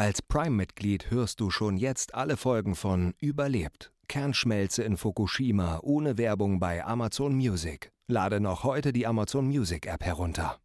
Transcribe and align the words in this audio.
Als 0.00 0.22
Prime-Mitglied 0.22 1.10
hörst 1.10 1.40
du 1.40 1.50
schon 1.50 1.76
jetzt 1.76 2.14
alle 2.14 2.36
Folgen 2.36 2.76
von 2.76 3.14
Überlebt. 3.18 3.90
Kernschmelze 4.06 4.84
in 4.84 4.96
Fukushima 4.96 5.80
ohne 5.82 6.16
Werbung 6.16 6.60
bei 6.60 6.84
Amazon 6.84 7.34
Music. 7.34 7.90
Lade 8.06 8.38
noch 8.38 8.62
heute 8.62 8.92
die 8.92 9.08
Amazon 9.08 9.48
Music 9.48 9.88
App 9.88 10.04
herunter. 10.04 10.60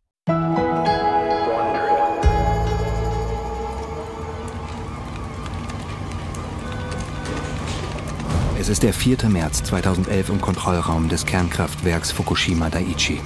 Es 8.60 8.70
ist 8.70 8.84
der 8.84 8.94
4. 8.94 9.30
März 9.30 9.64
2011 9.64 10.30
im 10.30 10.42
Kontrollraum 10.42 11.10
des 11.10 11.26
Kernkraftwerks 11.26 12.12
Fukushima 12.12 12.70
Daiichi. 12.70 13.20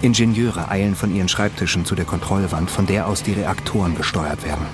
Ingenieure 0.00 0.70
eilen 0.70 0.94
von 0.94 1.12
ihren 1.12 1.28
Schreibtischen 1.28 1.84
zu 1.84 1.96
der 1.96 2.04
Kontrollwand, 2.04 2.70
von 2.70 2.86
der 2.86 3.08
aus 3.08 3.24
die 3.24 3.32
Reaktoren 3.32 3.96
gesteuert 3.96 4.44
werden. 4.44 4.64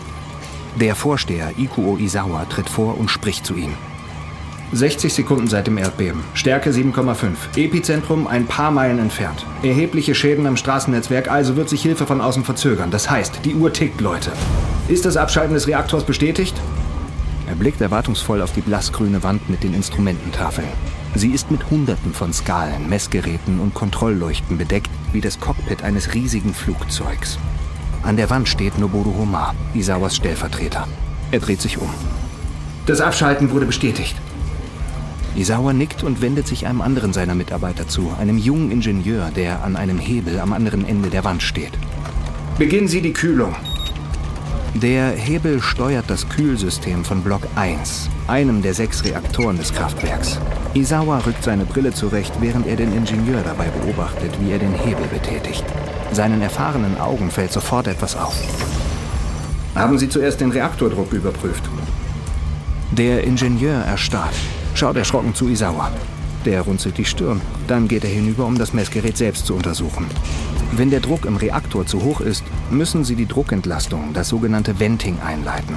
Der 0.76 0.94
Vorsteher 0.94 1.52
Ikuo 1.58 1.96
Isawa 1.96 2.44
tritt 2.44 2.68
vor 2.68 2.98
und 2.98 3.10
spricht 3.10 3.44
zu 3.44 3.54
ihnen. 3.54 3.74
60 4.72 5.12
Sekunden 5.12 5.48
seit 5.48 5.66
dem 5.66 5.78
Erdbeben. 5.78 6.22
Stärke 6.32 6.70
7,5. 6.70 7.56
Epizentrum 7.56 8.28
ein 8.28 8.46
paar 8.46 8.70
Meilen 8.70 9.00
entfernt. 9.00 9.44
Erhebliche 9.64 10.14
Schäden 10.14 10.46
am 10.46 10.56
Straßennetzwerk, 10.56 11.28
also 11.28 11.56
wird 11.56 11.68
sich 11.68 11.82
Hilfe 11.82 12.06
von 12.06 12.20
außen 12.20 12.44
verzögern. 12.44 12.92
Das 12.92 13.10
heißt, 13.10 13.40
die 13.44 13.56
Uhr 13.56 13.72
tickt, 13.72 14.00
Leute. 14.00 14.30
Ist 14.86 15.04
das 15.06 15.16
Abschalten 15.16 15.54
des 15.54 15.66
Reaktors 15.66 16.04
bestätigt? 16.04 16.54
Er 17.48 17.56
blickt 17.56 17.80
erwartungsvoll 17.80 18.40
auf 18.42 18.52
die 18.52 18.60
blassgrüne 18.60 19.24
Wand 19.24 19.50
mit 19.50 19.64
den 19.64 19.74
Instrumententafeln. 19.74 20.68
Sie 21.16 21.32
ist 21.32 21.50
mit 21.50 21.68
Hunderten 21.68 22.14
von 22.14 22.32
Skalen, 22.32 22.88
Messgeräten 22.88 23.58
und 23.58 23.74
Kontrollleuchten 23.74 24.56
bedeckt, 24.56 24.90
wie 25.12 25.20
das 25.20 25.40
Cockpit 25.40 25.82
eines 25.82 26.14
riesigen 26.14 26.54
Flugzeugs. 26.54 27.40
An 28.02 28.16
der 28.16 28.30
Wand 28.30 28.48
steht 28.48 28.78
Noboru 28.78 29.14
Homa, 29.18 29.54
Isawas 29.74 30.16
Stellvertreter. 30.16 30.88
Er 31.30 31.38
dreht 31.38 31.60
sich 31.60 31.78
um. 31.78 31.90
Das 32.86 33.00
Abschalten 33.00 33.50
wurde 33.50 33.66
bestätigt. 33.66 34.16
Isawa 35.36 35.72
nickt 35.72 36.02
und 36.02 36.22
wendet 36.22 36.48
sich 36.48 36.66
einem 36.66 36.80
anderen 36.80 37.12
seiner 37.12 37.34
Mitarbeiter 37.34 37.86
zu, 37.86 38.10
einem 38.18 38.38
jungen 38.38 38.70
Ingenieur, 38.70 39.30
der 39.36 39.62
an 39.62 39.76
einem 39.76 39.98
Hebel 39.98 40.40
am 40.40 40.52
anderen 40.52 40.88
Ende 40.88 41.10
der 41.10 41.24
Wand 41.24 41.42
steht. 41.42 41.72
Beginnen 42.58 42.88
Sie 42.88 43.02
die 43.02 43.12
Kühlung. 43.12 43.54
Der 44.74 45.10
Hebel 45.10 45.60
steuert 45.60 46.08
das 46.08 46.28
Kühlsystem 46.28 47.04
von 47.04 47.22
Block 47.22 47.42
1, 47.54 48.08
einem 48.28 48.62
der 48.62 48.72
sechs 48.72 49.04
Reaktoren 49.04 49.58
des 49.58 49.74
Kraftwerks. 49.74 50.38
Isawa 50.74 51.18
rückt 51.18 51.44
seine 51.44 51.64
Brille 51.64 51.92
zurecht, 51.92 52.32
während 52.40 52.66
er 52.66 52.76
den 52.76 52.92
Ingenieur 52.96 53.42
dabei 53.42 53.66
beobachtet, 53.66 54.32
wie 54.40 54.52
er 54.52 54.58
den 54.58 54.74
Hebel 54.74 55.06
betätigt. 55.12 55.64
Seinen 56.12 56.42
erfahrenen 56.42 56.98
Augen 56.98 57.30
fällt 57.30 57.52
sofort 57.52 57.86
etwas 57.86 58.16
auf. 58.16 58.34
Haben 59.74 59.98
Sie 59.98 60.08
zuerst 60.08 60.40
den 60.40 60.50
Reaktordruck 60.50 61.12
überprüft? 61.12 61.62
Der 62.90 63.22
Ingenieur 63.22 63.84
erstarrt, 63.84 64.34
schaut 64.74 64.96
erschrocken 64.96 65.34
zu 65.34 65.48
Isawa. 65.48 65.90
Der 66.44 66.62
runzelt 66.62 66.98
die 66.98 67.04
Stirn. 67.04 67.40
Dann 67.68 67.86
geht 67.86 68.02
er 68.02 68.10
hinüber, 68.10 68.46
um 68.46 68.58
das 68.58 68.72
Messgerät 68.72 69.16
selbst 69.16 69.46
zu 69.46 69.54
untersuchen. 69.54 70.06
Wenn 70.72 70.90
der 70.90 71.00
Druck 71.00 71.24
im 71.24 71.36
Reaktor 71.36 71.86
zu 71.86 72.02
hoch 72.02 72.20
ist, 72.20 72.44
müssen 72.70 73.04
Sie 73.04 73.14
die 73.14 73.26
Druckentlastung, 73.26 74.12
das 74.14 74.28
sogenannte 74.28 74.80
Venting, 74.80 75.18
einleiten. 75.24 75.76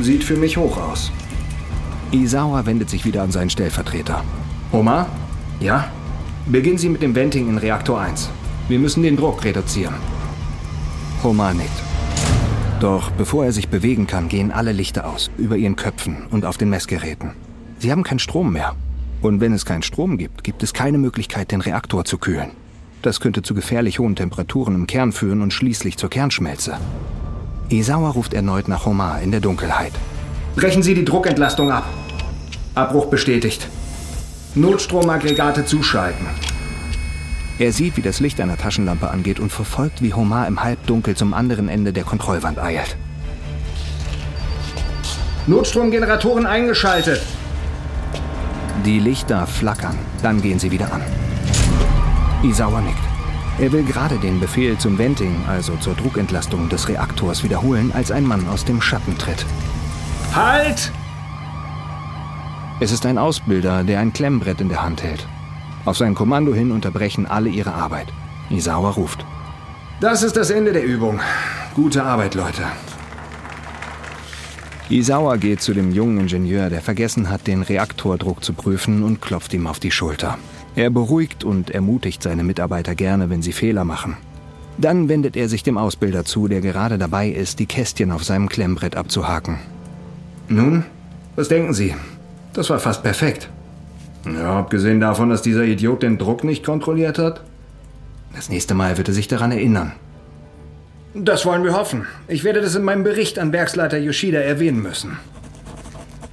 Sieht 0.00 0.24
für 0.24 0.36
mich 0.36 0.56
hoch 0.56 0.76
aus. 0.76 1.12
Isawa 2.10 2.66
wendet 2.66 2.90
sich 2.90 3.04
wieder 3.04 3.22
an 3.22 3.30
seinen 3.30 3.50
Stellvertreter. 3.50 4.22
Oma? 4.72 5.06
Ja? 5.60 5.88
Beginnen 6.46 6.78
Sie 6.78 6.88
mit 6.88 7.02
dem 7.02 7.14
Venting 7.14 7.48
in 7.48 7.56
Reaktor 7.56 8.00
1. 8.00 8.28
Wir 8.68 8.78
müssen 8.78 9.02
den 9.02 9.16
Druck 9.16 9.44
reduzieren. 9.44 9.94
Homer 11.22 11.52
nickt. 11.52 11.70
Doch 12.80 13.10
bevor 13.10 13.44
er 13.44 13.52
sich 13.52 13.68
bewegen 13.68 14.06
kann, 14.06 14.28
gehen 14.28 14.50
alle 14.50 14.72
Lichter 14.72 15.06
aus, 15.06 15.30
über 15.38 15.56
ihren 15.56 15.76
Köpfen 15.76 16.26
und 16.30 16.44
auf 16.44 16.58
den 16.58 16.70
Messgeräten. 16.70 17.32
Sie 17.78 17.90
haben 17.90 18.02
keinen 18.02 18.18
Strom 18.18 18.52
mehr. 18.52 18.74
Und 19.20 19.40
wenn 19.40 19.52
es 19.52 19.64
keinen 19.64 19.82
Strom 19.82 20.18
gibt, 20.18 20.42
gibt 20.42 20.62
es 20.62 20.72
keine 20.72 20.98
Möglichkeit, 20.98 21.52
den 21.52 21.60
Reaktor 21.60 22.04
zu 22.04 22.18
kühlen. 22.18 22.50
Das 23.02 23.20
könnte 23.20 23.42
zu 23.42 23.54
gefährlich 23.54 23.98
hohen 23.98 24.16
Temperaturen 24.16 24.74
im 24.74 24.86
Kern 24.86 25.12
führen 25.12 25.42
und 25.42 25.52
schließlich 25.52 25.96
zur 25.96 26.10
Kernschmelze. 26.10 26.76
Isawa 27.68 28.10
ruft 28.10 28.34
erneut 28.34 28.68
nach 28.68 28.86
Homer 28.86 29.20
in 29.22 29.30
der 29.30 29.40
Dunkelheit. 29.40 29.92
Brechen 30.56 30.82
Sie 30.82 30.94
die 30.94 31.04
Druckentlastung 31.04 31.70
ab. 31.70 31.88
Abbruch 32.74 33.06
bestätigt. 33.06 33.68
Notstromaggregate 34.54 35.64
zuschalten. 35.64 36.26
Er 37.58 37.72
sieht, 37.72 37.96
wie 37.96 38.02
das 38.02 38.20
Licht 38.20 38.40
einer 38.40 38.56
Taschenlampe 38.56 39.10
angeht 39.10 39.38
und 39.38 39.52
verfolgt, 39.52 40.02
wie 40.02 40.14
Homer 40.14 40.46
im 40.46 40.62
Halbdunkel 40.62 41.14
zum 41.16 41.34
anderen 41.34 41.68
Ende 41.68 41.92
der 41.92 42.04
Kontrollwand 42.04 42.58
eilt. 42.58 42.96
Notstromgeneratoren 45.46 46.46
eingeschaltet. 46.46 47.20
Die 48.84 48.98
Lichter 48.98 49.46
flackern, 49.46 49.98
dann 50.22 50.40
gehen 50.40 50.58
sie 50.58 50.70
wieder 50.70 50.92
an. 50.92 51.02
Isawa 52.42 52.80
nickt. 52.80 52.98
Er 53.58 53.70
will 53.70 53.84
gerade 53.84 54.16
den 54.18 54.40
Befehl 54.40 54.78
zum 54.78 54.98
Venting, 54.98 55.44
also 55.46 55.76
zur 55.76 55.94
Druckentlastung 55.94 56.68
des 56.68 56.88
Reaktors, 56.88 57.44
wiederholen, 57.44 57.92
als 57.92 58.10
ein 58.10 58.24
Mann 58.24 58.48
aus 58.48 58.64
dem 58.64 58.80
Schatten 58.80 59.16
tritt. 59.18 59.44
Halt! 60.34 60.90
Es 62.80 62.90
ist 62.90 63.04
ein 63.04 63.18
Ausbilder, 63.18 63.84
der 63.84 64.00
ein 64.00 64.12
Klemmbrett 64.12 64.60
in 64.60 64.68
der 64.68 64.82
Hand 64.82 65.02
hält. 65.02 65.28
Auf 65.84 65.96
sein 65.96 66.14
Kommando 66.14 66.54
hin 66.54 66.70
unterbrechen 66.70 67.26
alle 67.26 67.48
ihre 67.48 67.74
Arbeit. 67.74 68.06
Isawa 68.50 68.90
ruft. 68.90 69.24
Das 70.00 70.22
ist 70.22 70.36
das 70.36 70.50
Ende 70.50 70.72
der 70.72 70.84
Übung. 70.84 71.20
Gute 71.74 72.04
Arbeit, 72.04 72.34
Leute. 72.34 72.62
Isawa 74.88 75.36
geht 75.36 75.62
zu 75.62 75.72
dem 75.72 75.92
jungen 75.92 76.20
Ingenieur, 76.20 76.68
der 76.68 76.82
vergessen 76.82 77.30
hat, 77.30 77.46
den 77.46 77.62
Reaktordruck 77.62 78.44
zu 78.44 78.52
prüfen 78.52 79.02
und 79.02 79.22
klopft 79.22 79.54
ihm 79.54 79.66
auf 79.66 79.80
die 79.80 79.90
Schulter. 79.90 80.38
Er 80.74 80.90
beruhigt 80.90 81.44
und 81.44 81.70
ermutigt 81.70 82.22
seine 82.22 82.44
Mitarbeiter 82.44 82.94
gerne, 82.94 83.30
wenn 83.30 83.42
sie 83.42 83.52
Fehler 83.52 83.84
machen. 83.84 84.16
Dann 84.78 85.08
wendet 85.08 85.36
er 85.36 85.48
sich 85.48 85.62
dem 85.62 85.78
Ausbilder 85.78 86.24
zu, 86.24 86.48
der 86.48 86.60
gerade 86.60 86.98
dabei 86.98 87.28
ist, 87.28 87.58
die 87.58 87.66
Kästchen 87.66 88.10
auf 88.10 88.24
seinem 88.24 88.48
Klemmbrett 88.48 88.96
abzuhaken. 88.96 89.58
Nun, 90.48 90.84
was 91.36 91.48
denken 91.48 91.74
Sie? 91.74 91.94
Das 92.52 92.70
war 92.70 92.78
fast 92.78 93.02
perfekt. 93.02 93.48
Ja, 94.24 94.58
abgesehen 94.58 95.00
davon, 95.00 95.30
dass 95.30 95.42
dieser 95.42 95.64
Idiot 95.64 96.02
den 96.02 96.18
Druck 96.18 96.44
nicht 96.44 96.64
kontrolliert 96.64 97.18
hat. 97.18 97.42
Das 98.34 98.48
nächste 98.48 98.74
Mal 98.74 98.96
wird 98.96 99.08
er 99.08 99.14
sich 99.14 99.28
daran 99.28 99.52
erinnern. 99.52 99.92
Das 101.14 101.44
wollen 101.44 101.64
wir 101.64 101.76
hoffen. 101.76 102.06
Ich 102.28 102.44
werde 102.44 102.62
das 102.62 102.74
in 102.74 102.84
meinem 102.84 103.04
Bericht 103.04 103.38
an 103.38 103.52
Werksleiter 103.52 103.98
Yoshida 103.98 104.38
erwähnen 104.38 104.82
müssen. 104.82 105.18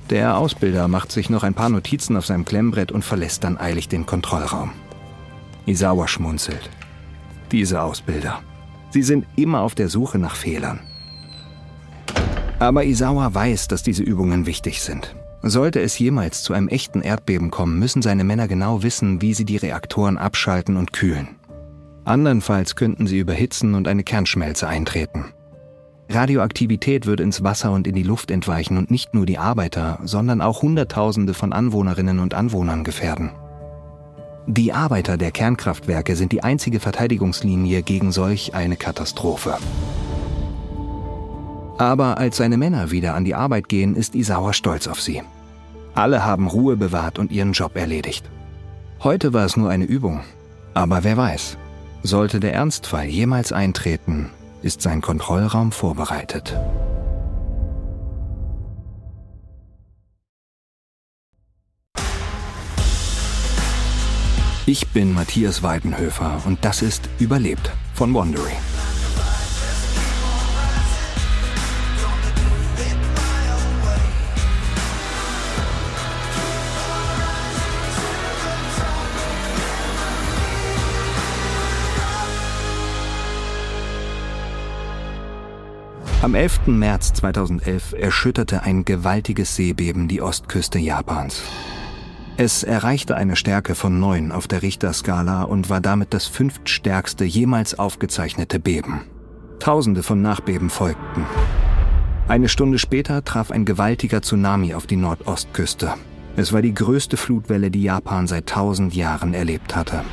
Der 0.09 0.37
Ausbilder 0.37 0.87
macht 0.87 1.11
sich 1.11 1.29
noch 1.29 1.43
ein 1.43 1.53
paar 1.53 1.69
Notizen 1.69 2.15
auf 2.15 2.25
seinem 2.25 2.45
Klemmbrett 2.45 2.91
und 2.91 3.03
verlässt 3.03 3.43
dann 3.43 3.57
eilig 3.57 3.89
den 3.89 4.05
Kontrollraum. 4.05 4.71
Isawa 5.65 6.07
schmunzelt. 6.07 6.69
Diese 7.51 7.81
Ausbilder. 7.81 8.41
Sie 8.91 9.03
sind 9.03 9.25
immer 9.35 9.61
auf 9.61 9.75
der 9.75 9.89
Suche 9.89 10.17
nach 10.17 10.35
Fehlern. 10.35 10.79
Aber 12.57 12.85
Isawa 12.85 13.33
weiß, 13.33 13.67
dass 13.67 13.83
diese 13.83 14.03
Übungen 14.03 14.45
wichtig 14.45 14.81
sind. 14.81 15.15
Sollte 15.41 15.79
es 15.79 15.97
jemals 15.97 16.43
zu 16.43 16.53
einem 16.53 16.67
echten 16.67 17.01
Erdbeben 17.01 17.49
kommen, 17.49 17.79
müssen 17.79 18.01
seine 18.01 18.23
Männer 18.23 18.47
genau 18.47 18.83
wissen, 18.83 19.21
wie 19.21 19.33
sie 19.33 19.45
die 19.45 19.57
Reaktoren 19.57 20.17
abschalten 20.17 20.75
und 20.75 20.91
kühlen. 20.91 21.29
Andernfalls 22.03 22.75
könnten 22.75 23.07
sie 23.07 23.19
überhitzen 23.19 23.75
und 23.75 23.87
eine 23.87 24.03
Kernschmelze 24.03 24.67
eintreten. 24.67 25.33
Radioaktivität 26.09 27.05
würde 27.05 27.23
ins 27.23 27.43
Wasser 27.43 27.71
und 27.71 27.85
in 27.85 27.93
die 27.93 28.03
Luft 28.03 28.31
entweichen 28.31 28.77
und 28.77 28.89
nicht 28.89 29.13
nur 29.13 29.27
die 29.27 29.37
Arbeiter, 29.37 29.99
sondern 30.03 30.41
auch 30.41 30.63
Hunderttausende 30.63 31.35
von 31.35 31.53
Anwohnerinnen 31.53 32.19
und 32.19 32.33
Anwohnern 32.33 32.83
gefährden. 32.83 33.31
Die 34.47 34.73
Arbeiter 34.73 35.17
der 35.17 35.29
Kernkraftwerke 35.29 36.15
sind 36.15 36.31
die 36.31 36.41
einzige 36.41 36.79
Verteidigungslinie 36.79 37.83
gegen 37.83 38.11
solch 38.11 38.55
eine 38.55 38.77
Katastrophe. 38.77 39.57
Aber 41.79 42.17
als 42.17 42.35
seine 42.35 42.57
Männer 42.57 42.91
wieder 42.91 43.15
an 43.15 43.23
die 43.23 43.35
Arbeit 43.35 43.69
gehen, 43.69 43.95
ist 43.95 44.13
Isawa 44.13 44.51
stolz 44.51 44.85
auf 44.85 44.99
sie. 44.99 45.23
Alle 45.95 46.25
haben 46.25 46.47
Ruhe 46.47 46.75
bewahrt 46.75 47.17
und 47.17 47.31
ihren 47.31 47.53
Job 47.53 47.77
erledigt. 47.77 48.29
Heute 49.01 49.31
war 49.31 49.45
es 49.45 49.55
nur 49.55 49.69
eine 49.69 49.85
Übung. 49.85 50.19
Aber 50.73 51.05
wer 51.05 51.15
weiß, 51.15 51.57
sollte 52.03 52.41
der 52.41 52.53
Ernstfall 52.53 53.05
jemals 53.05 53.53
eintreten, 53.53 54.29
ist 54.61 54.81
sein 54.81 54.99
Kontrollraum 54.99 55.71
vorbereitet. 55.71 56.59
Ich 64.65 64.85
bin 64.89 65.13
Matthias 65.13 65.63
Weidenhöfer 65.63 66.41
und 66.45 66.59
das 66.65 66.81
ist 66.81 67.09
Überlebt 67.19 67.71
von 67.93 68.13
Wondery. 68.13 68.51
Am 86.29 86.35
11. 86.35 86.67
März 86.67 87.13
2011 87.13 87.95
erschütterte 87.97 88.61
ein 88.61 88.85
gewaltiges 88.85 89.55
Seebeben 89.55 90.07
die 90.07 90.21
Ostküste 90.21 90.77
Japans. 90.77 91.41
Es 92.37 92.61
erreichte 92.61 93.15
eine 93.15 93.35
Stärke 93.35 93.73
von 93.73 93.99
9 93.99 94.31
auf 94.31 94.47
der 94.47 94.61
Richterskala 94.61 95.41
und 95.41 95.71
war 95.71 95.81
damit 95.81 96.13
das 96.13 96.27
fünftstärkste 96.27 97.25
jemals 97.25 97.79
aufgezeichnete 97.79 98.59
Beben. 98.59 99.05
Tausende 99.57 100.03
von 100.03 100.21
Nachbeben 100.21 100.69
folgten. 100.69 101.25
Eine 102.27 102.47
Stunde 102.47 102.77
später 102.77 103.23
traf 103.23 103.49
ein 103.49 103.65
gewaltiger 103.65 104.21
Tsunami 104.21 104.75
auf 104.75 104.85
die 104.85 104.97
Nordostküste. 104.97 105.95
Es 106.35 106.53
war 106.53 106.61
die 106.61 106.75
größte 106.75 107.17
Flutwelle, 107.17 107.71
die 107.71 107.81
Japan 107.81 108.27
seit 108.27 108.45
tausend 108.45 108.93
Jahren 108.93 109.33
erlebt 109.33 109.75
hatte. 109.75 110.03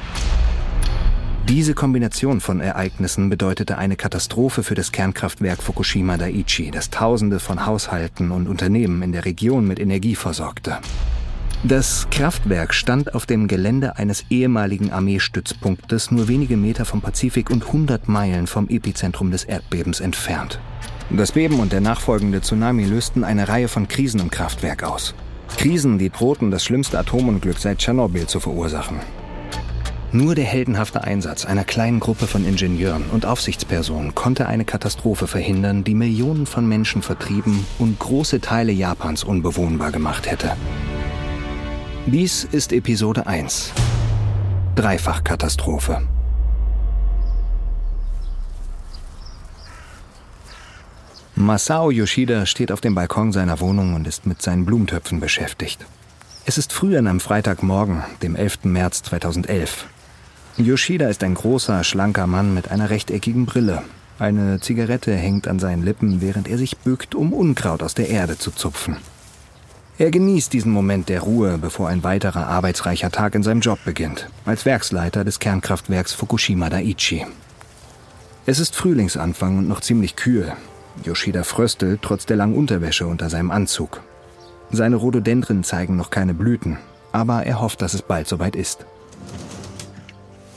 Diese 1.48 1.74
Kombination 1.74 2.40
von 2.40 2.58
Ereignissen 2.58 3.30
bedeutete 3.30 3.78
eine 3.78 3.94
Katastrophe 3.94 4.64
für 4.64 4.74
das 4.74 4.90
Kernkraftwerk 4.90 5.62
Fukushima 5.62 6.16
Daiichi, 6.16 6.72
das 6.72 6.90
Tausende 6.90 7.38
von 7.38 7.64
Haushalten 7.66 8.32
und 8.32 8.48
Unternehmen 8.48 9.00
in 9.02 9.12
der 9.12 9.24
Region 9.24 9.64
mit 9.64 9.78
Energie 9.78 10.16
versorgte. 10.16 10.78
Das 11.62 12.08
Kraftwerk 12.10 12.74
stand 12.74 13.14
auf 13.14 13.26
dem 13.26 13.46
Gelände 13.46 13.96
eines 13.96 14.24
ehemaligen 14.28 14.90
Armeestützpunktes 14.90 16.10
nur 16.10 16.26
wenige 16.26 16.56
Meter 16.56 16.84
vom 16.84 17.00
Pazifik 17.00 17.48
und 17.50 17.64
100 17.64 18.08
Meilen 18.08 18.48
vom 18.48 18.68
Epizentrum 18.68 19.30
des 19.30 19.44
Erdbebens 19.44 20.00
entfernt. 20.00 20.58
Das 21.10 21.30
Beben 21.30 21.60
und 21.60 21.72
der 21.72 21.80
nachfolgende 21.80 22.40
Tsunami 22.40 22.86
lösten 22.86 23.22
eine 23.22 23.46
Reihe 23.46 23.68
von 23.68 23.86
Krisen 23.86 24.18
im 24.18 24.30
Kraftwerk 24.30 24.82
aus. 24.82 25.14
Krisen, 25.56 25.98
die 25.98 26.10
drohten, 26.10 26.50
das 26.50 26.64
schlimmste 26.64 26.98
Atomunglück 26.98 27.58
seit 27.58 27.78
Tschernobyl 27.78 28.26
zu 28.26 28.40
verursachen. 28.40 28.98
Nur 30.12 30.34
der 30.34 30.44
heldenhafte 30.44 31.02
Einsatz 31.02 31.44
einer 31.44 31.64
kleinen 31.64 31.98
Gruppe 31.98 32.26
von 32.26 32.44
Ingenieuren 32.46 33.04
und 33.10 33.26
Aufsichtspersonen 33.26 34.14
konnte 34.14 34.46
eine 34.46 34.64
Katastrophe 34.64 35.26
verhindern, 35.26 35.82
die 35.82 35.94
Millionen 35.94 36.46
von 36.46 36.66
Menschen 36.66 37.02
vertrieben 37.02 37.66
und 37.78 37.98
große 37.98 38.40
Teile 38.40 38.72
Japans 38.72 39.24
unbewohnbar 39.24 39.90
gemacht 39.90 40.30
hätte. 40.30 40.56
Dies 42.06 42.44
ist 42.44 42.72
Episode 42.72 43.26
1. 43.26 43.72
Dreifachkatastrophe. 44.76 46.02
Masao 51.34 51.90
Yoshida 51.90 52.46
steht 52.46 52.70
auf 52.72 52.80
dem 52.80 52.94
Balkon 52.94 53.32
seiner 53.32 53.60
Wohnung 53.60 53.94
und 53.94 54.06
ist 54.06 54.24
mit 54.24 54.40
seinen 54.40 54.64
Blumentöpfen 54.64 55.20
beschäftigt. 55.20 55.84
Es 56.46 56.58
ist 56.58 56.72
früh 56.72 56.96
an 56.96 57.08
einem 57.08 57.20
Freitagmorgen, 57.20 58.04
dem 58.22 58.36
11. 58.36 58.64
März 58.64 59.02
2011. 59.02 59.86
Yoshida 60.58 61.08
ist 61.08 61.22
ein 61.22 61.34
großer, 61.34 61.84
schlanker 61.84 62.26
Mann 62.26 62.54
mit 62.54 62.70
einer 62.70 62.88
rechteckigen 62.88 63.44
Brille. 63.44 63.82
Eine 64.18 64.58
Zigarette 64.58 65.14
hängt 65.14 65.48
an 65.48 65.58
seinen 65.58 65.82
Lippen, 65.82 66.22
während 66.22 66.48
er 66.48 66.56
sich 66.56 66.78
bückt, 66.78 67.14
um 67.14 67.34
Unkraut 67.34 67.82
aus 67.82 67.92
der 67.92 68.08
Erde 68.08 68.38
zu 68.38 68.50
zupfen. 68.50 68.96
Er 69.98 70.10
genießt 70.10 70.50
diesen 70.50 70.72
Moment 70.72 71.10
der 71.10 71.20
Ruhe, 71.20 71.58
bevor 71.58 71.88
ein 71.90 72.02
weiterer 72.02 72.46
arbeitsreicher 72.46 73.10
Tag 73.10 73.34
in 73.34 73.42
seinem 73.42 73.60
Job 73.60 73.78
beginnt, 73.84 74.30
als 74.46 74.64
Werksleiter 74.64 75.24
des 75.24 75.40
Kernkraftwerks 75.40 76.14
Fukushima 76.14 76.70
Daiichi. 76.70 77.26
Es 78.46 78.58
ist 78.58 78.76
Frühlingsanfang 78.76 79.58
und 79.58 79.68
noch 79.68 79.80
ziemlich 79.80 80.16
kühl. 80.16 80.54
Yoshida 81.04 81.42
fröstelt 81.42 82.00
trotz 82.00 82.24
der 82.24 82.38
langen 82.38 82.56
Unterwäsche 82.56 83.06
unter 83.06 83.28
seinem 83.28 83.50
Anzug. 83.50 84.00
Seine 84.70 84.96
Rhododendren 84.96 85.64
zeigen 85.64 85.96
noch 85.96 86.08
keine 86.08 86.32
Blüten, 86.32 86.78
aber 87.12 87.44
er 87.44 87.60
hofft, 87.60 87.82
dass 87.82 87.92
es 87.92 88.00
bald 88.00 88.26
soweit 88.26 88.56
ist. 88.56 88.86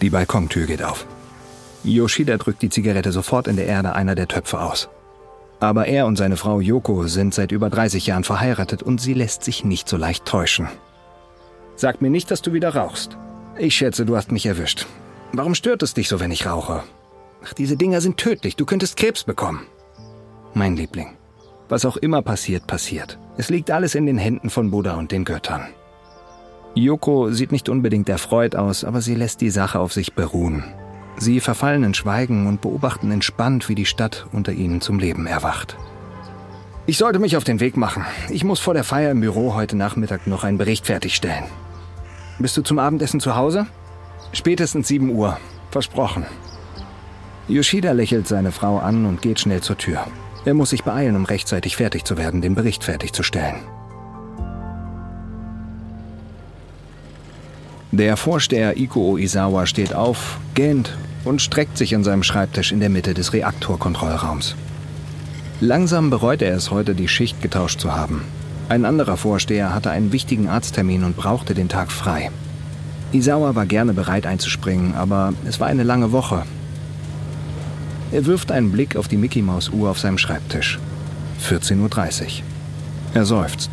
Die 0.02 0.10
Balkontür 0.10 0.66
geht 0.66 0.84
auf. 0.84 1.06
Yoshida 1.84 2.38
drückt 2.38 2.62
die 2.62 2.70
Zigarette 2.70 3.12
sofort 3.12 3.48
in 3.48 3.56
der 3.56 3.68
Erde 3.68 3.94
einer 3.94 4.16
der 4.16 4.28
Töpfe 4.28 4.60
aus. 4.60 4.90
Aber 5.60 5.88
er 5.88 6.06
und 6.06 6.18
seine 6.18 6.38
Frau 6.38 6.62
Yoko 6.62 7.08
sind 7.08 7.34
seit 7.34 7.52
über 7.52 7.70
30 7.70 8.08
Jahren 8.08 8.24
verheiratet 8.24 8.82
und 8.82 9.02
sie 9.02 9.14
lässt 9.14 9.44
sich 9.44 9.66
nicht 9.66 9.90
so 9.90 9.98
leicht 9.98 10.26
täuschen. 10.26 10.70
Sag 11.76 12.02
mir 12.02 12.10
nicht, 12.10 12.32
dass 12.32 12.42
du 12.42 12.54
wieder 12.54 12.76
rauchst. 12.76 13.18
Ich 13.58 13.76
schätze, 13.76 14.06
du 14.06 14.16
hast 14.16 14.32
mich 14.32 14.46
erwischt. 14.46 14.88
Warum 15.34 15.56
stört 15.56 15.84
es 15.84 15.94
dich 15.94 16.08
so, 16.08 16.20
wenn 16.20 16.32
ich 16.32 16.46
rauche? 16.46 16.84
Ach, 17.46 17.54
diese 17.54 17.78
Dinger 17.78 18.02
sind 18.02 18.18
tödlich. 18.18 18.56
Du 18.56 18.66
könntest 18.66 18.98
Krebs 18.98 19.24
bekommen. 19.24 19.66
Mein 20.54 20.76
Liebling. 20.76 21.16
Was 21.68 21.86
auch 21.86 21.98
immer 21.98 22.22
passiert, 22.22 22.68
passiert. 22.68 23.20
Es 23.38 23.50
liegt 23.50 23.70
alles 23.70 23.96
in 23.96 24.06
den 24.06 24.18
Händen 24.18 24.50
von 24.50 24.72
Buddha 24.72 24.96
und 24.96 25.12
den 25.12 25.24
Göttern. 25.24 25.68
Yoko 26.76 27.32
sieht 27.32 27.52
nicht 27.52 27.70
unbedingt 27.70 28.10
erfreut 28.10 28.56
aus, 28.56 28.84
aber 28.84 29.02
sie 29.02 29.16
lässt 29.16 29.42
die 29.42 29.50
Sache 29.50 29.80
auf 29.80 29.94
sich 29.94 30.14
beruhen. 30.14 30.64
Sie 31.18 31.40
verfallen 31.40 31.84
in 31.84 31.94
Schweigen 31.94 32.48
und 32.48 32.62
beobachten 32.62 33.12
entspannt, 33.12 33.68
wie 33.68 33.76
die 33.76 33.86
Stadt 33.86 34.28
unter 34.32 34.54
ihnen 34.54 34.80
zum 34.80 35.00
Leben 35.00 35.28
erwacht. 35.28 35.76
Ich 36.86 36.98
sollte 36.98 37.20
mich 37.20 37.36
auf 37.36 37.44
den 37.44 37.60
Weg 37.60 37.78
machen. 37.78 38.06
Ich 38.30 38.44
muss 38.44 38.60
vor 38.60 38.74
der 38.74 38.84
Feier 38.84 39.12
im 39.12 39.20
Büro 39.22 39.54
heute 39.54 39.76
Nachmittag 39.76 40.28
noch 40.28 40.44
einen 40.44 40.58
Bericht 40.58 40.86
fertigstellen. 40.86 41.44
Bist 42.40 42.56
du 42.56 42.62
zum 42.62 42.80
Abendessen 42.80 43.20
zu 43.20 43.36
Hause? 43.36 43.68
Spätestens 44.32 44.88
7 44.88 45.10
Uhr. 45.10 45.38
Versprochen. 45.72 46.26
Yoshida 47.48 47.92
lächelt 47.92 48.28
seine 48.28 48.52
Frau 48.52 48.78
an 48.80 49.06
und 49.06 49.22
geht 49.22 49.40
schnell 49.40 49.62
zur 49.62 49.78
Tür. 49.78 50.06
Er 50.46 50.54
muss 50.54 50.70
sich 50.70 50.84
beeilen, 50.84 51.16
um 51.16 51.26
rechtzeitig 51.26 51.76
fertig 51.76 52.06
zu 52.06 52.18
werden, 52.18 52.42
den 52.42 52.56
Bericht 52.56 52.84
fertigzustellen. 52.84 53.58
Der 57.92 58.18
Vorsteher 58.18 58.78
Iko 58.78 59.18
Izawa 59.18 59.66
steht 59.66 59.96
auf, 59.96 60.38
gähnt 60.54 60.96
und 61.26 61.42
streckt 61.42 61.76
sich 61.76 61.96
an 61.96 62.04
seinem 62.04 62.22
Schreibtisch 62.22 62.72
in 62.72 62.80
der 62.80 62.90
Mitte 62.90 63.16
des 63.16 63.34
Reaktorkontrollraums. 63.34 64.56
Langsam 65.60 66.12
bereut 66.12 66.44
er 66.44 66.56
es 66.56 66.70
heute, 66.70 66.94
die 66.94 67.08
Schicht 67.08 67.42
getauscht 67.42 67.80
zu 67.80 67.96
haben. 67.96 68.24
Ein 68.70 68.86
anderer 68.86 69.18
Vorsteher 69.18 69.74
hatte 69.74 69.90
einen 69.90 70.12
wichtigen 70.12 70.48
Arzttermin 70.48 71.04
und 71.04 71.18
brauchte 71.18 71.56
den 71.56 71.68
Tag 71.68 71.92
frei. 71.92 72.30
Isawa 73.12 73.56
war 73.56 73.66
gerne 73.66 73.94
bereit 73.94 74.28
einzuspringen, 74.28 74.94
aber 74.94 75.34
es 75.48 75.60
war 75.60 75.68
eine 75.68 75.84
lange 75.84 76.12
Woche. 76.12 76.44
Er 78.12 78.28
wirft 78.28 78.52
einen 78.52 78.72
Blick 78.72 78.96
auf 78.96 79.08
die 79.08 79.18
Mickey-Maus-Uhr 79.18 79.90
auf 79.90 80.00
seinem 80.00 80.20
Schreibtisch. 80.20 80.80
14.30 81.44 82.24
Uhr. 82.24 82.30
Er 83.16 83.26
seufzt. 83.26 83.72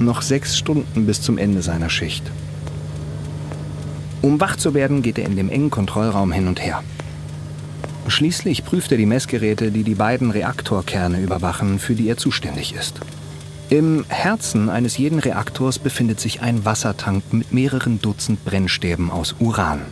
Noch 0.00 0.22
sechs 0.22 0.58
Stunden 0.58 1.06
bis 1.06 1.22
zum 1.22 1.38
Ende 1.38 1.62
seiner 1.62 1.90
Schicht. 1.90 2.24
Um 4.26 4.40
wach 4.40 4.56
zu 4.56 4.74
werden, 4.74 5.02
geht 5.02 5.18
er 5.18 5.24
in 5.24 5.36
dem 5.36 5.48
engen 5.48 5.70
Kontrollraum 5.70 6.32
hin 6.32 6.48
und 6.48 6.60
her. 6.60 6.82
Schließlich 8.08 8.64
prüft 8.64 8.90
er 8.90 8.98
die 8.98 9.06
Messgeräte, 9.06 9.70
die 9.70 9.84
die 9.84 9.94
beiden 9.94 10.32
Reaktorkerne 10.32 11.20
überwachen, 11.20 11.78
für 11.78 11.94
die 11.94 12.08
er 12.08 12.16
zuständig 12.16 12.74
ist. 12.74 12.98
Im 13.70 14.04
Herzen 14.08 14.68
eines 14.68 14.98
jeden 14.98 15.20
Reaktors 15.20 15.78
befindet 15.78 16.18
sich 16.18 16.42
ein 16.42 16.64
Wassertank 16.64 17.32
mit 17.32 17.52
mehreren 17.52 18.02
Dutzend 18.02 18.44
Brennstäben 18.44 19.12
aus 19.12 19.36
Uran. 19.38 19.82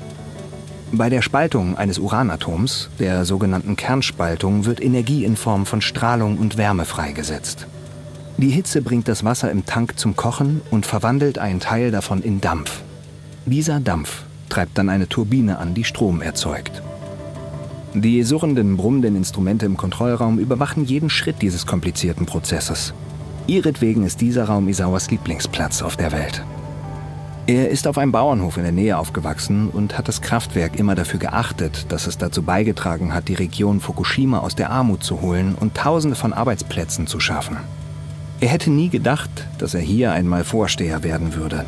Bei 0.91 1.09
der 1.09 1.23
Spaltung 1.23 1.79
eines 1.79 2.01
Uranatoms, 2.01 2.91
der 2.99 3.25
sogenannten 3.25 3.77
Kernspaltung, 3.77 4.65
wird 4.65 4.83
Energie 4.83 5.25
in 5.25 5.37
Form 5.37 5.65
von 5.65 5.81
Strahlung 5.81 6.39
und 6.39 6.57
Wärme 6.57 6.87
freigesetzt. 6.87 7.69
Die 8.39 8.51
Hitze 8.51 8.83
bringt 8.83 9.07
das 9.07 9.23
Wasser 9.23 9.53
im 9.53 9.65
Tank 9.65 9.97
zum 9.97 10.17
Kochen 10.17 10.61
und 10.73 10.87
verwandelt 10.87 11.39
einen 11.39 11.61
Teil 11.61 11.93
davon 11.93 12.21
in 12.21 12.41
Dampf. 12.41 12.83
Dieser 13.47 13.79
Dampf 13.79 14.23
treibt 14.49 14.79
dann 14.79 14.89
eine 14.89 15.07
Turbine 15.07 15.59
an, 15.59 15.75
die 15.75 15.85
Strom 15.85 16.23
erzeugt. 16.23 16.83
Die 17.93 18.23
surrenden, 18.23 18.79
brummenden 18.79 19.17
Instrumente 19.17 19.67
im 19.67 19.77
Kontrollraum 19.77 20.39
überwachen 20.39 20.87
jeden 20.87 21.11
Schritt 21.11 21.43
dieses 21.43 21.67
komplizierten 21.67 22.25
Prozesses. 22.25 22.95
Ihretwegen 23.47 24.05
ist 24.05 24.23
dieser 24.23 24.45
Raum 24.45 24.67
Isawas 24.69 25.11
Lieblingsplatz 25.11 25.83
auf 25.83 25.99
der 25.99 26.13
Welt. 26.13 26.43
Er 27.47 27.69
ist 27.69 27.87
auf 27.87 27.99
einem 27.99 28.13
Bauernhof 28.13 28.57
in 28.57 28.63
der 28.63 28.73
Nähe 28.73 28.97
aufgewachsen 28.97 29.69
und 29.69 29.99
hat 29.99 30.09
das 30.09 30.23
Kraftwerk 30.23 30.79
immer 30.79 30.95
dafür 30.95 31.21
geachtet, 31.21 31.85
dass 31.91 32.07
es 32.07 32.17
dazu 32.17 32.43
beigetragen 32.43 33.13
hat, 33.13 33.29
die 33.29 33.35
Region 33.35 33.81
Fukushima 33.81 34.39
aus 34.39 34.55
der 34.55 34.71
Armut 34.71 35.05
zu 35.05 35.21
holen 35.21 35.55
und 35.61 35.75
Tausende 35.75 36.17
von 36.17 36.33
Arbeitsplätzen 36.33 37.07
zu 37.07 37.21
schaffen. 37.21 37.59
Er 38.41 38.49
hätte 38.49 38.71
nie 38.71 38.89
gedacht, 38.89 39.47
dass 39.59 39.75
er 39.75 39.83
hier 39.83 40.13
einmal 40.13 40.45
Vorsteher 40.45 41.05
werden 41.05 41.35
würde, 41.35 41.67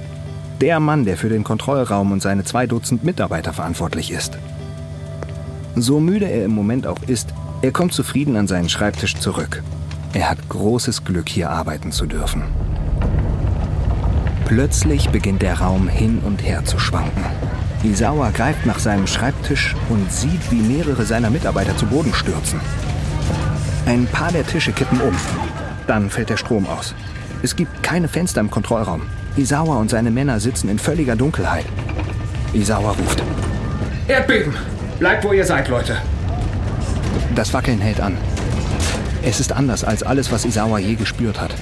der 0.60 0.80
Mann, 0.80 1.04
der 1.04 1.16
für 1.16 1.28
den 1.28 1.44
Kontrollraum 1.44 2.12
und 2.12 2.22
seine 2.22 2.44
zwei 2.44 2.66
Dutzend 2.66 3.04
Mitarbeiter 3.04 3.52
verantwortlich 3.52 4.10
ist. 4.10 4.38
So 5.74 6.00
müde 6.00 6.26
er 6.26 6.44
im 6.44 6.52
Moment 6.52 6.86
auch 6.86 7.02
ist, 7.06 7.34
er 7.62 7.72
kommt 7.72 7.92
zufrieden 7.92 8.36
an 8.36 8.46
seinen 8.46 8.68
Schreibtisch 8.68 9.16
zurück. 9.16 9.62
Er 10.12 10.30
hat 10.30 10.48
großes 10.48 11.04
Glück, 11.04 11.28
hier 11.28 11.50
arbeiten 11.50 11.92
zu 11.92 12.06
dürfen. 12.06 12.44
Plötzlich 14.46 15.10
beginnt 15.10 15.42
der 15.42 15.58
Raum 15.60 15.88
hin 15.88 16.20
und 16.24 16.42
her 16.42 16.64
zu 16.64 16.78
schwanken. 16.78 17.24
Isawa 17.82 18.30
greift 18.30 18.64
nach 18.64 18.78
seinem 18.78 19.06
Schreibtisch 19.06 19.74
und 19.88 20.10
sieht, 20.10 20.50
wie 20.50 20.60
mehrere 20.60 21.04
seiner 21.04 21.30
Mitarbeiter 21.30 21.76
zu 21.76 21.86
Boden 21.86 22.14
stürzen. 22.14 22.60
Ein 23.86 24.06
paar 24.06 24.32
der 24.32 24.46
Tische 24.46 24.72
kippen 24.72 25.00
um. 25.00 25.14
Dann 25.86 26.10
fällt 26.10 26.30
der 26.30 26.36
Strom 26.36 26.66
aus. 26.66 26.94
Es 27.42 27.54
gibt 27.54 27.82
keine 27.82 28.08
Fenster 28.08 28.40
im 28.40 28.50
Kontrollraum. 28.50 29.02
Isawa 29.36 29.76
und 29.76 29.90
seine 29.90 30.10
Männer 30.10 30.40
sitzen 30.40 30.68
in 30.70 30.78
völliger 30.78 31.14
Dunkelheit. 31.14 31.66
Isawa 32.54 32.92
ruft. 32.92 33.22
Erdbeben! 34.08 34.54
Bleibt, 34.98 35.24
wo 35.24 35.32
ihr 35.32 35.44
seid, 35.44 35.68
Leute. 35.68 35.96
Das 37.34 37.52
Wackeln 37.52 37.80
hält 37.80 38.00
an. 38.00 38.16
Es 39.22 39.40
ist 39.40 39.52
anders 39.52 39.84
als 39.84 40.02
alles, 40.02 40.32
was 40.32 40.46
Isawa 40.46 40.78
je 40.78 40.94
gespürt 40.94 41.38
hat. 41.38 41.54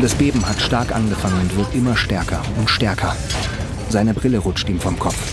Das 0.00 0.14
Beben 0.14 0.44
hat 0.48 0.60
stark 0.60 0.92
angefangen 0.94 1.40
und 1.42 1.56
wird 1.56 1.74
immer 1.74 1.96
stärker 1.96 2.42
und 2.58 2.68
stärker. 2.68 3.14
Seine 3.88 4.14
Brille 4.14 4.38
rutscht 4.38 4.68
ihm 4.68 4.80
vom 4.80 4.98
Kopf. 4.98 5.32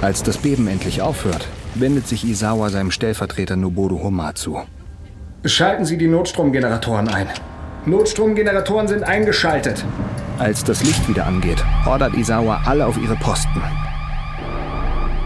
Als 0.00 0.22
das 0.22 0.36
Beben 0.36 0.68
endlich 0.68 1.02
aufhört, 1.02 1.48
wendet 1.74 2.06
sich 2.06 2.24
Isawa 2.24 2.70
seinem 2.70 2.92
Stellvertreter 2.92 3.56
Noboru 3.56 4.00
Homa 4.02 4.34
zu. 4.34 4.60
Schalten 5.44 5.84
Sie 5.84 5.98
die 5.98 6.06
Notstromgeneratoren 6.06 7.08
ein. 7.08 7.26
Notstromgeneratoren 7.86 8.88
sind 8.88 9.04
eingeschaltet. 9.04 9.84
Als 10.38 10.62
das 10.62 10.82
Licht 10.84 11.08
wieder 11.08 11.26
angeht, 11.26 11.64
ordert 11.86 12.14
Isawa 12.14 12.62
alle 12.64 12.86
auf 12.86 12.98
ihre 12.98 13.16
Posten. 13.16 13.62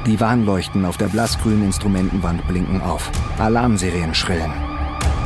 Die 0.06 0.18
Warnleuchten 0.18 0.84
auf 0.84 0.96
der 0.96 1.06
blassgrünen 1.06 1.64
Instrumentenwand 1.64 2.46
blinken 2.48 2.80
auf. 2.80 3.10
Alarmserien 3.38 4.14
schrillen. 4.14 4.52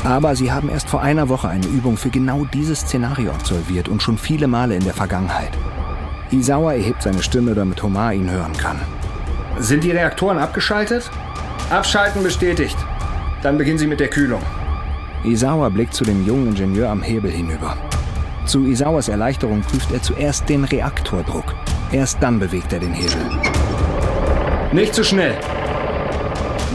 Aber 0.04 0.36
sie 0.36 0.52
haben 0.52 0.68
erst 0.68 0.88
vor 0.88 1.02
einer 1.02 1.28
Woche 1.28 1.48
eine 1.48 1.66
Übung 1.66 1.96
für 1.96 2.10
genau 2.10 2.44
dieses 2.52 2.80
Szenario 2.80 3.30
absolviert 3.30 3.88
und 3.88 4.02
schon 4.02 4.18
viele 4.18 4.46
Male 4.46 4.76
in 4.76 4.84
der 4.84 4.94
Vergangenheit. 4.94 5.50
Isawa 6.30 6.74
erhebt 6.74 7.02
seine 7.02 7.22
Stimme, 7.22 7.54
damit 7.54 7.82
Homar 7.82 8.12
ihn 8.12 8.30
hören 8.30 8.56
kann. 8.56 8.80
Sind 9.58 9.84
die 9.84 9.92
Reaktoren 9.92 10.38
abgeschaltet? 10.38 11.10
Abschalten 11.70 12.22
bestätigt. 12.22 12.76
Dann 13.42 13.58
beginnen 13.58 13.78
Sie 13.78 13.86
mit 13.86 14.00
der 14.00 14.08
Kühlung. 14.08 14.42
Isawa 15.24 15.68
blickt 15.68 15.94
zu 15.94 16.04
dem 16.04 16.26
jungen 16.26 16.48
Ingenieur 16.48 16.90
am 16.90 17.02
Hebel 17.02 17.30
hinüber. 17.30 17.76
Zu 18.46 18.64
Isawas 18.64 19.08
Erleichterung 19.08 19.62
prüft 19.62 19.90
er 19.92 20.02
zuerst 20.02 20.48
den 20.48 20.64
Reaktordruck. 20.64 21.54
Erst 21.90 22.22
dann 22.22 22.38
bewegt 22.38 22.72
er 22.72 22.80
den 22.80 22.92
Hebel. 22.92 23.20
Nicht 24.72 24.94
zu 24.94 25.02
schnell. 25.02 25.34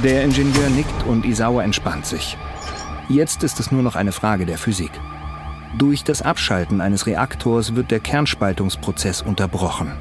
Der 0.03 0.23
Ingenieur 0.23 0.69
nickt 0.69 1.05
und 1.07 1.25
Isawa 1.25 1.63
entspannt 1.63 2.05
sich. 2.05 2.37
Jetzt 3.07 3.43
ist 3.43 3.59
es 3.59 3.71
nur 3.71 3.83
noch 3.83 3.95
eine 3.95 4.11
Frage 4.11 4.45
der 4.45 4.57
Physik. 4.57 4.91
Durch 5.77 6.03
das 6.03 6.21
Abschalten 6.21 6.81
eines 6.81 7.05
Reaktors 7.05 7.75
wird 7.75 7.91
der 7.91 7.99
Kernspaltungsprozess 7.99 9.21
unterbrochen. 9.21 9.91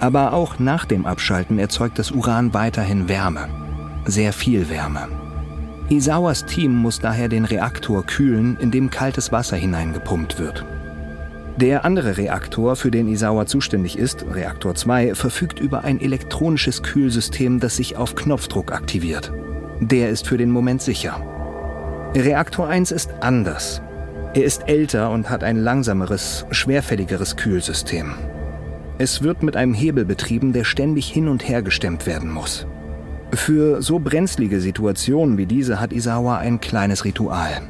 Aber 0.00 0.32
auch 0.32 0.58
nach 0.58 0.84
dem 0.84 1.06
Abschalten 1.06 1.58
erzeugt 1.58 1.98
das 1.98 2.10
Uran 2.10 2.54
weiterhin 2.54 3.08
Wärme. 3.08 3.48
Sehr 4.04 4.32
viel 4.32 4.68
Wärme. 4.68 5.08
Isawas 5.90 6.44
Team 6.44 6.74
muss 6.74 7.00
daher 7.00 7.28
den 7.28 7.46
Reaktor 7.46 8.04
kühlen, 8.04 8.58
in 8.60 8.70
dem 8.70 8.90
kaltes 8.90 9.32
Wasser 9.32 9.56
hineingepumpt 9.56 10.38
wird. 10.38 10.66
Der 11.56 11.86
andere 11.86 12.18
Reaktor, 12.18 12.76
für 12.76 12.90
den 12.90 13.08
Isawa 13.08 13.46
zuständig 13.46 13.98
ist, 13.98 14.26
Reaktor 14.30 14.74
2, 14.74 15.14
verfügt 15.14 15.58
über 15.58 15.84
ein 15.84 15.98
elektronisches 15.98 16.82
Kühlsystem, 16.82 17.58
das 17.58 17.76
sich 17.76 17.96
auf 17.96 18.14
Knopfdruck 18.14 18.70
aktiviert. 18.70 19.32
Der 19.80 20.10
ist 20.10 20.26
für 20.26 20.36
den 20.36 20.50
Moment 20.50 20.82
sicher. 20.82 21.20
Reaktor 22.14 22.68
1 22.68 22.90
ist 22.90 23.10
anders. 23.20 23.80
Er 24.34 24.44
ist 24.44 24.68
älter 24.68 25.10
und 25.10 25.30
hat 25.30 25.42
ein 25.42 25.56
langsameres, 25.56 26.44
schwerfälligeres 26.50 27.36
Kühlsystem. 27.36 28.12
Es 28.98 29.22
wird 29.22 29.42
mit 29.42 29.56
einem 29.56 29.72
Hebel 29.72 30.04
betrieben, 30.04 30.52
der 30.52 30.64
ständig 30.64 31.08
hin 31.08 31.28
und 31.28 31.48
her 31.48 31.62
gestemmt 31.62 32.06
werden 32.06 32.30
muss. 32.30 32.66
Für 33.32 33.82
so 33.82 33.98
brenzlige 33.98 34.60
Situationen 34.60 35.36
wie 35.36 35.44
diese 35.44 35.80
hat 35.80 35.92
Isawa 35.92 36.38
ein 36.38 36.60
kleines 36.60 37.04
Ritual. 37.04 37.60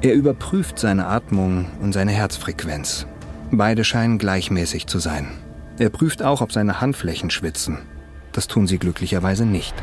Er 0.00 0.14
überprüft 0.14 0.80
seine 0.80 1.06
Atmung 1.06 1.66
und 1.80 1.92
seine 1.92 2.10
Herzfrequenz. 2.10 3.06
Beide 3.52 3.84
scheinen 3.84 4.18
gleichmäßig 4.18 4.88
zu 4.88 4.98
sein. 4.98 5.28
Er 5.78 5.90
prüft 5.90 6.22
auch, 6.22 6.40
ob 6.40 6.50
seine 6.50 6.80
Handflächen 6.80 7.30
schwitzen. 7.30 7.78
Das 8.32 8.48
tun 8.48 8.66
sie 8.66 8.78
glücklicherweise 8.78 9.46
nicht. 9.46 9.74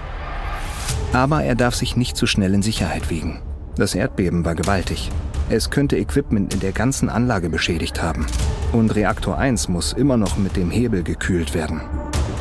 Aber 1.13 1.43
er 1.43 1.55
darf 1.55 1.75
sich 1.75 1.95
nicht 1.95 2.17
zu 2.17 2.27
schnell 2.27 2.53
in 2.53 2.61
Sicherheit 2.61 3.09
wiegen. 3.09 3.41
Das 3.77 3.95
Erdbeben 3.95 4.43
war 4.43 4.55
gewaltig. 4.55 5.09
Es 5.49 5.69
könnte 5.69 5.97
Equipment 5.97 6.53
in 6.53 6.59
der 6.59 6.73
ganzen 6.73 7.07
Anlage 7.09 7.49
beschädigt 7.49 8.01
haben. 8.01 8.25
Und 8.73 8.93
Reaktor 8.93 9.37
1 9.37 9.69
muss 9.69 9.93
immer 9.93 10.17
noch 10.17 10.37
mit 10.37 10.57
dem 10.57 10.69
Hebel 10.69 11.03
gekühlt 11.03 11.53
werden. 11.53 11.81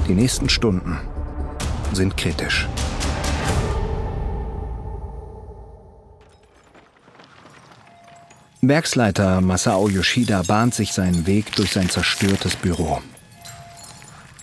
Die 0.09 0.15
nächsten 0.15 0.49
Stunden 0.49 0.99
sind 1.93 2.17
kritisch. 2.17 2.69
Werksleiter 8.63 9.41
Masao 9.41 9.89
Yoshida 9.89 10.43
bahnt 10.43 10.75
sich 10.75 10.93
seinen 10.93 11.27
Weg 11.27 11.57
durch 11.57 11.73
sein 11.73 11.89
zerstörtes 11.89 12.57
Büro. 12.57 13.01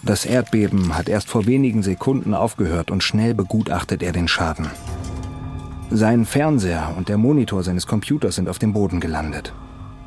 Das 0.01 0.25
Erdbeben 0.25 0.98
hat 0.98 1.08
erst 1.08 1.27
vor 1.30 1.46
wenigen 1.46 1.84
Sekunden 1.84 2.34
aufgehört 2.34 2.92
und 2.92 3.04
schnell 3.04 3.34
begutachtet 3.34 4.01
er 4.01 4.13
den 4.13 4.27
Schaden. 4.27 4.72
Sein 5.89 6.25
Fernseher 6.25 6.96
und 6.98 7.10
der 7.10 7.18
Monitor 7.18 7.63
seines 7.63 7.88
Computers 7.88 8.36
sind 8.36 8.50
auf 8.50 8.60
dem 8.60 8.74
Boden 8.74 9.00
gelandet. 9.00 9.54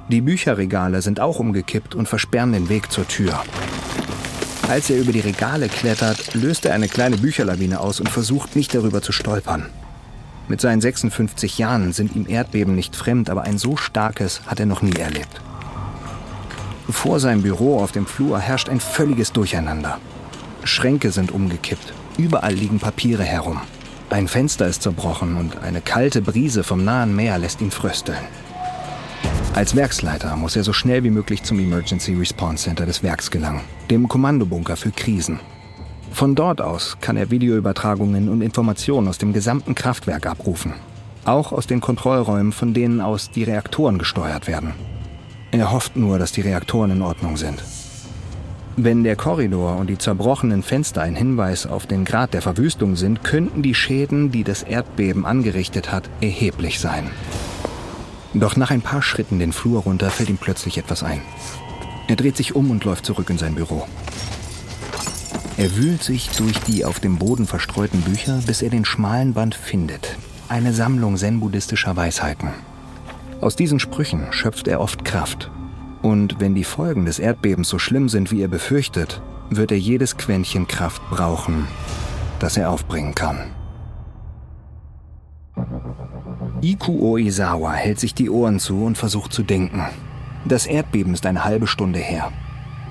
Die 0.09 0.21
Bücherregale 0.21 1.03
sind 1.03 1.21
auch 1.21 1.39
umgekippt 1.39 1.95
und 1.95 2.09
versperren 2.09 2.53
den 2.53 2.69
Weg 2.69 2.91
zur 2.91 3.07
Tür. 3.07 3.43
Als 4.71 4.89
er 4.89 4.99
über 5.01 5.11
die 5.11 5.19
Regale 5.19 5.69
klettert, 5.69 6.33
löst 6.33 6.65
er 6.65 6.75
eine 6.75 6.87
kleine 6.87 7.17
Bücherlawine 7.17 7.81
aus 7.81 7.99
und 7.99 8.09
versucht 8.09 8.55
nicht 8.55 8.73
darüber 8.73 9.03
zu 9.03 9.11
stolpern. 9.11 9.67
Mit 10.47 10.61
seinen 10.61 10.81
56 10.81 11.59
Jahren 11.59 11.93
sind 11.93 12.15
ihm 12.15 12.25
Erdbeben 12.29 12.77
nicht 12.77 12.95
fremd, 12.95 13.31
aber 13.31 13.43
ein 13.43 13.59
so 13.59 13.77
starkes 13.77 14.43
hat 14.47 14.61
er 14.61 14.67
noch 14.67 14.81
nie 14.81 14.95
erlebt. 14.95 15.41
Vor 16.89 17.19
seinem 17.19 17.43
Büro 17.43 17.83
auf 17.83 17.91
dem 17.91 18.07
Flur 18.07 18.39
herrscht 18.39 18.69
ein 18.69 18.79
völliges 18.79 19.33
Durcheinander. 19.33 19.99
Schränke 20.63 21.11
sind 21.11 21.33
umgekippt, 21.33 21.93
überall 22.17 22.55
liegen 22.55 22.79
Papiere 22.79 23.25
herum. 23.25 23.61
Ein 24.09 24.29
Fenster 24.29 24.69
ist 24.69 24.83
zerbrochen 24.83 25.37
und 25.37 25.59
eine 25.65 25.81
kalte 25.81 26.23
Brise 26.23 26.63
vom 26.63 26.85
nahen 26.85 27.17
Meer 27.17 27.39
lässt 27.39 27.61
ihn 27.61 27.73
frösteln. 27.73 28.19
Als 29.53 29.75
Werksleiter 29.75 30.37
muss 30.37 30.55
er 30.55 30.63
so 30.63 30.73
schnell 30.73 31.03
wie 31.03 31.11
möglich 31.11 31.43
zum 31.43 31.59
Emergency 31.59 32.15
Response 32.15 32.65
Center 32.65 32.87
des 32.87 33.03
Werks 33.03 33.33
gelangen, 33.33 33.63
dem 33.91 34.07
Kommandobunker 34.07 34.77
für 34.77 34.93
Krisen. 34.93 35.41
Von 36.13 36.37
dort 36.37 36.61
aus 36.61 36.97
kann 37.01 37.17
er 37.17 37.31
Videoübertragungen 37.31 38.29
und 38.29 38.43
Informationen 38.43 39.09
aus 39.09 39.19
dem 39.19 39.33
gesamten 39.33 39.75
Kraftwerk 39.75 40.27
abrufen. 40.27 40.75
Auch 41.25 41.53
aus 41.53 41.67
den 41.67 41.81
Kontrollräumen, 41.81 42.53
von 42.53 42.75
denen 42.75 43.01
aus 43.01 43.31
die 43.31 43.43
Reaktoren 43.43 43.99
gesteuert 43.99 44.47
werden. 44.47 44.73
Er 45.51 45.73
hofft 45.73 45.97
nur, 45.97 46.21
dass 46.21 46.31
die 46.31 46.43
Reaktoren 46.43 46.93
in 46.93 47.03
Ordnung 47.03 47.37
sind. 47.37 47.63
Wenn 48.77 49.03
der 49.03 49.17
Korridor 49.17 49.77
und 49.77 49.89
die 49.91 49.99
zerbrochenen 49.99 50.63
Fenster 50.63 51.03
ein 51.03 51.17
Hinweis 51.17 51.67
auf 51.67 51.87
den 51.87 52.05
Grad 52.05 52.35
der 52.35 52.41
Verwüstung 52.41 52.95
sind, 52.95 53.25
könnten 53.25 53.63
die 53.63 53.75
Schäden, 53.75 54.31
die 54.31 54.45
das 54.45 54.63
Erdbeben 54.63 55.27
angerichtet 55.27 55.91
hat, 55.91 56.09
erheblich 56.21 56.79
sein. 56.79 57.11
Doch 58.35 58.57
nach 58.57 58.71
ein 58.71 58.83
paar 58.83 59.03
Schritten 59.03 59.39
den 59.39 59.53
Flur 59.53 59.83
runter 59.83 60.11
fällt 60.11 60.31
ihm 60.31 60.39
plötzlich 60.39 60.79
etwas 60.79 61.03
ein. 61.03 61.21
Er 62.09 62.17
dreht 62.17 62.37
sich 62.37 62.55
um 62.55 62.71
und 62.71 62.85
läuft 62.85 63.07
zurück 63.07 63.31
in 63.31 63.39
sein 63.39 63.55
Büro. 63.55 63.87
Er 65.57 65.77
wühlt 65.77 66.03
sich 66.03 66.31
durch 66.31 66.59
die 66.61 66.85
auf 66.85 67.01
dem 67.01 67.19
Boden 67.19 67.47
verstreuten 67.47 68.01
Bücher, 68.03 68.41
bis 68.47 68.63
er 68.63 68.71
den 68.71 68.85
schmalen 68.85 69.35
Band 69.35 69.55
findet. 69.55 70.17
Eine 70.49 70.73
Sammlung 70.73 71.17
zen-buddhistischer 71.17 71.97
Weisheiten. 71.97 72.51
Aus 73.41 73.57
diesen 73.57 73.79
Sprüchen 73.79 74.33
schöpft 74.33 74.69
er 74.69 74.81
oft 74.81 75.05
Kraft 75.05 75.51
und 76.03 76.41
wenn 76.41 76.55
die 76.55 76.65
Folgen 76.65 77.05
des 77.05 77.19
Erdbebens 77.19 77.69
so 77.69 77.79
schlimm 77.79 78.09
sind, 78.09 78.31
wie 78.31 78.43
er 78.43 78.49
befürchtet, 78.49 79.21
wird 79.51 79.71
er 79.71 79.79
jedes 79.79 80.17
Quäntchen 80.17 80.67
Kraft 80.67 81.03
brauchen, 81.11 81.67
das 82.39 82.57
er 82.57 82.71
aufbringen 82.71 83.15
kann. 83.15 83.53
Ikuo 86.63 87.17
Izawa 87.17 87.73
hält 87.73 87.99
sich 87.99 88.15
die 88.15 88.29
Ohren 88.29 88.59
zu 88.59 88.85
und 88.85 88.99
versucht 88.99 89.33
zu 89.33 89.43
denken. 89.43 89.83
Das 90.45 90.67
Erdbeben 90.67 91.15
ist 91.15 91.25
eine 91.25 91.45
halbe 91.45 91.67
Stunde 91.67 91.99
her. 91.99 92.31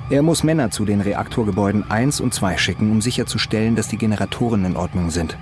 Er 0.10 0.24
muss 0.24 0.44
Männer 0.44 0.72
zu 0.72 0.86
den 0.86 1.02
Reaktorgebäuden 1.02 1.90
1 1.92 2.20
und 2.20 2.34
2 2.34 2.58
schicken, 2.58 2.92
um 2.92 3.00
sicherzustellen, 3.00 3.76
dass 3.76 3.88
die 3.88 3.98
Generatoren 3.98 4.66
in 4.66 4.76
Ordnung 4.76 5.12
sind. 5.12 5.38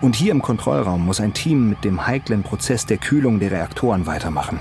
Und 0.00 0.14
hier 0.14 0.30
im 0.30 0.42
Kontrollraum 0.42 1.04
muss 1.04 1.20
ein 1.20 1.34
Team 1.34 1.70
mit 1.70 1.82
dem 1.82 2.06
heiklen 2.06 2.44
Prozess 2.44 2.86
der 2.86 2.98
Kühlung 2.98 3.40
der 3.40 3.50
Reaktoren 3.50 4.06
weitermachen. 4.06 4.60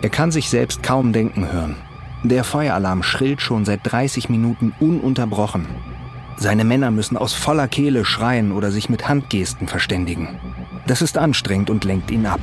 Er 0.00 0.10
kann 0.10 0.30
sich 0.30 0.48
selbst 0.50 0.84
kaum 0.84 1.12
denken 1.12 1.50
hören. 1.52 1.76
Der 2.22 2.44
Feueralarm 2.44 3.02
schrillt 3.02 3.40
schon 3.40 3.64
seit 3.64 3.80
30 3.82 4.28
Minuten 4.28 4.72
ununterbrochen. 4.78 5.66
Seine 6.36 6.64
Männer 6.64 6.92
müssen 6.92 7.16
aus 7.16 7.32
voller 7.32 7.66
Kehle 7.66 8.04
schreien 8.04 8.52
oder 8.52 8.70
sich 8.70 8.88
mit 8.88 9.08
Handgesten 9.08 9.66
verständigen. 9.66 10.28
Das 10.90 11.02
ist 11.02 11.16
anstrengend 11.16 11.70
und 11.70 11.84
lenkt 11.84 12.10
ihn 12.10 12.26
ab. 12.26 12.40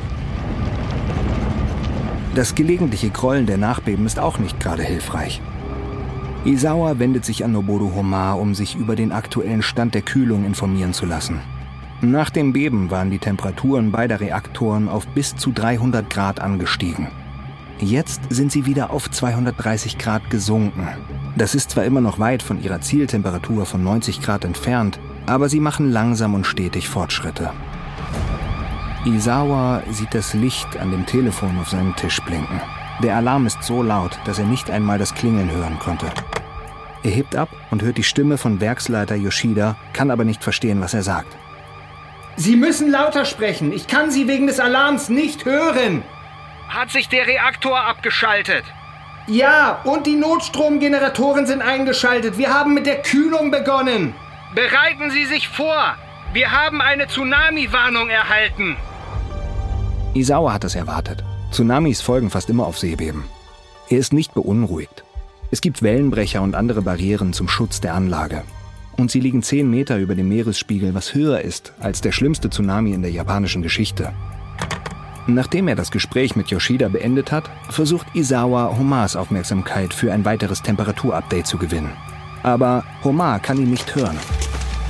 Das 2.33 2.55
gelegentliche 2.55 3.09
Grollen 3.09 3.45
der 3.45 3.57
Nachbeben 3.57 4.05
ist 4.05 4.19
auch 4.19 4.39
nicht 4.39 4.57
gerade 4.61 4.83
hilfreich. 4.83 5.41
Isawa 6.45 6.97
wendet 6.97 7.25
sich 7.25 7.43
an 7.43 7.51
Noboru 7.51 7.93
Homa, 7.93 8.31
um 8.31 8.55
sich 8.55 8.75
über 8.77 8.95
den 8.95 9.11
aktuellen 9.11 9.61
Stand 9.61 9.95
der 9.95 10.01
Kühlung 10.01 10.45
informieren 10.45 10.93
zu 10.93 11.05
lassen. 11.05 11.41
Nach 11.99 12.29
dem 12.29 12.53
Beben 12.53 12.89
waren 12.89 13.11
die 13.11 13.19
Temperaturen 13.19 13.91
beider 13.91 14.21
Reaktoren 14.21 14.87
auf 14.87 15.05
bis 15.07 15.35
zu 15.35 15.51
300 15.51 16.09
Grad 16.09 16.39
angestiegen. 16.39 17.09
Jetzt 17.81 18.21
sind 18.29 18.53
sie 18.53 18.65
wieder 18.65 18.91
auf 18.91 19.11
230 19.11 19.97
Grad 19.97 20.29
gesunken. 20.29 20.87
Das 21.35 21.53
ist 21.53 21.71
zwar 21.71 21.83
immer 21.83 21.99
noch 21.99 22.17
weit 22.17 22.43
von 22.43 22.63
ihrer 22.63 22.79
Zieltemperatur 22.79 23.65
von 23.65 23.83
90 23.83 24.21
Grad 24.21 24.45
entfernt, 24.45 25.01
aber 25.25 25.49
sie 25.49 25.59
machen 25.59 25.91
langsam 25.91 26.33
und 26.33 26.47
stetig 26.47 26.87
Fortschritte. 26.87 27.51
Isawa 29.07 29.83
sieht 29.89 30.13
das 30.13 30.33
Licht 30.33 30.77
an 30.77 30.91
dem 30.91 31.05
Telefon 31.05 31.57
auf 31.59 31.69
seinem 31.69 31.95
Tisch 31.95 32.19
blinken. 32.21 32.61
Der 33.01 33.15
Alarm 33.15 33.45
ist 33.45 33.63
so 33.63 33.81
laut, 33.81 34.17
dass 34.25 34.39
er 34.39 34.45
nicht 34.45 34.69
einmal 34.69 34.97
das 34.97 35.13
Klingeln 35.13 35.51
hören 35.51 35.79
konnte. 35.79 36.07
Er 37.03 37.11
hebt 37.11 37.35
ab 37.35 37.49
und 37.71 37.83
hört 37.83 37.97
die 37.97 38.03
Stimme 38.03 38.37
von 38.37 38.59
Werksleiter 38.59 39.15
Yoshida, 39.15 39.77
kann 39.93 40.11
aber 40.11 40.25
nicht 40.25 40.43
verstehen, 40.43 40.81
was 40.81 40.93
er 40.93 41.03
sagt. 41.03 41.35
Sie 42.35 42.55
müssen 42.55 42.91
lauter 42.91 43.25
sprechen. 43.25 43.71
Ich 43.71 43.87
kann 43.87 44.11
Sie 44.11 44.27
wegen 44.27 44.47
des 44.47 44.59
Alarms 44.59 45.09
nicht 45.09 45.45
hören. 45.45 46.03
Hat 46.67 46.91
sich 46.91 47.07
der 47.07 47.27
Reaktor 47.27 47.79
abgeschaltet? 47.79 48.63
Ja, 49.27 49.79
und 49.83 50.05
die 50.05 50.15
Notstromgeneratoren 50.15 51.45
sind 51.45 51.61
eingeschaltet. 51.61 52.37
Wir 52.37 52.53
haben 52.53 52.73
mit 52.73 52.85
der 52.85 53.01
Kühlung 53.01 53.51
begonnen. 53.51 54.13
Bereiten 54.53 55.11
Sie 55.11 55.25
sich 55.25 55.47
vor. 55.47 55.95
Wir 56.33 56.51
haben 56.51 56.81
eine 56.81 57.07
Tsunami-Warnung 57.07 58.09
erhalten. 58.09 58.77
Isawa 60.17 60.51
hat 60.51 60.63
es 60.63 60.73
erwartet. 60.73 61.23
Tsunamis 61.51 62.01
folgen 62.01 62.31
fast 62.31 62.49
immer 62.49 62.65
auf 62.65 62.79
Seebeben. 62.79 63.25
Er 63.87 63.99
ist 63.99 64.13
nicht 64.13 64.33
beunruhigt. 64.33 65.03
Es 65.51 65.61
gibt 65.61 65.83
Wellenbrecher 65.83 66.41
und 66.41 66.55
andere 66.55 66.81
Barrieren 66.81 67.33
zum 67.33 67.47
Schutz 67.47 67.81
der 67.81 67.93
Anlage. 67.93 68.41
Und 68.97 69.11
sie 69.11 69.19
liegen 69.19 69.43
10 69.43 69.69
Meter 69.69 69.97
über 69.99 70.15
dem 70.15 70.27
Meeresspiegel, 70.27 70.95
was 70.95 71.13
höher 71.13 71.41
ist 71.41 71.73
als 71.79 72.01
der 72.01 72.11
schlimmste 72.11 72.49
Tsunami 72.49 72.93
in 72.93 73.03
der 73.03 73.11
japanischen 73.11 73.61
Geschichte. 73.61 74.11
Nachdem 75.27 75.67
er 75.67 75.75
das 75.75 75.91
Gespräch 75.91 76.35
mit 76.35 76.49
Yoshida 76.49 76.87
beendet 76.87 77.31
hat, 77.31 77.49
versucht 77.69 78.07
Isawa 78.15 78.75
Homars 78.75 79.15
Aufmerksamkeit 79.15 79.93
für 79.93 80.11
ein 80.11 80.25
weiteres 80.25 80.63
Temperaturupdate 80.63 81.45
zu 81.45 81.59
gewinnen. 81.59 81.91
Aber 82.41 82.83
Homar 83.03 83.39
kann 83.39 83.57
ihn 83.57 83.69
nicht 83.69 83.93
hören. 83.93 84.17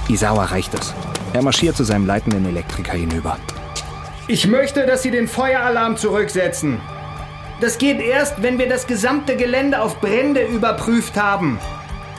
Isawa 0.08 0.46
reicht 0.46 0.74
es. 0.74 0.94
Er 1.34 1.42
marschiert 1.42 1.76
zu 1.76 1.84
seinem 1.84 2.06
leitenden 2.06 2.46
Elektriker 2.46 2.94
hinüber. 2.94 3.38
Ich 4.30 4.46
möchte, 4.46 4.86
dass 4.86 5.04
Sie 5.04 5.12
den 5.12 5.30
Feueralarm 5.30 5.96
zurücksetzen. 5.96 6.82
Das 7.62 7.78
geht 7.78 8.02
erst, 8.02 8.44
wenn 8.44 8.60
wir 8.60 8.68
das 8.68 8.86
gesamte 8.86 9.38
Gelände 9.38 9.82
auf 9.82 10.02
Brände 10.02 10.42
überprüft 10.42 11.16
haben. 11.16 11.60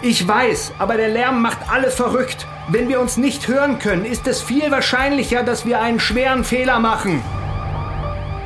Ich 0.00 0.26
weiß, 0.26 0.72
aber 0.78 0.96
der 0.96 1.08
Lärm 1.08 1.42
macht 1.42 1.58
alle 1.70 1.90
verrückt. 1.90 2.46
Wenn 2.68 2.88
wir 2.88 3.00
uns 3.00 3.18
nicht 3.18 3.46
hören 3.46 3.78
können, 3.78 4.06
ist 4.06 4.26
es 4.26 4.40
viel 4.40 4.70
wahrscheinlicher, 4.70 5.42
dass 5.42 5.66
wir 5.66 5.82
einen 5.82 6.00
schweren 6.00 6.44
Fehler 6.44 6.78
machen. 6.78 7.22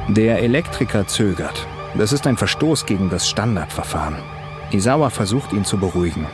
Der 0.09 0.41
Elektriker 0.41 1.07
zögert. 1.07 1.67
Das 1.95 2.13
ist 2.13 2.27
ein 2.27 2.37
Verstoß 2.37 2.85
gegen 2.85 3.11
das 3.11 3.29
Standardverfahren. 3.29 4.17
Isawa 4.73 5.11
versucht 5.11 5.53
ihn 5.53 5.65
zu 5.65 5.79
beruhigen. 5.79 6.27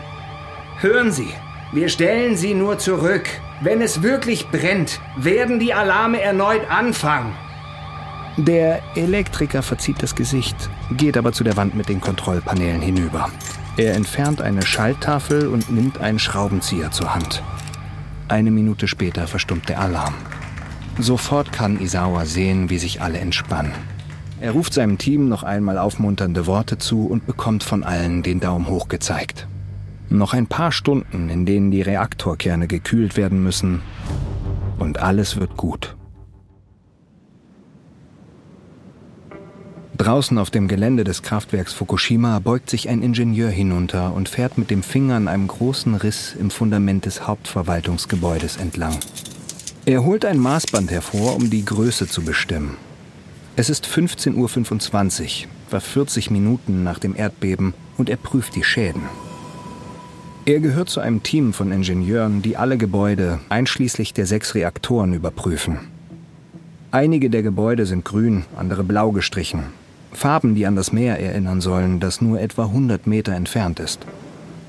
Hören 0.80 1.12
Sie, 1.12 1.34
wir 1.72 1.88
stellen 1.88 2.36
Sie 2.36 2.54
nur 2.54 2.78
zurück. 2.78 3.28
Wenn 3.60 3.82
es 3.82 4.02
wirklich 4.02 4.48
brennt, 4.48 5.00
werden 5.16 5.58
die 5.58 5.74
Alarme 5.74 6.20
erneut 6.20 6.62
anfangen. 6.70 7.34
Der 8.38 8.80
Elektriker 8.94 9.62
verzieht 9.62 10.02
das 10.02 10.14
Gesicht, 10.14 10.56
geht 10.92 11.16
aber 11.16 11.32
zu 11.32 11.42
der 11.42 11.56
Wand 11.56 11.74
mit 11.74 11.88
den 11.88 12.00
Kontrollpanelen 12.00 12.80
hinüber. 12.80 13.30
Er 13.76 13.94
entfernt 13.94 14.40
eine 14.40 14.62
Schalttafel 14.62 15.48
und 15.48 15.70
nimmt 15.70 16.00
einen 16.00 16.18
Schraubenzieher 16.18 16.90
zur 16.90 17.14
Hand. 17.14 17.42
Eine 18.28 18.50
Minute 18.50 18.88
später 18.88 19.26
verstummt 19.26 19.68
der 19.68 19.80
Alarm. 19.80 20.14
Sofort 20.98 21.52
kann 21.52 21.80
Isawa 21.80 22.24
sehen, 22.24 22.70
wie 22.70 22.78
sich 22.78 23.02
alle 23.02 23.18
entspannen. 23.18 23.72
Er 24.40 24.52
ruft 24.52 24.72
seinem 24.72 24.98
Team 24.98 25.28
noch 25.28 25.42
einmal 25.42 25.78
aufmunternde 25.78 26.46
Worte 26.46 26.78
zu 26.78 27.06
und 27.06 27.26
bekommt 27.26 27.64
von 27.64 27.82
allen 27.82 28.22
den 28.22 28.40
Daumen 28.40 28.68
hoch 28.68 28.88
gezeigt. 28.88 29.48
Noch 30.10 30.32
ein 30.32 30.46
paar 30.46 30.72
Stunden, 30.72 31.28
in 31.28 31.44
denen 31.44 31.70
die 31.70 31.82
Reaktorkerne 31.82 32.66
gekühlt 32.66 33.16
werden 33.16 33.42
müssen, 33.42 33.82
und 34.78 34.98
alles 35.00 35.38
wird 35.38 35.56
gut. 35.56 35.96
Draußen 39.98 40.38
auf 40.38 40.50
dem 40.50 40.68
Gelände 40.68 41.02
des 41.02 41.22
Kraftwerks 41.22 41.72
Fukushima 41.72 42.38
beugt 42.38 42.70
sich 42.70 42.88
ein 42.88 43.02
Ingenieur 43.02 43.50
hinunter 43.50 44.14
und 44.14 44.28
fährt 44.28 44.56
mit 44.56 44.70
dem 44.70 44.84
Finger 44.84 45.16
an 45.16 45.26
einem 45.26 45.48
großen 45.48 45.96
Riss 45.96 46.36
im 46.38 46.50
Fundament 46.50 47.04
des 47.04 47.26
Hauptverwaltungsgebäudes 47.26 48.58
entlang. 48.58 48.96
Er 49.86 50.04
holt 50.04 50.24
ein 50.24 50.38
Maßband 50.38 50.92
hervor, 50.92 51.34
um 51.34 51.50
die 51.50 51.64
Größe 51.64 52.06
zu 52.06 52.22
bestimmen. 52.22 52.76
Es 53.56 53.70
ist 53.70 53.86
15.25 53.86 55.44
Uhr, 55.44 55.50
war 55.70 55.80
40 55.80 56.30
Minuten 56.30 56.84
nach 56.84 57.00
dem 57.00 57.16
Erdbeben 57.16 57.74
und 57.96 58.08
er 58.08 58.18
prüft 58.18 58.54
die 58.54 58.62
Schäden. 58.62 59.02
Er 60.48 60.60
gehört 60.60 60.88
zu 60.88 61.00
einem 61.00 61.22
Team 61.22 61.52
von 61.52 61.70
Ingenieuren, 61.72 62.40
die 62.40 62.56
alle 62.56 62.78
Gebäude, 62.78 63.38
einschließlich 63.50 64.14
der 64.14 64.24
sechs 64.24 64.54
Reaktoren, 64.54 65.12
überprüfen. 65.12 65.76
Einige 66.90 67.28
der 67.28 67.42
Gebäude 67.42 67.84
sind 67.84 68.06
grün, 68.06 68.46
andere 68.56 68.82
blau 68.82 69.12
gestrichen, 69.12 69.64
Farben, 70.10 70.54
die 70.54 70.64
an 70.64 70.74
das 70.74 70.90
Meer 70.90 71.20
erinnern 71.20 71.60
sollen, 71.60 72.00
das 72.00 72.22
nur 72.22 72.40
etwa 72.40 72.62
100 72.62 73.06
Meter 73.06 73.32
entfernt 73.32 73.78
ist. 73.78 74.06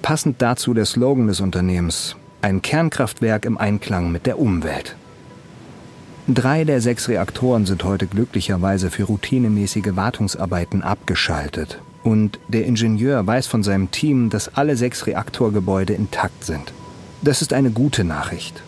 Passend 0.02 0.42
dazu 0.42 0.74
der 0.74 0.84
Slogan 0.84 1.28
des 1.28 1.40
Unternehmens, 1.40 2.18
ein 2.42 2.62
Kernkraftwerk 2.62 3.46
im 3.46 3.58
Einklang 3.58 4.12
mit 4.12 4.26
der 4.26 4.38
Umwelt. 4.38 4.98
Drei 6.28 6.66
der 6.66 6.82
sechs 6.82 7.08
Reaktoren 7.08 7.66
sind 7.66 7.86
heute 7.86 8.06
glücklicherweise 8.06 8.92
für 8.92 9.06
routinemäßige 9.06 9.96
Wartungsarbeiten 9.96 10.82
abgeschaltet. 10.82 11.80
Und 12.04 12.40
der 12.48 12.66
Ingenieur 12.66 13.26
weiß 13.26 13.48
von 13.48 13.64
seinem 13.64 13.92
Team, 13.92 14.30
dass 14.30 14.56
alle 14.56 14.78
sechs 14.78 15.06
Reaktorgebäude 15.06 15.94
intakt 15.94 16.46
sind. 16.46 16.74
Das 17.22 17.42
ist 17.42 17.54
eine 17.54 17.72
gute 17.72 18.04
Nachricht. 18.04 18.64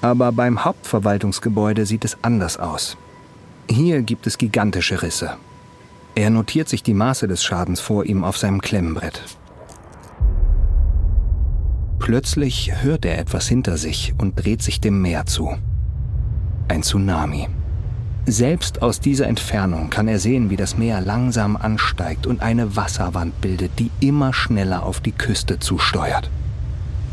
Aber 0.00 0.32
beim 0.32 0.64
Hauptverwaltungsgebäude 0.64 1.86
sieht 1.86 2.04
es 2.04 2.16
anders 2.22 2.58
aus. 2.58 2.96
Hier 3.68 4.02
gibt 4.02 4.26
es 4.26 4.38
gigantische 4.38 5.02
Risse, 5.02 5.36
er 6.14 6.28
notiert 6.28 6.68
sich 6.68 6.82
die 6.82 6.94
Maße 6.94 7.26
des 7.26 7.42
Schadens 7.42 7.80
vor 7.80 8.04
ihm 8.04 8.22
auf 8.22 8.36
seinem 8.36 8.60
Klemmbrett. 8.60 9.22
Plötzlich 11.98 12.82
hört 12.82 13.04
er 13.04 13.18
etwas 13.18 13.48
hinter 13.48 13.78
sich 13.78 14.12
und 14.18 14.34
dreht 14.44 14.62
sich 14.62 14.80
dem 14.80 15.00
Meer 15.00 15.24
zu. 15.24 15.56
Ein 16.68 16.82
Tsunami. 16.82 17.48
Selbst 18.26 18.82
aus 18.82 19.00
dieser 19.00 19.26
Entfernung 19.26 19.90
kann 19.90 20.06
er 20.06 20.20
sehen, 20.20 20.48
wie 20.48 20.56
das 20.56 20.78
Meer 20.78 21.00
langsam 21.00 21.56
ansteigt 21.56 22.24
und 22.24 22.40
eine 22.40 22.76
Wasserwand 22.76 23.40
bildet, 23.40 23.72
die 23.80 23.90
immer 23.98 24.32
schneller 24.32 24.84
auf 24.84 25.00
die 25.00 25.10
Küste 25.10 25.58
zusteuert. 25.58 26.30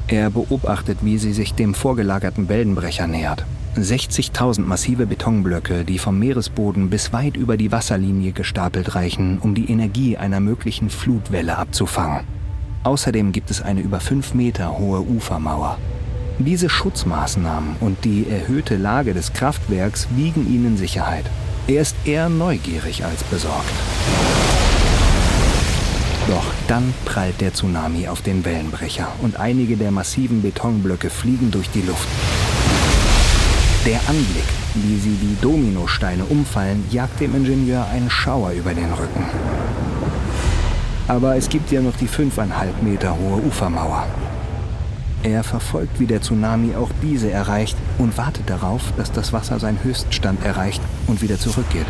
Er 0.08 0.30
beobachtet, 0.30 1.00
wie 1.02 1.18
sie 1.18 1.34
sich 1.34 1.56
dem 1.56 1.74
vorgelagerten 1.74 2.48
Wellenbrecher 2.48 3.08
nähert. 3.08 3.44
60.000 3.76 4.62
massive 4.62 5.08
Betonblöcke, 5.08 5.84
die 5.84 5.98
vom 5.98 6.20
Meeresboden 6.20 6.92
bis 6.92 7.12
weit 7.12 7.38
über 7.38 7.58
die 7.58 7.72
Wasserlinie 7.72 8.32
gestapelt 8.32 8.94
reichen, 8.94 9.40
um 9.40 9.56
die 9.56 9.72
Energie 9.72 10.16
einer 10.16 10.40
möglichen 10.40 10.92
Flutwelle 10.92 11.58
abzufangen. 11.58 12.26
Außerdem 12.84 13.32
gibt 13.32 13.50
es 13.50 13.64
eine 13.64 13.82
über 13.82 14.00
fünf 14.00 14.36
Meter 14.36 14.78
hohe 14.78 15.02
Ufermauer. 15.02 15.78
Diese 16.42 16.70
Schutzmaßnahmen 16.70 17.76
und 17.82 18.06
die 18.06 18.26
erhöhte 18.30 18.78
Lage 18.78 19.14
des 19.14 19.34
Kraftwerks 19.34 20.08
wiegen 20.16 20.48
ihnen 20.50 20.78
Sicherheit. 20.78 21.26
Er 21.68 21.82
ist 21.82 21.98
eher 22.06 22.30
neugierig 22.30 23.04
als 23.04 23.26
besorgt. 23.26 23.74
Doch 26.30 26.46
dann 26.70 26.94
prallt 27.04 27.42
der 27.42 27.54
Tsunami 27.54 28.08
auf 28.08 28.22
den 28.22 28.46
Wellenbrecher 28.46 29.10
und 29.22 29.38
einige 29.38 29.76
der 29.76 29.92
massiven 29.92 30.42
Betonblöcke 30.42 31.10
fliegen 31.10 31.52
durch 31.52 31.70
die 31.72 31.82
Luft. 31.82 32.08
Der 33.86 34.00
Anblick, 34.08 34.48
wie 34.76 34.98
sie 34.98 35.18
wie 35.20 35.36
Dominosteine 35.42 36.24
umfallen, 36.24 36.86
jagt 36.90 37.20
dem 37.20 37.36
Ingenieur 37.36 37.86
einen 37.92 38.10
Schauer 38.10 38.52
über 38.52 38.74
den 38.74 38.94
Rücken. 38.94 39.26
Aber 41.10 41.36
es 41.36 41.50
gibt 41.50 41.70
ja 41.70 41.82
noch 41.82 41.98
die 41.98 42.08
fünfeinhalb 42.08 42.82
Meter 42.82 43.18
hohe 43.18 43.42
Ufermauer. 43.42 44.08
Er 45.24 45.44
verfolgt, 45.44 46.00
wie 46.00 46.06
der 46.06 46.22
Tsunami 46.22 46.76
auch 46.76 46.90
diese 47.02 47.30
erreicht 47.30 47.78
und 47.98 48.18
wartet 48.18 48.50
darauf, 48.50 48.82
dass 48.96 49.12
das 49.12 49.34
Wasser 49.34 49.60
seinen 49.60 49.84
Höchststand 49.84 50.46
erreicht 50.46 50.82
und 51.08 51.22
wieder 51.22 51.38
zurückgeht. 51.38 51.86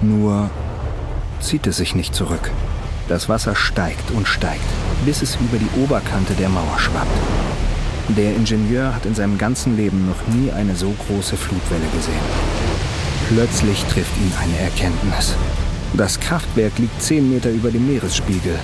Nur 0.00 0.48
zieht 1.40 1.66
es 1.66 1.76
sich 1.76 1.96
nicht 1.96 2.14
zurück. 2.14 2.52
Das 3.08 3.28
Wasser 3.28 3.56
steigt 3.56 4.12
und 4.12 4.28
steigt, 4.28 4.62
bis 5.06 5.22
es 5.22 5.36
über 5.36 5.58
die 5.58 5.80
Oberkante 5.82 6.34
der 6.34 6.48
Mauer 6.48 6.78
schwappt. 6.78 7.08
Der 8.16 8.34
Ingenieur 8.34 8.94
hat 8.94 9.04
in 9.04 9.14
seinem 9.14 9.36
ganzen 9.36 9.76
Leben 9.76 10.06
noch 10.06 10.34
nie 10.34 10.52
eine 10.52 10.76
so 10.76 10.94
große 11.06 11.36
Flutwelle 11.36 11.86
gesehen. 11.94 12.14
Plötzlich 13.28 13.84
trifft 13.84 14.16
ihn 14.18 14.32
eine 14.40 14.58
Erkenntnis. 14.58 15.34
Das 15.94 16.20
Kraftwerk 16.20 16.78
liegt 16.78 17.02
10 17.02 17.28
Meter 17.28 17.50
über 17.50 17.70
dem 17.70 17.86
Meeresspiegel, 17.86 18.58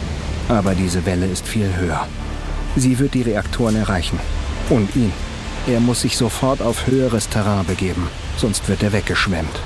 aber 0.48 0.74
diese 0.74 1.04
Welle 1.04 1.26
ist 1.26 1.46
viel 1.46 1.68
höher. 1.76 2.06
Sie 2.76 2.98
wird 2.98 3.14
die 3.14 3.22
Reaktoren 3.22 3.76
erreichen. 3.76 4.18
Und 4.70 4.94
ihn. 4.96 5.12
Er 5.66 5.80
muss 5.80 6.02
sich 6.02 6.16
sofort 6.16 6.60
auf 6.60 6.86
höheres 6.86 7.28
Terrain 7.28 7.64
begeben, 7.64 8.08
sonst 8.36 8.68
wird 8.68 8.82
er 8.82 8.92
weggeschwemmt. 8.92 9.60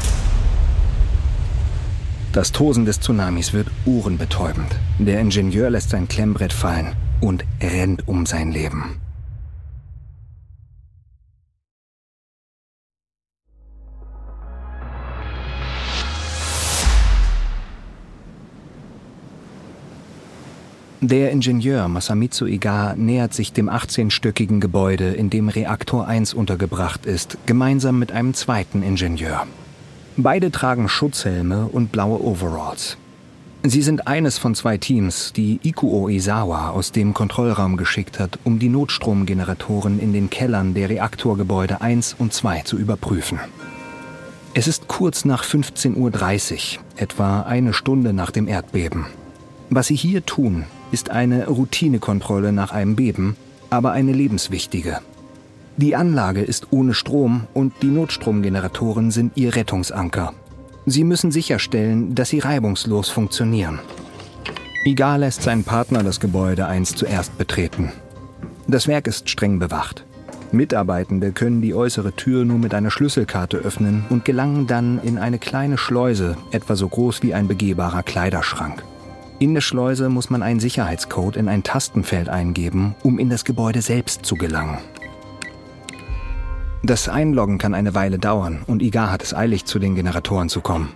Das 2.32 2.52
Tosen 2.52 2.84
des 2.84 3.00
Tsunamis 3.00 3.52
wird 3.52 3.68
ohrenbetäubend. 3.84 4.70
Der 4.98 5.18
Ingenieur 5.18 5.70
lässt 5.70 5.90
sein 5.90 6.06
Klemmbrett 6.06 6.52
fallen 6.52 6.94
und 7.20 7.44
rennt 7.60 8.06
um 8.06 8.26
sein 8.26 8.52
Leben. 8.52 9.00
Der 21.10 21.30
Ingenieur 21.30 21.88
Masamitsu 21.88 22.44
Iga 22.44 22.94
nähert 22.94 23.32
sich 23.32 23.54
dem 23.54 23.70
18-stöckigen 23.70 24.60
Gebäude, 24.60 25.08
in 25.08 25.30
dem 25.30 25.48
Reaktor 25.48 26.06
1 26.06 26.34
untergebracht 26.34 27.06
ist, 27.06 27.38
gemeinsam 27.46 27.98
mit 27.98 28.12
einem 28.12 28.34
zweiten 28.34 28.82
Ingenieur. 28.82 29.46
Beide 30.18 30.50
tragen 30.50 30.86
Schutzhelme 30.86 31.64
und 31.64 31.92
blaue 31.92 32.22
Overalls. 32.22 32.98
Sie 33.62 33.80
sind 33.80 34.06
eines 34.06 34.36
von 34.36 34.54
zwei 34.54 34.76
Teams, 34.76 35.32
die 35.32 35.58
Ikuo 35.62 36.10
Izawa 36.10 36.68
aus 36.72 36.92
dem 36.92 37.14
Kontrollraum 37.14 37.78
geschickt 37.78 38.18
hat, 38.18 38.38
um 38.44 38.58
die 38.58 38.68
Notstromgeneratoren 38.68 40.00
in 40.00 40.12
den 40.12 40.28
Kellern 40.28 40.74
der 40.74 40.90
Reaktorgebäude 40.90 41.80
1 41.80 42.16
und 42.18 42.34
2 42.34 42.64
zu 42.64 42.76
überprüfen. 42.76 43.40
Es 44.52 44.68
ist 44.68 44.88
kurz 44.88 45.24
nach 45.24 45.42
15.30 45.42 46.76
Uhr, 46.76 46.84
etwa 46.96 47.40
eine 47.44 47.72
Stunde 47.72 48.12
nach 48.12 48.30
dem 48.30 48.46
Erdbeben. 48.46 49.06
Was 49.70 49.86
sie 49.86 49.96
hier 49.96 50.26
tun, 50.26 50.66
ist 50.92 51.10
eine 51.10 51.46
Routinekontrolle 51.46 52.52
nach 52.52 52.72
einem 52.72 52.96
Beben, 52.96 53.36
aber 53.70 53.92
eine 53.92 54.12
lebenswichtige. 54.12 54.98
Die 55.76 55.94
Anlage 55.94 56.42
ist 56.42 56.68
ohne 56.72 56.94
Strom 56.94 57.46
und 57.54 57.72
die 57.82 57.86
Notstromgeneratoren 57.86 59.10
sind 59.10 59.36
ihr 59.36 59.54
Rettungsanker. 59.54 60.34
Sie 60.86 61.04
müssen 61.04 61.30
sicherstellen, 61.30 62.14
dass 62.14 62.30
sie 62.30 62.40
reibungslos 62.40 63.10
funktionieren. 63.10 63.78
Iga 64.84 65.16
lässt 65.16 65.42
seinen 65.42 65.64
Partner 65.64 66.02
das 66.02 66.18
Gebäude 66.18 66.66
einst 66.66 66.98
zuerst 66.98 67.36
betreten. 67.36 67.92
Das 68.66 68.88
Werk 68.88 69.06
ist 69.06 69.28
streng 69.28 69.58
bewacht. 69.58 70.04
Mitarbeitende 70.50 71.32
können 71.32 71.60
die 71.60 71.74
äußere 71.74 72.12
Tür 72.12 72.44
nur 72.44 72.58
mit 72.58 72.72
einer 72.72 72.90
Schlüsselkarte 72.90 73.58
öffnen 73.58 74.04
und 74.08 74.24
gelangen 74.24 74.66
dann 74.66 74.98
in 75.02 75.18
eine 75.18 75.38
kleine 75.38 75.76
Schleuse, 75.76 76.36
etwa 76.52 76.74
so 76.74 76.88
groß 76.88 77.22
wie 77.22 77.34
ein 77.34 77.48
begehbarer 77.48 78.02
Kleiderschrank. 78.02 78.82
In 79.40 79.54
der 79.54 79.60
Schleuse 79.60 80.08
muss 80.08 80.30
man 80.30 80.42
einen 80.42 80.58
Sicherheitscode 80.58 81.36
in 81.36 81.48
ein 81.48 81.62
Tastenfeld 81.62 82.28
eingeben, 82.28 82.96
um 83.04 83.20
in 83.20 83.30
das 83.30 83.44
Gebäude 83.44 83.82
selbst 83.82 84.26
zu 84.26 84.34
gelangen. 84.34 84.78
Das 86.82 87.08
Einloggen 87.08 87.58
kann 87.58 87.72
eine 87.72 87.94
Weile 87.94 88.18
dauern 88.18 88.62
und 88.66 88.82
Igar 88.82 89.12
hat 89.12 89.22
es 89.22 89.34
eilig, 89.34 89.64
zu 89.64 89.78
den 89.78 89.94
Generatoren 89.94 90.48
zu 90.48 90.60
kommen. 90.60 90.88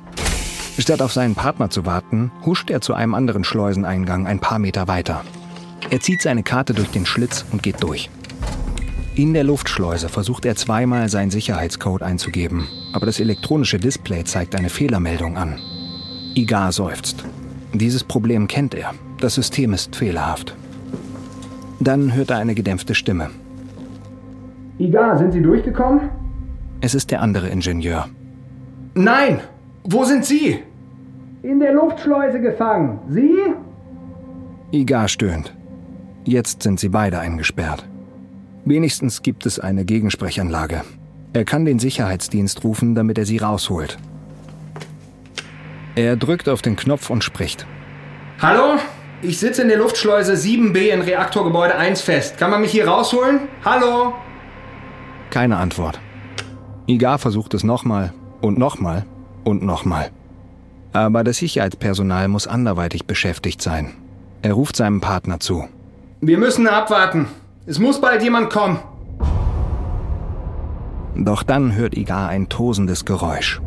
Statt 0.76 1.02
auf 1.02 1.12
seinen 1.12 1.36
Partner 1.36 1.70
zu 1.70 1.86
warten, 1.86 2.32
huscht 2.44 2.70
er 2.70 2.80
zu 2.80 2.94
einem 2.94 3.14
anderen 3.14 3.44
Schleuseneingang 3.44 4.26
ein 4.26 4.40
paar 4.40 4.58
Meter 4.58 4.88
weiter. 4.88 5.24
Er 5.90 6.00
zieht 6.00 6.22
seine 6.22 6.42
Karte 6.42 6.74
durch 6.74 6.90
den 6.90 7.06
Schlitz 7.06 7.44
und 7.52 7.62
geht 7.62 7.80
durch. 7.80 8.10
In 9.14 9.34
der 9.34 9.44
Luftschleuse 9.44 10.08
versucht 10.08 10.46
er 10.46 10.56
zweimal 10.56 11.08
seinen 11.08 11.30
Sicherheitscode 11.30 12.02
einzugeben, 12.02 12.66
aber 12.92 13.06
das 13.06 13.20
elektronische 13.20 13.78
Display 13.78 14.24
zeigt 14.24 14.56
eine 14.56 14.70
Fehlermeldung 14.70 15.36
an. 15.36 15.60
Igar 16.34 16.72
seufzt. 16.72 17.24
Dieses 17.74 18.04
Problem 18.04 18.48
kennt 18.48 18.74
er. 18.74 18.92
Das 19.20 19.34
System 19.34 19.72
ist 19.72 19.96
fehlerhaft. 19.96 20.54
Dann 21.80 22.14
hört 22.14 22.30
er 22.30 22.38
eine 22.38 22.54
gedämpfte 22.54 22.94
Stimme. 22.94 23.30
Iga, 24.78 25.16
sind 25.16 25.32
Sie 25.32 25.42
durchgekommen? 25.42 26.10
Es 26.80 26.94
ist 26.94 27.10
der 27.10 27.20
andere 27.22 27.48
Ingenieur. 27.48 28.08
Nein! 28.94 29.40
Wo 29.84 30.04
sind 30.04 30.24
Sie? 30.24 30.58
In 31.42 31.58
der 31.58 31.72
Luftschleuse 31.72 32.40
gefangen. 32.40 32.98
Sie? 33.08 33.36
Igar 34.70 35.08
stöhnt. 35.08 35.54
Jetzt 36.24 36.62
sind 36.62 36.78
sie 36.78 36.88
beide 36.88 37.18
eingesperrt. 37.18 37.84
Wenigstens 38.64 39.22
gibt 39.22 39.44
es 39.44 39.58
eine 39.58 39.84
Gegensprechanlage. 39.84 40.82
Er 41.32 41.44
kann 41.44 41.64
den 41.64 41.80
Sicherheitsdienst 41.80 42.62
rufen, 42.62 42.94
damit 42.94 43.18
er 43.18 43.26
sie 43.26 43.38
rausholt. 43.38 43.98
Er 45.94 46.16
drückt 46.16 46.48
auf 46.48 46.62
den 46.62 46.76
Knopf 46.76 47.10
und 47.10 47.22
spricht. 47.22 47.66
Hallo? 48.40 48.78
Ich 49.20 49.38
sitze 49.38 49.62
in 49.62 49.68
der 49.68 49.78
Luftschleuse 49.78 50.32
7b 50.32 50.88
in 50.88 51.02
Reaktorgebäude 51.02 51.76
1 51.76 52.00
fest. 52.00 52.38
Kann 52.38 52.50
man 52.50 52.62
mich 52.62 52.72
hier 52.72 52.88
rausholen? 52.88 53.40
Hallo? 53.64 54.14
Keine 55.30 55.58
Antwort. 55.58 56.00
Igar 56.86 57.18
versucht 57.18 57.54
es 57.54 57.62
nochmal 57.62 58.12
und 58.40 58.58
nochmal 58.58 59.04
und 59.44 59.62
nochmal. 59.62 60.10
Aber 60.92 61.24
das 61.24 61.38
Sicherheitspersonal 61.38 62.28
muss 62.28 62.46
anderweitig 62.46 63.06
beschäftigt 63.06 63.62
sein. 63.62 63.94
Er 64.42 64.54
ruft 64.54 64.76
seinem 64.76 65.00
Partner 65.00 65.40
zu. 65.40 65.68
Wir 66.20 66.38
müssen 66.38 66.66
abwarten. 66.66 67.28
Es 67.66 67.78
muss 67.78 68.00
bald 68.00 68.22
jemand 68.22 68.50
kommen. 68.50 68.78
Doch 71.14 71.42
dann 71.42 71.74
hört 71.74 71.96
Igar 71.96 72.28
ein 72.28 72.48
tosendes 72.48 73.04
Geräusch. 73.04 73.60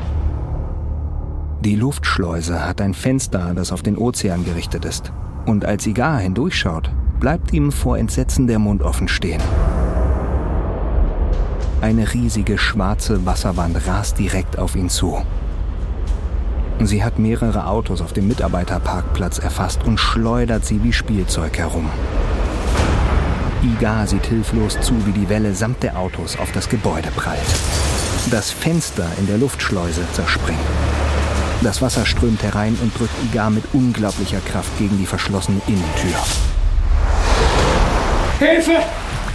Die 1.65 1.75
Luftschleuse 1.75 2.63
hat 2.63 2.79
ein 2.79 2.93
Fenster, 2.93 3.53
das 3.55 3.71
auf 3.71 3.81
den 3.81 3.97
Ozean 3.97 4.45
gerichtet 4.45 4.85
ist. 4.85 5.11
Und 5.47 5.65
als 5.65 5.87
Igar 5.87 6.19
hindurchschaut, 6.19 6.91
bleibt 7.19 7.53
ihm 7.53 7.71
vor 7.71 7.97
Entsetzen 7.97 8.45
der 8.45 8.59
Mund 8.59 8.83
offen 8.83 9.07
stehen. 9.07 9.41
Eine 11.81 12.13
riesige 12.13 12.59
schwarze 12.59 13.25
Wasserwand 13.25 13.87
rast 13.87 14.19
direkt 14.19 14.59
auf 14.59 14.75
ihn 14.75 14.89
zu. 14.89 15.17
Sie 16.83 17.03
hat 17.03 17.17
mehrere 17.17 17.65
Autos 17.65 17.99
auf 17.99 18.13
dem 18.13 18.27
Mitarbeiterparkplatz 18.27 19.39
erfasst 19.39 19.85
und 19.85 19.99
schleudert 19.99 20.65
sie 20.65 20.83
wie 20.83 20.93
Spielzeug 20.93 21.57
herum. 21.57 21.89
Igar 23.63 24.05
sieht 24.05 24.27
hilflos 24.27 24.79
zu, 24.81 24.93
wie 25.07 25.13
die 25.13 25.29
Welle 25.29 25.55
samt 25.55 25.81
der 25.81 25.97
Autos 25.97 26.37
auf 26.37 26.51
das 26.51 26.69
Gebäude 26.69 27.09
prallt. 27.15 27.39
Das 28.29 28.51
Fenster 28.51 29.07
in 29.17 29.25
der 29.25 29.39
Luftschleuse 29.39 30.03
zerspringt. 30.13 30.59
Das 31.65 31.81
Wasser 31.81 32.05
strömt 32.05 32.43
herein 32.43 32.77
und 32.83 32.95
drückt 32.95 33.15
Igar 33.23 33.49
mit 33.49 33.63
unglaublicher 33.73 34.39
Kraft 34.41 34.77
gegen 34.77 34.99
die 34.99 35.07
verschlossene 35.07 35.59
Innentür. 35.65 36.15
Hilfe! 38.37 38.83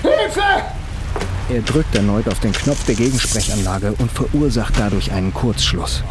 Hilfe! 0.01 0.41
Er 1.53 1.61
drückt 1.63 1.93
erneut 1.97 2.29
auf 2.29 2.39
den 2.39 2.53
Knopf 2.53 2.87
der 2.87 2.95
Gegensprechanlage 2.95 3.95
und 3.99 4.13
verursacht 4.13 4.75
dadurch 4.79 5.11
einen 5.11 5.35
Kurzschluss. 5.35 6.05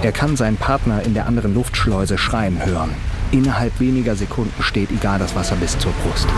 Er 0.00 0.12
kann 0.12 0.38
seinen 0.38 0.56
Partner 0.56 1.02
in 1.02 1.12
der 1.12 1.26
anderen 1.26 1.52
Luftschleuse 1.52 2.16
schreien 2.16 2.64
hören. 2.64 2.94
Innerhalb 3.30 3.78
weniger 3.78 4.16
Sekunden 4.16 4.62
steht 4.62 4.90
Igar 4.90 5.18
das 5.18 5.36
Wasser 5.36 5.56
bis 5.56 5.76
zur 5.76 5.92
Brust. 6.02 6.28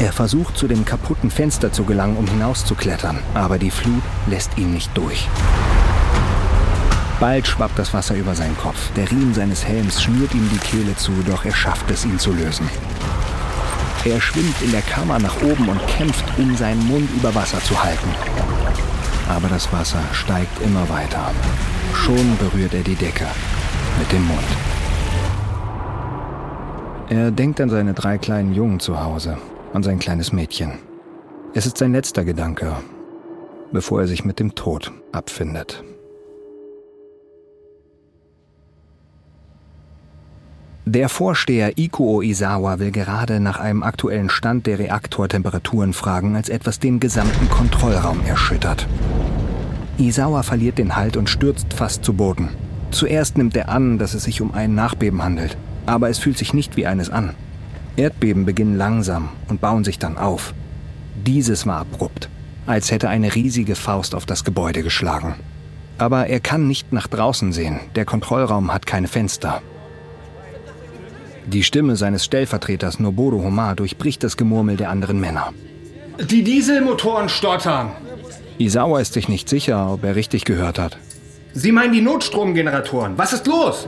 Er 0.00 0.12
versucht 0.12 0.58
zu 0.58 0.66
dem 0.66 0.84
kaputten 0.84 1.30
Fenster 1.30 1.70
zu 1.70 1.84
gelangen, 1.84 2.16
um 2.16 2.26
hinauszuklettern, 2.26 3.20
aber 3.34 3.60
die 3.60 3.70
Flut 3.70 4.02
lässt 4.26 4.58
ihn 4.58 4.74
nicht 4.74 4.90
durch. 4.96 5.28
Bald 7.18 7.46
schwappt 7.46 7.78
das 7.78 7.94
Wasser 7.94 8.14
über 8.14 8.34
seinen 8.34 8.56
Kopf. 8.58 8.92
Der 8.94 9.10
Riemen 9.10 9.32
seines 9.32 9.64
Helms 9.64 10.02
schnürt 10.02 10.34
ihm 10.34 10.50
die 10.52 10.58
Kehle 10.58 10.94
zu, 10.96 11.12
doch 11.26 11.46
er 11.46 11.54
schafft 11.54 11.90
es, 11.90 12.04
ihn 12.04 12.18
zu 12.18 12.32
lösen. 12.32 12.68
Er 14.04 14.20
schwimmt 14.20 14.60
in 14.60 14.70
der 14.70 14.82
Kammer 14.82 15.18
nach 15.18 15.42
oben 15.42 15.68
und 15.68 15.84
kämpft, 15.86 16.24
um 16.38 16.54
seinen 16.56 16.86
Mund 16.86 17.08
über 17.16 17.34
Wasser 17.34 17.58
zu 17.60 17.82
halten. 17.82 18.08
Aber 19.28 19.48
das 19.48 19.72
Wasser 19.72 20.02
steigt 20.12 20.60
immer 20.62 20.88
weiter. 20.90 21.32
Schon 21.94 22.36
berührt 22.36 22.74
er 22.74 22.82
die 22.82 22.94
Decke 22.94 23.26
mit 23.98 24.12
dem 24.12 24.24
Mund. 24.26 24.38
Er 27.08 27.30
denkt 27.30 27.60
an 27.60 27.70
seine 27.70 27.94
drei 27.94 28.18
kleinen 28.18 28.52
Jungen 28.54 28.78
zu 28.78 29.02
Hause, 29.02 29.38
an 29.72 29.82
sein 29.82 29.98
kleines 29.98 30.32
Mädchen. 30.32 30.72
Es 31.54 31.64
ist 31.64 31.78
sein 31.78 31.92
letzter 31.92 32.24
Gedanke, 32.24 32.76
bevor 33.72 34.02
er 34.02 34.06
sich 34.06 34.24
mit 34.24 34.38
dem 34.38 34.54
Tod 34.54 34.92
abfindet. 35.12 35.82
Der 40.88 41.08
Vorsteher 41.08 41.78
Ikuo 41.78 42.22
Izawa 42.22 42.78
will 42.78 42.92
gerade 42.92 43.40
nach 43.40 43.58
einem 43.58 43.82
aktuellen 43.82 44.30
Stand 44.30 44.68
der 44.68 44.78
Reaktortemperaturen 44.78 45.92
fragen, 45.92 46.36
als 46.36 46.48
etwas 46.48 46.78
den 46.78 47.00
gesamten 47.00 47.50
Kontrollraum 47.50 48.20
erschüttert. 48.24 48.86
Izawa 49.98 50.44
verliert 50.44 50.78
den 50.78 50.94
Halt 50.94 51.16
und 51.16 51.28
stürzt 51.28 51.74
fast 51.74 52.04
zu 52.04 52.12
Boden. 52.12 52.50
Zuerst 52.92 53.36
nimmt 53.36 53.56
er 53.56 53.68
an, 53.68 53.98
dass 53.98 54.14
es 54.14 54.22
sich 54.22 54.40
um 54.40 54.54
ein 54.54 54.76
Nachbeben 54.76 55.24
handelt, 55.24 55.56
aber 55.86 56.08
es 56.08 56.20
fühlt 56.20 56.38
sich 56.38 56.54
nicht 56.54 56.76
wie 56.76 56.86
eines 56.86 57.10
an. 57.10 57.34
Erdbeben 57.96 58.44
beginnen 58.44 58.78
langsam 58.78 59.30
und 59.48 59.60
bauen 59.60 59.82
sich 59.82 59.98
dann 59.98 60.16
auf. 60.16 60.54
Dieses 61.26 61.66
war 61.66 61.78
abrupt, 61.78 62.28
als 62.64 62.92
hätte 62.92 63.08
eine 63.08 63.34
riesige 63.34 63.74
Faust 63.74 64.14
auf 64.14 64.24
das 64.24 64.44
Gebäude 64.44 64.84
geschlagen. 64.84 65.34
Aber 65.98 66.28
er 66.28 66.38
kann 66.38 66.68
nicht 66.68 66.92
nach 66.92 67.08
draußen 67.08 67.52
sehen, 67.52 67.80
der 67.96 68.04
Kontrollraum 68.04 68.72
hat 68.72 68.86
keine 68.86 69.08
Fenster 69.08 69.62
die 71.46 71.62
Stimme 71.62 71.96
seines 71.96 72.24
Stellvertreters 72.24 72.98
Noboru 72.98 73.42
Homa 73.42 73.74
durchbricht 73.74 74.22
das 74.24 74.36
Gemurmel 74.36 74.76
der 74.76 74.90
anderen 74.90 75.20
Männer. 75.20 75.52
Die 76.18 76.42
Dieselmotoren 76.42 77.28
stottern. 77.28 77.92
Isawa 78.58 79.00
ist 79.00 79.12
sich 79.12 79.28
nicht 79.28 79.48
sicher, 79.48 79.92
ob 79.92 80.02
er 80.04 80.16
richtig 80.16 80.44
gehört 80.44 80.78
hat. 80.78 80.98
Sie 81.52 81.72
meinen 81.72 81.92
die 81.92 82.00
Notstromgeneratoren. 82.00 83.16
Was 83.16 83.32
ist 83.32 83.46
los? 83.46 83.86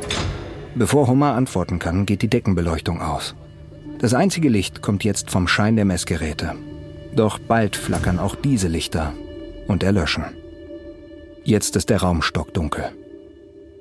Bevor 0.74 1.08
Homa 1.08 1.34
antworten 1.34 1.78
kann, 1.78 2.06
geht 2.06 2.22
die 2.22 2.28
Deckenbeleuchtung 2.28 3.02
aus. 3.02 3.34
Das 3.98 4.14
einzige 4.14 4.48
Licht 4.48 4.80
kommt 4.80 5.02
jetzt 5.02 5.30
vom 5.30 5.48
Schein 5.48 5.76
der 5.76 5.84
Messgeräte. 5.84 6.54
Doch 7.14 7.38
bald 7.38 7.74
flackern 7.74 8.18
auch 8.18 8.36
diese 8.36 8.68
Lichter 8.68 9.14
und 9.66 9.82
erlöschen. 9.82 10.24
Jetzt 11.42 11.76
ist 11.76 11.90
der 11.90 12.00
Raum 12.02 12.22
stockdunkel. 12.22 12.90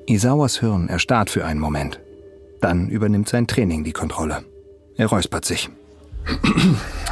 Isawas 0.08 0.60
Hirn 0.60 0.88
erstarrt 0.88 1.30
für 1.30 1.46
einen 1.46 1.60
Moment. 1.60 2.00
Dann 2.62 2.90
übernimmt 2.90 3.30
sein 3.30 3.48
Training 3.48 3.84
die 3.84 3.94
Kontrolle. 3.94 4.44
Er 4.96 5.08
räuspert 5.08 5.46
sich. 5.46 5.70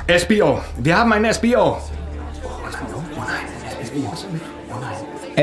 SBO. 0.07 0.61
Wir 0.77 0.97
haben 0.97 1.13
einen 1.13 1.33
SBO. 1.33 1.77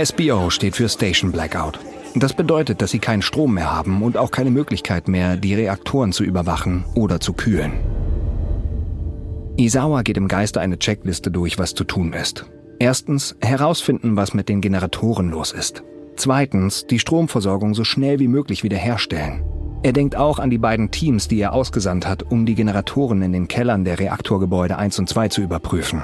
SBO 0.04 0.50
steht 0.50 0.76
für 0.76 0.88
Station 0.88 1.32
Blackout. 1.32 1.78
Das 2.14 2.34
bedeutet, 2.34 2.82
dass 2.82 2.90
sie 2.90 2.98
keinen 2.98 3.22
Strom 3.22 3.54
mehr 3.54 3.74
haben 3.74 4.02
und 4.02 4.16
auch 4.16 4.30
keine 4.30 4.50
Möglichkeit 4.50 5.08
mehr, 5.08 5.36
die 5.36 5.54
Reaktoren 5.54 6.12
zu 6.12 6.24
überwachen 6.24 6.84
oder 6.94 7.20
zu 7.20 7.32
kühlen. 7.32 7.72
Isawa 9.56 10.02
geht 10.02 10.16
im 10.16 10.28
Geiste 10.28 10.60
eine 10.60 10.78
Checkliste 10.78 11.30
durch, 11.30 11.58
was 11.58 11.74
zu 11.74 11.84
tun 11.84 12.12
ist. 12.12 12.46
Erstens, 12.78 13.36
herausfinden, 13.40 14.16
was 14.16 14.34
mit 14.34 14.48
den 14.48 14.60
Generatoren 14.60 15.30
los 15.30 15.52
ist. 15.52 15.82
Zweitens, 16.16 16.86
die 16.86 16.98
Stromversorgung 16.98 17.74
so 17.74 17.84
schnell 17.84 18.18
wie 18.18 18.28
möglich 18.28 18.64
wiederherstellen. 18.64 19.44
Er 19.84 19.92
denkt 19.92 20.14
auch 20.14 20.38
an 20.38 20.48
die 20.48 20.58
beiden 20.58 20.92
Teams, 20.92 21.26
die 21.26 21.40
er 21.40 21.52
ausgesandt 21.52 22.06
hat, 22.06 22.22
um 22.22 22.46
die 22.46 22.54
Generatoren 22.54 23.20
in 23.20 23.32
den 23.32 23.48
Kellern 23.48 23.84
der 23.84 23.98
Reaktorgebäude 23.98 24.78
1 24.78 25.00
und 25.00 25.08
2 25.08 25.28
zu 25.28 25.40
überprüfen. 25.40 26.02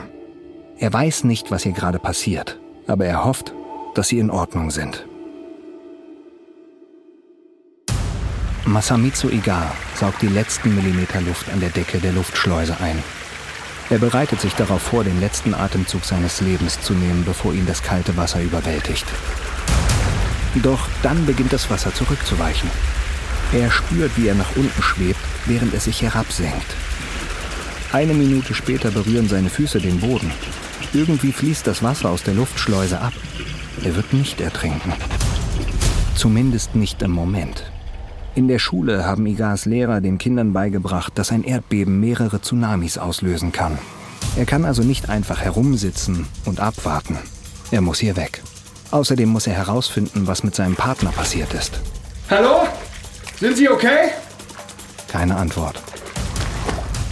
Er 0.79 0.93
weiß 0.93 1.23
nicht, 1.25 1.53
was 1.53 1.63
hier 1.63 1.73
gerade 1.73 2.01
passiert, 2.01 2.59
aber 2.89 3.07
er 3.07 3.25
hofft, 3.25 3.55
dass 3.95 4.09
sie 4.09 4.19
in 4.19 4.31
Ordnung 4.31 4.73
sind. 4.73 5.07
Masamitsu 8.65 9.29
Iga 9.29 9.71
saugt 9.95 10.23
die 10.23 10.29
letzten 10.29 10.75
Millimeter 10.75 11.21
Luft 11.21 11.51
an 11.53 11.61
der 11.61 11.71
Decke 11.71 11.99
der 11.99 12.13
Luftschleuse 12.13 12.77
ein. 12.81 12.99
Er 13.91 13.99
bereitet 13.99 14.41
sich 14.41 14.55
darauf 14.55 14.83
vor, 14.83 15.05
den 15.05 15.21
letzten 15.21 15.55
Atemzug 15.55 16.05
seines 16.05 16.41
Lebens 16.41 16.81
zu 16.81 16.95
nehmen, 16.95 17.25
bevor 17.25 17.55
ihn 17.55 17.67
das 17.67 17.83
kalte 17.83 18.17
Wasser 18.17 18.43
überwältigt. 18.43 19.07
Doch 20.63 20.89
dann 21.03 21.25
beginnt 21.27 21.53
das 21.53 21.71
Wasser 21.71 21.95
zurückzuweichen. 21.95 22.69
Er 23.53 23.71
spürt, 23.71 24.17
wie 24.17 24.29
er 24.29 24.35
nach 24.35 24.57
unten 24.57 24.83
schwebt, 24.83 25.21
während 25.47 25.73
es 25.73 25.85
sich 25.85 26.03
herabsenkt. 26.03 26.67
Eine 27.93 28.13
Minute 28.13 28.53
später 28.53 28.91
berühren 28.91 29.29
seine 29.29 29.49
Füße 29.49 29.81
den 29.81 30.01
Boden. 30.01 30.31
Irgendwie 30.93 31.33
fließt 31.33 31.67
das 31.67 31.83
Wasser 31.83 32.11
aus 32.11 32.23
der 32.23 32.35
Luftschleuse 32.35 33.01
ab. 33.01 33.15
Er 33.83 33.97
wird 33.97 34.13
nicht 34.13 34.43
ertrinken. 34.43 34.93
Zumindest 36.15 36.75
nicht 36.75 37.01
im 37.01 37.13
Moment. 37.13 37.71
In 38.35 38.49
der 38.49 38.59
Schule 38.59 39.07
haben 39.07 39.27
Igas 39.27 39.65
Lehrer 39.65 40.03
den 40.03 40.19
Kindern 40.19 40.53
beigebracht, 40.53 41.17
dass 41.17 41.33
ein 41.33 41.45
Erdbeben 41.45 41.99
mehrere 41.99 42.43
Tsunamis 42.43 42.99
auslösen 42.99 43.53
kann. 43.53 43.79
Er 44.37 44.45
kann 44.45 44.67
also 44.67 44.83
nicht 44.83 45.09
einfach 45.09 45.41
herumsitzen 45.41 46.27
und 46.45 46.61
abwarten. 46.61 47.17
Er 47.71 47.81
muss 47.81 47.99
hier 47.99 48.17
weg. 48.17 48.43
Außerdem 48.91 49.29
muss 49.29 49.47
er 49.47 49.55
herausfinden, 49.55 50.27
was 50.27 50.45
mit 50.45 50.55
seinem 50.55 50.77
Partner 50.77 51.11
passiert 51.11 51.55
ist. 51.55 51.81
Hallo? 52.31 52.69
Sind 53.41 53.57
Sie 53.57 53.69
okay? 53.69 54.11
Keine 55.07 55.37
Antwort. 55.37 55.81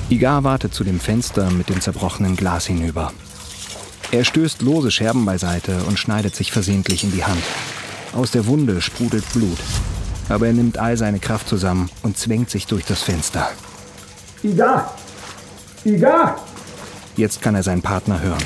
Igar 0.09 0.43
wartet 0.43 0.75
zu 0.75 0.83
dem 0.83 0.99
Fenster 0.99 1.51
mit 1.51 1.69
dem 1.69 1.81
zerbrochenen 1.81 2.35
Glas 2.35 2.67
hinüber. 2.67 3.13
Er 4.11 4.25
stößt 4.25 4.61
lose 4.63 4.91
Scherben 4.91 5.25
beiseite 5.25 5.85
und 5.87 6.01
schneidet 6.01 6.35
sich 6.35 6.51
versehentlich 6.51 7.05
in 7.05 7.13
die 7.13 7.25
Hand. 7.25 7.43
Aus 8.13 8.33
der 8.33 8.47
Wunde 8.47 8.81
sprudelt 8.81 9.25
Blut. 9.33 9.59
Aber 10.29 10.49
er 10.49 10.53
nimmt 10.53 10.79
all 10.79 10.97
seine 10.97 11.21
Kraft 11.21 11.49
zusammen 11.49 11.91
und 12.03 12.19
zwängt 12.19 12.51
sich 12.51 12.67
durch 12.67 12.85
das 12.85 13.03
Fenster. 13.03 13.49
Iga! 14.43 14.93
Iga! 15.85 16.37
Jetzt 17.17 17.41
kann 17.41 17.55
er 17.55 17.63
seinen 17.63 17.83
Partner 17.83 18.21
hören. 18.21 18.43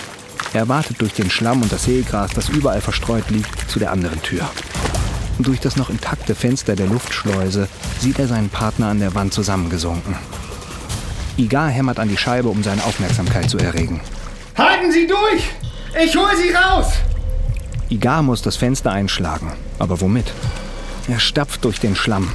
Er 0.52 0.68
wartet 0.68 1.00
durch 1.00 1.14
den 1.14 1.30
Schlamm 1.30 1.62
und 1.62 1.72
das 1.72 1.84
Seegras, 1.84 2.32
das 2.34 2.50
überall 2.50 2.82
verstreut 2.82 3.30
liegt, 3.30 3.70
zu 3.70 3.78
der 3.78 3.90
anderen 3.90 4.20
Tür. 4.22 4.48
Und 5.40 5.46
durch 5.46 5.60
das 5.60 5.76
noch 5.76 5.88
intakte 5.88 6.34
Fenster 6.34 6.76
der 6.76 6.86
Luftschleuse 6.86 7.66
sieht 7.98 8.18
er 8.18 8.28
seinen 8.28 8.50
Partner 8.50 8.88
an 8.88 9.00
der 9.00 9.14
Wand 9.14 9.32
zusammengesunken. 9.32 10.14
Igar 11.38 11.70
hämmert 11.70 11.98
an 11.98 12.10
die 12.10 12.18
Scheibe, 12.18 12.50
um 12.50 12.62
seine 12.62 12.84
Aufmerksamkeit 12.84 13.48
zu 13.48 13.56
erregen. 13.56 14.02
Halten 14.58 14.92
Sie 14.92 15.06
durch! 15.06 15.48
Ich 16.04 16.14
hole 16.14 16.36
Sie 16.36 16.52
raus! 16.52 16.92
Igar 17.88 18.22
muss 18.22 18.42
das 18.42 18.56
Fenster 18.56 18.92
einschlagen. 18.92 19.54
Aber 19.78 20.02
womit? 20.02 20.30
Er 21.08 21.18
stapft 21.18 21.64
durch 21.64 21.80
den 21.80 21.96
Schlamm. 21.96 22.30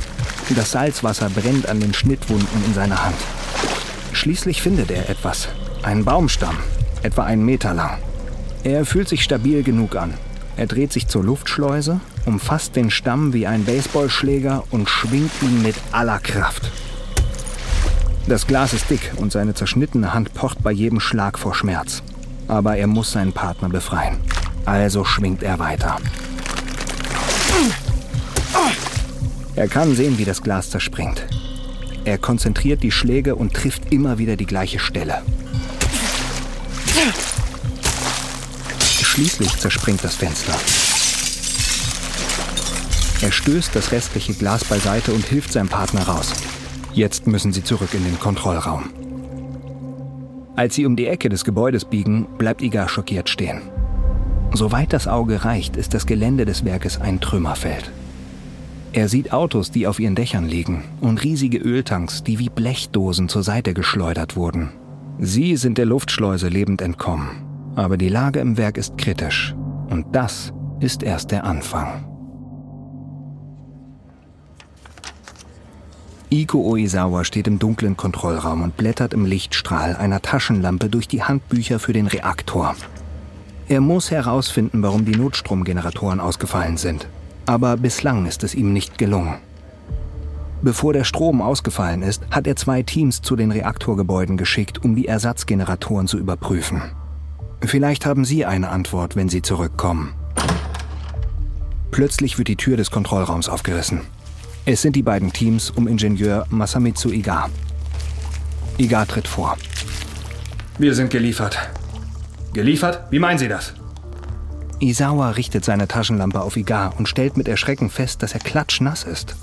Das 0.56 0.72
Salzwasser 0.72 1.30
brennt 1.30 1.70
an 1.70 1.80
den 1.80 1.94
Schnittwunden 1.94 2.66
in 2.66 2.74
seiner 2.74 3.06
Hand. 3.06 3.18
Schließlich 4.14 4.64
findet 4.64 4.90
er 4.90 5.12
etwas. 5.12 5.50
Einen 5.84 6.06
Baumstamm, 6.06 6.58
etwa 7.04 7.24
einen 7.24 7.46
Meter 7.46 7.76
lang. 7.76 8.00
Er 8.64 8.84
fühlt 8.84 9.10
sich 9.10 9.24
stabil 9.24 9.62
genug 9.62 9.96
an. 9.96 10.16
Er 10.58 10.66
dreht 10.66 10.92
sich 10.92 11.08
zur 11.08 11.24
Luftschleuse, 11.24 12.02
umfasst 12.26 12.76
den 12.76 12.92
Stamm 12.92 13.34
wie 13.34 13.48
ein 13.48 13.66
Baseballschläger 13.66 14.64
und 14.72 14.90
schwingt 14.90 15.32
ihn 15.42 15.62
mit 15.62 15.76
aller 15.92 16.20
Kraft. 16.20 16.72
Das 18.28 18.48
Glas 18.48 18.74
ist 18.74 18.90
dick 18.90 19.12
und 19.18 19.32
seine 19.32 19.54
zerschnittene 19.54 20.14
Hand 20.14 20.34
pocht 20.34 20.64
bei 20.64 20.72
jedem 20.72 21.00
Schlag 21.00 21.38
vor 21.38 21.54
Schmerz. 21.54 22.02
Aber 22.48 22.76
er 22.78 22.88
muss 22.88 23.12
seinen 23.12 23.34
Partner 23.34 23.70
befreien. 23.70 24.18
Also 24.66 25.04
schwingt 25.06 25.44
er 25.44 25.60
weiter. 25.60 25.98
Er 29.56 29.68
kann 29.68 29.96
sehen, 29.96 30.18
wie 30.18 30.26
das 30.26 30.42
Glas 30.42 30.70
zerspringt. 30.70 31.26
Er 32.04 32.18
konzentriert 32.18 32.84
die 32.84 32.92
Schläge 32.92 33.36
und 33.36 33.54
trifft 33.54 33.92
immer 33.92 34.18
wieder 34.18 34.36
die 34.36 34.46
gleiche 34.46 34.80
Stelle. 34.80 35.22
Schließlich 39.02 39.58
zerspringt 39.58 40.04
das 40.04 40.16
Fenster. 40.16 40.54
Er 43.26 43.32
stößt 43.32 43.76
das 43.76 43.92
restliche 43.92 44.36
Glas 44.36 44.64
beiseite 44.64 45.12
und 45.12 45.26
hilft 45.26 45.52
seinem 45.52 45.68
Partner 45.68 46.04
raus. 46.04 46.32
Jetzt 46.94 47.26
müssen 47.26 47.54
sie 47.54 47.64
zurück 47.64 47.96
in 47.96 48.04
den 48.04 48.20
Kontrollraum. 48.20 48.92
Als 50.56 50.76
sie 50.76 50.86
um 50.86 50.96
die 50.96 51.08
Ecke 51.08 51.28
des 51.28 51.44
Gebäudes 51.44 51.86
biegen, 51.86 52.28
bleibt 52.38 52.62
Iga 52.62 52.88
schockiert 52.88 53.28
stehen. 53.28 53.64
Soweit 54.54 54.94
das 54.94 55.08
Auge 55.08 55.44
reicht, 55.44 55.76
ist 55.76 55.96
das 55.96 56.06
Gelände 56.06 56.46
des 56.46 56.66
Werkes 56.66 57.02
ein 57.02 57.20
Trümmerfeld. 57.20 57.90
Er 58.94 59.10
sieht 59.10 59.34
Autos, 59.34 59.72
die 59.72 59.88
auf 59.88 60.00
ihren 60.00 60.14
Dächern 60.14 60.48
liegen, 60.48 60.84
und 61.02 61.24
riesige 61.24 61.58
Öltanks, 61.58 62.22
die 62.22 62.38
wie 62.38 62.50
Blechdosen 62.50 63.28
zur 63.28 63.42
Seite 63.42 63.74
geschleudert 63.74 64.36
wurden. 64.36 64.70
Sie 65.18 65.56
sind 65.56 65.80
der 65.80 65.88
Luftschleuse 65.88 66.48
lebend 66.48 66.80
entkommen. 66.80 67.44
Aber 67.76 67.98
die 67.98 68.10
Lage 68.10 68.40
im 68.40 68.56
Werk 68.56 68.78
ist 68.78 69.00
kritisch. 69.00 69.56
Und 69.90 70.16
das 70.16 70.54
ist 70.80 71.02
erst 71.02 71.32
der 71.32 71.44
Anfang. 71.44 72.15
Iko 76.30 76.62
Oizawa 76.62 77.24
steht 77.24 77.48
im 77.48 77.60
dunklen 77.60 77.98
Kontrollraum 77.98 78.62
und 78.62 78.78
blättert 78.78 79.14
im 79.14 79.26
Lichtstrahl 79.26 79.96
einer 79.96 80.22
Taschenlampe 80.22 80.90
durch 80.90 81.08
die 81.08 81.24
Handbücher 81.24 81.80
für 81.80 81.94
den 81.94 82.08
Reaktor. 82.08 82.76
Er 83.68 83.82
muss 83.82 84.12
herausfinden, 84.12 84.84
warum 84.84 85.06
die 85.06 85.16
Notstromgeneratoren 85.16 86.20
ausgefallen 86.20 86.78
sind 86.78 87.08
aber 87.46 87.78
bislang 87.78 88.26
ist 88.26 88.44
es 88.44 88.56
ihm 88.56 88.74
nicht 88.74 88.98
gelungen. 88.98 89.36
Bevor 90.62 90.94
der 90.94 91.04
Strom 91.04 91.42
ausgefallen 91.42 92.02
ist, 92.02 92.24
hat 92.32 92.48
er 92.48 92.56
zwei 92.56 92.82
Teams 92.82 93.22
zu 93.22 93.36
den 93.36 93.52
Reaktorgebäuden 93.52 94.38
geschickt, 94.38 94.84
um 94.84 94.96
die 94.96 95.08
Ersatzgeneratoren 95.08 96.08
zu 96.08 96.18
überprüfen. 96.18 96.82
Vielleicht 97.62 98.06
haben 98.06 98.26
Sie 98.26 98.46
eine 98.46 98.70
Antwort, 98.70 99.16
wenn 99.16 99.30
Sie 99.30 99.42
zurückkommen. 99.42 100.14
Plötzlich 101.92 102.38
wird 102.38 102.48
die 102.48 102.56
Tür 102.56 102.78
des 102.78 102.92
Kontrollraums 102.92 103.48
aufgerissen. 103.48 104.02
Es 104.68 104.82
sind 104.82 104.96
die 104.96 105.04
beiden 105.04 105.32
Teams 105.32 105.70
um 105.70 105.88
Ingenieur 105.88 106.48
Masamitsu 106.50 107.12
Iga. 107.12 107.50
Iga 108.80 109.06
tritt 109.06 109.28
vor. 109.28 109.58
Wir 110.80 110.96
sind 110.96 111.12
geliefert. 111.12 111.56
Geliefert? 112.52 113.04
Wie 113.12 113.20
meinen 113.20 113.38
Sie 113.38 113.48
das? 113.48 113.74
Isawa 114.80 115.30
richtet 115.30 115.64
seine 115.64 115.88
Taschenlampe 115.88 116.42
auf 116.42 116.58
Igar 116.58 116.96
und 116.98 117.08
stellt 117.08 117.38
mit 117.38 117.48
Erschrecken 117.48 117.92
fest, 117.92 118.24
dass 118.24 118.34
er 118.34 118.40
klatschnass 118.40 119.04
ist. 119.04 119.36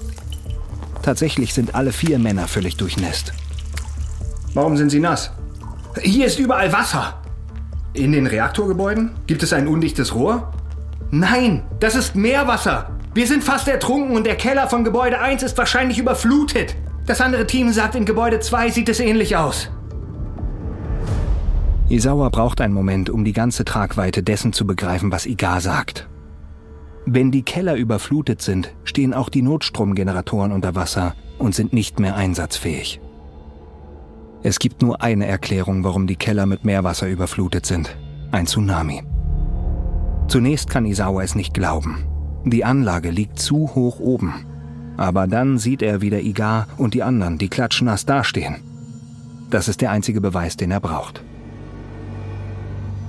Tatsächlich 1.03 1.55
sind 1.55 1.77
alle 1.77 1.93
vier 1.93 2.19
Männer 2.19 2.49
völlig 2.49 2.77
durchnässt. 2.77 3.33
Warum 4.55 4.77
sind 4.77 4.91
sie 4.91 4.99
nass? 4.99 5.31
Hier 6.01 6.27
ist 6.27 6.41
überall 6.41 6.73
Wasser. 6.73 7.23
In 7.93 8.11
den 8.11 8.27
Reaktorgebäuden? 8.27 9.13
Gibt 9.29 9.45
es 9.45 9.53
ein 9.53 9.69
undichtes 9.69 10.17
Rohr? 10.17 10.53
Nein, 11.15 11.63
das 11.79 11.95
ist 11.95 12.17
Meerwasser. 12.17 12.91
Wir 13.13 13.27
sind 13.27 13.45
fast 13.45 13.69
ertrunken 13.69 14.17
und 14.17 14.25
der 14.25 14.37
Keller 14.37 14.67
von 14.71 14.83
Gebäude 14.83 15.21
1 15.21 15.43
ist 15.43 15.59
wahrscheinlich 15.59 15.99
überflutet. 15.99 16.75
Das 17.05 17.21
andere 17.21 17.47
Team 17.47 17.71
sagt, 17.71 17.95
in 17.97 18.07
Gebäude 18.07 18.41
2 18.41 18.71
sieht 18.71 18.89
es 18.89 18.99
ähnlich 18.99 19.37
aus. 19.37 19.71
Isawa 21.91 22.31
braucht 22.31 22.63
einen 22.63 22.73
Moment, 22.73 23.11
um 23.11 23.27
die 23.27 23.35
ganze 23.35 23.67
Tragweite 23.67 24.23
dessen 24.23 24.55
zu 24.55 24.67
begreifen, 24.67 25.13
was 25.13 25.27
Igar 25.27 25.61
sagt. 25.61 26.09
Wenn 27.05 27.31
die 27.31 27.43
Keller 27.43 27.75
überflutet 27.75 28.41
sind, 28.41 28.73
stehen 28.85 29.13
auch 29.13 29.29
die 29.29 29.43
Notstromgeneratoren 29.43 30.51
unter 30.51 30.75
Wasser 30.75 31.15
und 31.39 31.55
sind 31.55 31.75
nicht 31.75 32.01
mehr 32.01 32.17
einsatzfähig. 32.17 33.03
Es 34.43 34.59
gibt 34.59 34.81
nur 34.81 35.03
eine 35.03 35.27
Erklärung, 35.27 35.85
warum 35.85 36.07
die 36.07 36.17
Keller 36.17 36.47
mit 36.47 36.65
Meerwasser 36.65 37.07
überflutet 37.07 37.67
sind. 37.67 37.95
Ein 38.31 38.47
Tsunami. 38.47 39.03
Zunächst 40.33 40.71
kann 40.71 40.87
Isawa 40.87 41.23
es 41.23 41.35
nicht 41.35 41.53
glauben. 41.53 42.07
Die 42.47 42.65
Anlage 42.65 43.11
liegt 43.11 43.39
zu 43.39 43.75
hoch 43.75 44.01
oben. 44.01 44.33
Aber 44.97 45.27
dann 45.27 45.59
sieht 45.59 45.83
er 45.83 46.01
wieder 46.01 46.23
Igar 46.23 46.69
und 46.79 46.95
die 46.95 47.03
anderen, 47.03 47.37
die 47.37 47.51
klatschnass 47.51 48.07
dastehen. 48.07 48.57
Das 49.51 49.69
ist 49.69 49.83
der 49.83 49.91
einzige 49.91 50.23
Beweis, 50.23 50.57
den 50.57 50.71
er 50.71 50.81
braucht. 50.81 51.23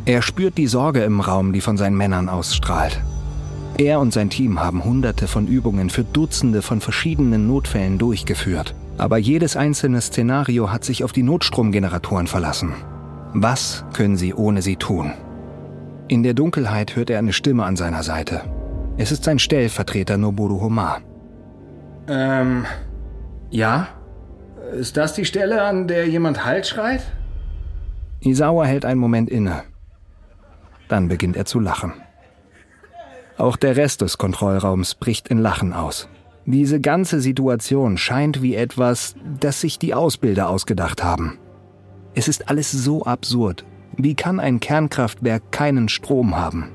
Er 0.04 0.22
spürt 0.22 0.58
die 0.58 0.68
Sorge 0.68 1.04
im 1.04 1.22
Raum, 1.22 1.54
die 1.54 1.62
von 1.62 1.78
seinen 1.78 1.96
Männern 1.96 2.28
ausstrahlt. 2.28 3.00
Er 3.78 4.02
und 4.02 4.12
sein 4.12 4.30
Team 4.30 4.60
haben 4.60 4.84
hunderte 4.84 5.30
von 5.30 5.48
Übungen 5.48 5.90
für 5.90 6.04
Dutzende 6.04 6.62
von 6.62 6.82
verschiedenen 6.82 7.48
Notfällen 7.48 8.00
durchgeführt. 8.00 8.76
Aber 8.98 9.18
jedes 9.18 9.56
einzelne 9.56 10.02
Szenario 10.02 10.74
hat 10.74 10.84
sich 10.84 11.06
auf 11.06 11.14
die 11.14 11.24
Notstromgeneratoren 11.24 12.28
verlassen. 12.28 12.74
Was 13.32 13.86
können 13.94 14.18
sie 14.18 14.34
ohne 14.34 14.62
sie 14.62 14.76
tun? 14.76 15.14
In 16.14 16.22
der 16.22 16.36
Dunkelheit 16.36 16.96
hört 16.96 17.10
er 17.10 17.18
eine 17.18 17.34
Stimme 17.34 17.64
an 17.64 17.76
seiner 17.76 18.04
Seite. 18.04 18.42
Es 18.98 19.12
ist 19.12 19.24
sein 19.24 19.40
Stellvertreter 19.40 20.16
Noboru 20.16 20.62
Homa. 20.62 21.02
Ähm, 22.08 22.68
ja? 23.50 23.88
Ist 24.74 24.96
das 24.96 25.16
die 25.16 25.26
Stelle, 25.26 25.64
an 25.64 25.88
der 25.88 26.08
jemand 26.08 26.46
Halt 26.46 26.68
schreit? 26.68 27.02
Isawa 28.20 28.66
hält 28.66 28.86
einen 28.86 29.00
Moment 29.00 29.28
inne. 29.28 29.64
Dann 30.88 31.08
beginnt 31.08 31.36
er 31.36 31.46
zu 31.46 31.60
lachen. 31.60 31.94
Auch 33.40 33.56
der 33.56 33.76
Rest 33.76 34.02
des 34.02 34.20
Kontrollraums 34.20 34.94
bricht 34.94 35.30
in 35.30 35.40
Lachen 35.40 35.74
aus. 35.74 36.08
Diese 36.46 36.80
ganze 36.80 37.22
Situation 37.22 37.98
scheint 37.98 38.44
wie 38.44 38.54
etwas, 38.54 39.16
das 39.40 39.62
sich 39.62 39.80
die 39.80 39.96
Ausbilder 39.96 40.48
ausgedacht 40.48 41.04
haben. 41.04 41.40
Es 42.14 42.28
ist 42.28 42.50
alles 42.50 42.72
so 42.72 43.04
absurd. 43.04 43.66
Wie 43.98 44.16
kann 44.16 44.40
ein 44.40 44.60
Kernkraftwerk 44.60 45.52
keinen 45.52 45.88
Strom 45.88 46.36
haben? 46.36 46.70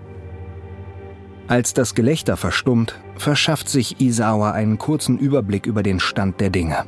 Als 1.48 1.74
das 1.74 1.94
Gelächter 1.94 2.36
verstummt, 2.36 3.00
verschafft 3.16 3.68
sich 3.68 4.00
Isawa 4.00 4.52
einen 4.52 4.78
kurzen 4.78 5.18
Überblick 5.18 5.66
über 5.66 5.82
den 5.82 5.98
Stand 5.98 6.40
der 6.40 6.50
Dinge. 6.50 6.84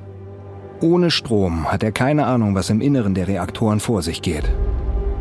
Ohne 0.81 1.11
Strom 1.11 1.71
hat 1.71 1.83
er 1.83 1.93
keine 1.93 2.27
Ahnung, 2.27 2.55
was 2.55 2.71
im 2.71 2.81
Inneren 2.81 3.15
der 3.15 3.27
Reaktoren 3.27 3.81
vor 3.81 4.03
sich 4.03 4.23
geht. 4.23 4.49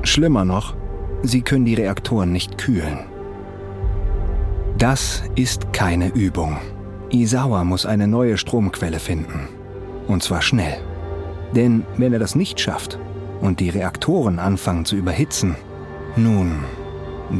Schlimmer 0.03 0.45
noch, 0.45 0.75
sie 1.23 1.41
können 1.41 1.65
die 1.65 1.73
Reaktoren 1.73 2.31
nicht 2.31 2.57
kühlen. 2.57 2.99
Das 4.77 5.23
ist 5.35 5.73
keine 5.73 6.09
Übung. 6.09 6.57
Isawa 7.09 7.63
muss 7.63 7.85
eine 7.85 8.07
neue 8.07 8.37
Stromquelle 8.37 8.99
finden. 8.99 9.47
Und 10.07 10.21
zwar 10.21 10.41
schnell. 10.41 10.77
Denn 11.55 11.83
wenn 11.97 12.13
er 12.13 12.19
das 12.19 12.35
nicht 12.35 12.59
schafft 12.59 12.99
und 13.41 13.59
die 13.59 13.69
Reaktoren 13.69 14.39
anfangen 14.39 14.85
zu 14.85 14.95
überhitzen, 14.95 15.55
nun, 16.15 16.63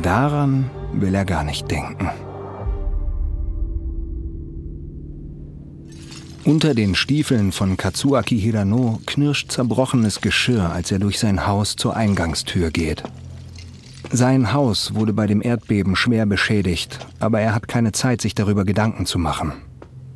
daran 0.02 0.70
will 0.94 1.14
er 1.14 1.26
gar 1.26 1.44
nicht 1.44 1.70
denken. 1.70 2.10
Unter 6.46 6.74
den 6.74 6.96
Stiefeln 6.96 7.52
von 7.52 7.78
Katsuaki 7.78 8.40
Hirano 8.40 9.00
knirscht 9.06 9.52
zerbrochenes 9.52 10.22
Geschirr, 10.22 10.72
als 10.72 10.92
er 10.92 11.00
durch 11.00 11.20
sein 11.20 11.46
Haus 11.46 11.76
zur 11.76 11.96
Eingangstür 11.96 12.72
geht. 12.72 13.04
Sein 14.12 14.54
Haus 14.54 14.96
wurde 14.96 15.14
bei 15.14 15.28
dem 15.28 15.44
Erdbeben 15.44 15.96
schwer 15.96 16.26
beschädigt, 16.26 17.06
aber 17.20 17.42
er 17.42 17.54
hat 17.54 17.68
keine 17.68 17.92
Zeit, 17.92 18.22
sich 18.22 18.34
darüber 18.34 18.66
Gedanken 18.66 19.06
zu 19.06 19.20
machen. 19.20 19.52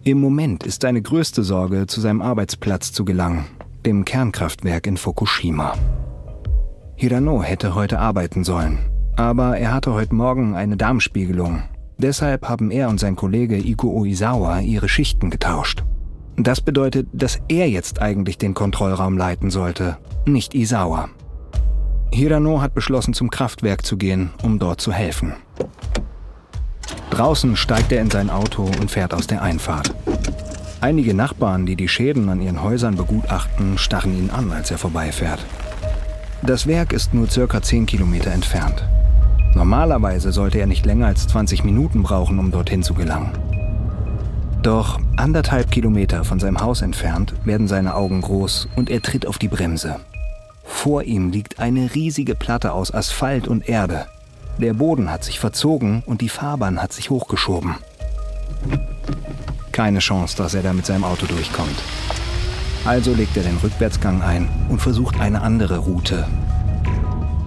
Im 0.03 0.19
Moment 0.19 0.65
ist 0.65 0.81
seine 0.81 1.01
größte 1.01 1.43
Sorge, 1.43 1.85
zu 1.85 2.01
seinem 2.01 2.21
Arbeitsplatz 2.21 2.91
zu 2.91 3.05
gelangen, 3.05 3.45
dem 3.85 4.05
Kernkraftwerk 4.05 4.87
in 4.87 4.97
Fukushima. 4.97 5.73
Hirano 6.95 7.43
hätte 7.43 7.75
heute 7.75 7.99
arbeiten 7.99 8.43
sollen, 8.43 8.79
aber 9.15 9.57
er 9.57 9.73
hatte 9.73 9.93
heute 9.93 10.15
Morgen 10.15 10.55
eine 10.55 10.77
Darmspiegelung. 10.77 11.63
Deshalb 11.97 12.47
haben 12.47 12.71
er 12.71 12.89
und 12.89 12.99
sein 12.99 13.15
Kollege 13.15 13.57
Iko 13.57 13.89
Oizawa 13.89 14.59
ihre 14.59 14.89
Schichten 14.89 15.29
getauscht. 15.29 15.83
Das 16.35 16.61
bedeutet, 16.61 17.07
dass 17.13 17.39
er 17.47 17.69
jetzt 17.69 18.01
eigentlich 18.01 18.37
den 18.37 18.53
Kontrollraum 18.53 19.17
leiten 19.17 19.51
sollte, 19.51 19.97
nicht 20.25 20.55
Isawa. 20.55 21.09
Hirano 22.11 22.61
hat 22.61 22.73
beschlossen, 22.73 23.13
zum 23.13 23.29
Kraftwerk 23.29 23.85
zu 23.85 23.97
gehen, 23.97 24.31
um 24.43 24.59
dort 24.59 24.81
zu 24.81 24.91
helfen. 24.91 25.33
Draußen 27.09 27.55
steigt 27.55 27.91
er 27.91 28.01
in 28.01 28.09
sein 28.09 28.29
Auto 28.29 28.63
und 28.63 28.89
fährt 28.89 29.13
aus 29.13 29.27
der 29.27 29.41
Einfahrt. 29.41 29.93
Einige 30.83 31.13
Nachbarn, 31.13 31.65
die 31.65 31.77
die 31.77 31.87
Schäden 31.87 32.27
an 32.27 32.41
ihren 32.41 32.61
Häusern 32.61 32.97
begutachten, 32.97 33.77
starren 33.77 34.17
ihn 34.17 34.29
an, 34.29 34.51
als 34.51 34.69
er 34.69 34.77
vorbeifährt. 34.77 35.39
Das 36.41 36.67
Werk 36.67 36.91
ist 36.91 37.13
nur 37.13 37.29
circa 37.29 37.61
10 37.61 37.85
Kilometer 37.85 38.31
entfernt. 38.31 38.83
Normalerweise 39.55 40.33
sollte 40.33 40.59
er 40.59 40.67
nicht 40.67 40.85
länger 40.85 41.07
als 41.07 41.25
20 41.27 41.63
Minuten 41.63 42.03
brauchen, 42.03 42.37
um 42.37 42.51
dorthin 42.51 42.83
zu 42.83 42.95
gelangen. 42.95 43.31
Doch 44.61 44.99
anderthalb 45.15 45.71
Kilometer 45.71 46.25
von 46.25 46.41
seinem 46.41 46.59
Haus 46.59 46.81
entfernt 46.81 47.33
werden 47.45 47.69
seine 47.69 47.95
Augen 47.95 48.19
groß 48.19 48.67
und 48.75 48.89
er 48.89 49.01
tritt 49.01 49.25
auf 49.25 49.37
die 49.37 49.47
Bremse. 49.47 50.01
Vor 50.65 51.03
ihm 51.03 51.31
liegt 51.31 51.61
eine 51.61 51.95
riesige 51.95 52.35
Platte 52.35 52.73
aus 52.73 52.93
Asphalt 52.93 53.47
und 53.47 53.69
Erde. 53.69 54.07
Der 54.57 54.73
Boden 54.73 55.09
hat 55.09 55.23
sich 55.23 55.39
verzogen 55.39 56.03
und 56.05 56.19
die 56.19 56.27
Fahrbahn 56.27 56.81
hat 56.81 56.91
sich 56.91 57.09
hochgeschoben. 57.09 57.75
Keine 59.73 59.99
Chance, 59.99 60.38
dass 60.38 60.53
er 60.53 60.63
da 60.63 60.71
mit 60.71 60.86
seinem 60.86 61.03
Auto 61.03 61.25
durchkommt. 61.25 61.75
Also 62.86 63.13
legt 63.13 63.36
er 63.36 63.43
den 63.43 63.57
Rückwärtsgang 63.57 64.21
ein 64.21 64.47
und 64.69 64.81
versucht 64.81 65.19
eine 65.19 65.41
andere 65.41 65.79
Route. 65.79 66.25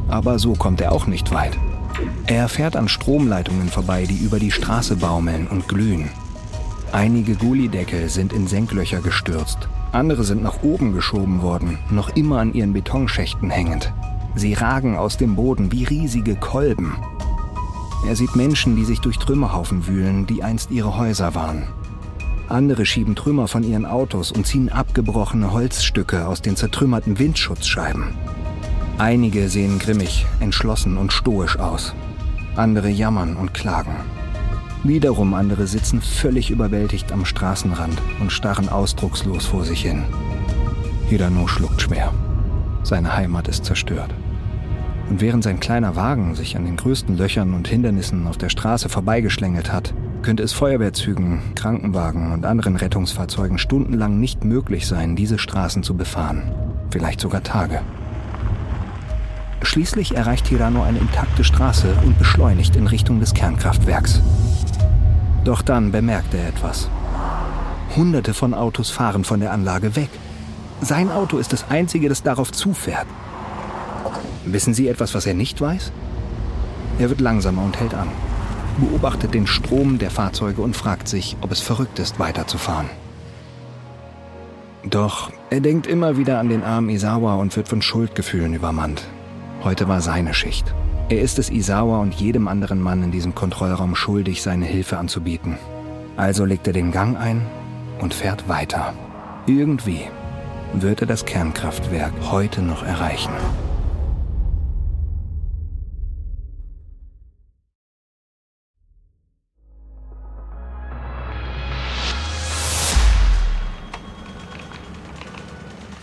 Aber 0.08 0.38
so 0.38 0.52
kommt 0.52 0.82
er 0.82 0.92
auch 0.92 1.06
nicht 1.06 1.32
weit. 1.32 1.56
Er 2.26 2.50
fährt 2.50 2.76
an 2.76 2.88
Stromleitungen 2.88 3.70
vorbei, 3.70 4.04
die 4.04 4.18
über 4.18 4.38
die 4.38 4.52
Straße 4.52 4.96
baumeln 4.96 5.46
und 5.46 5.68
glühen. 5.68 6.10
Einige 6.92 7.34
Gullideckel 7.34 8.10
sind 8.10 8.34
in 8.34 8.46
Senklöcher 8.46 9.00
gestürzt 9.00 9.68
andere 9.96 10.24
sind 10.24 10.42
nach 10.42 10.62
oben 10.62 10.92
geschoben 10.92 11.40
worden, 11.40 11.78
noch 11.90 12.14
immer 12.16 12.38
an 12.40 12.52
ihren 12.52 12.74
Betonschächten 12.74 13.48
hängend. 13.48 13.94
Sie 14.34 14.52
ragen 14.52 14.96
aus 14.96 15.16
dem 15.16 15.36
Boden 15.36 15.72
wie 15.72 15.84
riesige 15.84 16.36
Kolben. 16.36 16.96
Er 18.06 18.14
sieht 18.14 18.36
Menschen, 18.36 18.76
die 18.76 18.84
sich 18.84 19.00
durch 19.00 19.18
Trümmerhaufen 19.18 19.86
wühlen, 19.86 20.26
die 20.26 20.42
einst 20.42 20.70
ihre 20.70 20.98
Häuser 20.98 21.34
waren. 21.34 21.66
Andere 22.48 22.86
schieben 22.86 23.16
Trümmer 23.16 23.48
von 23.48 23.64
ihren 23.64 23.84
Autos 23.84 24.30
und 24.30 24.46
ziehen 24.46 24.68
abgebrochene 24.68 25.52
Holzstücke 25.52 26.28
aus 26.28 26.42
den 26.42 26.54
zertrümmerten 26.54 27.18
Windschutzscheiben. 27.18 28.14
Einige 28.98 29.48
sehen 29.48 29.80
grimmig, 29.80 30.26
entschlossen 30.38 30.96
und 30.96 31.12
stoisch 31.12 31.58
aus. 31.58 31.92
Andere 32.54 32.88
jammern 32.88 33.36
und 33.36 33.52
klagen. 33.52 33.96
Wiederum 34.84 35.34
andere 35.34 35.66
sitzen 35.66 36.00
völlig 36.00 36.50
überwältigt 36.50 37.10
am 37.10 37.24
Straßenrand 37.24 38.00
und 38.20 38.30
starren 38.30 38.68
ausdruckslos 38.68 39.46
vor 39.46 39.64
sich 39.64 39.82
hin. 39.82 40.04
Hirano 41.08 41.48
schluckt 41.48 41.82
schwer. 41.82 42.12
Seine 42.84 43.16
Heimat 43.16 43.48
ist 43.48 43.64
zerstört. 43.64 44.14
Und 45.10 45.20
während 45.20 45.42
sein 45.42 45.58
kleiner 45.58 45.96
Wagen 45.96 46.36
sich 46.36 46.56
an 46.56 46.64
den 46.64 46.76
größten 46.76 47.16
Löchern 47.16 47.54
und 47.54 47.66
Hindernissen 47.66 48.28
auf 48.28 48.38
der 48.38 48.48
Straße 48.48 48.88
vorbeigeschlängelt 48.88 49.72
hat, 49.72 49.92
könnte 50.22 50.42
es 50.42 50.52
Feuerwehrzügen, 50.52 51.40
Krankenwagen 51.54 52.32
und 52.32 52.44
anderen 52.44 52.76
Rettungsfahrzeugen 52.76 53.58
stundenlang 53.58 54.18
nicht 54.18 54.44
möglich 54.44 54.86
sein, 54.86 55.16
diese 55.16 55.38
Straßen 55.38 55.82
zu 55.82 55.96
befahren. 55.96 56.52
Vielleicht 56.90 57.20
sogar 57.20 57.42
Tage. 57.42 57.80
Schließlich 59.62 60.16
erreicht 60.16 60.46
Hirano 60.46 60.82
eine 60.82 60.98
intakte 60.98 61.44
Straße 61.44 61.88
und 62.04 62.18
beschleunigt 62.18 62.76
in 62.76 62.86
Richtung 62.86 63.20
des 63.20 63.34
Kernkraftwerks. 63.34 64.22
Doch 65.44 65.62
dann 65.62 65.92
bemerkt 65.92 66.34
er 66.34 66.48
etwas. 66.48 66.88
Hunderte 67.96 68.34
von 68.34 68.54
Autos 68.54 68.90
fahren 68.90 69.24
von 69.24 69.40
der 69.40 69.52
Anlage 69.52 69.96
weg. 69.96 70.10
Sein 70.80 71.10
Auto 71.10 71.38
ist 71.38 71.52
das 71.52 71.70
einzige, 71.70 72.08
das 72.08 72.22
darauf 72.22 72.52
zufährt. 72.52 73.06
Wissen 74.44 74.74
Sie 74.74 74.88
etwas, 74.88 75.14
was 75.14 75.26
er 75.26 75.34
nicht 75.34 75.60
weiß? 75.60 75.92
Er 76.98 77.08
wird 77.08 77.20
langsamer 77.20 77.62
und 77.62 77.78
hält 77.78 77.94
an, 77.94 78.08
beobachtet 78.76 79.34
den 79.34 79.46
Strom 79.46 79.98
der 79.98 80.10
Fahrzeuge 80.10 80.62
und 80.62 80.76
fragt 80.76 81.08
sich, 81.08 81.36
ob 81.40 81.52
es 81.52 81.60
verrückt 81.60 81.98
ist, 81.98 82.18
weiterzufahren. 82.18 82.88
Doch 84.88 85.30
er 85.50 85.60
denkt 85.60 85.86
immer 85.86 86.16
wieder 86.16 86.38
an 86.38 86.48
den 86.48 86.62
armen 86.62 86.90
Isawa 86.90 87.36
und 87.36 87.56
wird 87.56 87.68
von 87.68 87.82
Schuldgefühlen 87.82 88.54
übermannt. 88.54 89.04
Heute 89.64 89.88
war 89.88 90.00
seine 90.00 90.32
Schicht. 90.34 90.74
Er 91.08 91.20
ist 91.20 91.38
es 91.38 91.50
Isawa 91.50 91.98
und 91.98 92.14
jedem 92.14 92.48
anderen 92.48 92.80
Mann 92.80 93.02
in 93.02 93.10
diesem 93.10 93.34
Kontrollraum 93.34 93.94
schuldig, 93.94 94.42
seine 94.42 94.64
Hilfe 94.64 94.98
anzubieten. 94.98 95.56
Also 96.16 96.44
legt 96.44 96.66
er 96.66 96.72
den 96.72 96.92
Gang 96.92 97.16
ein 97.16 97.46
und 98.00 98.14
fährt 98.14 98.48
weiter. 98.48 98.92
Irgendwie 99.46 100.02
wird 100.72 101.00
er 101.00 101.06
das 101.06 101.24
Kernkraftwerk 101.24 102.12
heute 102.30 102.62
noch 102.62 102.82
erreichen. 102.82 103.32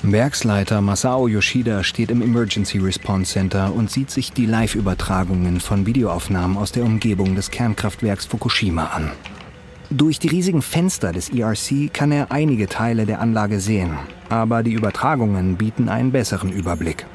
Werksleiter 0.05 0.81
Masao 0.81 1.29
Yoshida 1.29 1.81
steht 1.81 2.11
im 2.11 2.21
Emergency 2.21 2.77
Response 2.77 3.31
Center 3.31 3.73
und 3.73 3.89
sieht 3.89 4.11
sich 4.11 4.33
die 4.33 4.45
Live-Übertragungen 4.45 5.61
von 5.61 5.85
Videoaufnahmen 5.85 6.57
aus 6.57 6.73
der 6.73 6.83
Umgebung 6.83 7.35
des 7.35 7.51
Kernkraftwerks 7.51 8.25
Fukushima 8.25 8.87
an. 8.87 9.11
Durch 9.89 10.19
die 10.19 10.27
riesigen 10.27 10.61
Fenster 10.61 11.13
des 11.13 11.29
ERC 11.29 11.93
kann 11.93 12.11
er 12.11 12.33
einige 12.33 12.67
Teile 12.67 13.05
der 13.05 13.21
Anlage 13.21 13.61
sehen, 13.61 13.97
aber 14.27 14.61
die 14.61 14.73
Übertragungen 14.73 15.55
bieten 15.55 15.87
einen 15.87 16.11
besseren 16.11 16.51
Überblick. 16.51 17.05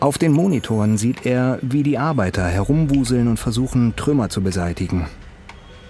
Auf 0.00 0.18
den 0.18 0.32
Monitoren 0.32 0.98
sieht 0.98 1.24
er, 1.24 1.60
wie 1.62 1.84
die 1.84 1.98
Arbeiter 1.98 2.48
herumwuseln 2.48 3.28
und 3.28 3.36
versuchen, 3.36 3.94
Trümmer 3.94 4.28
zu 4.28 4.42
beseitigen. 4.42 5.06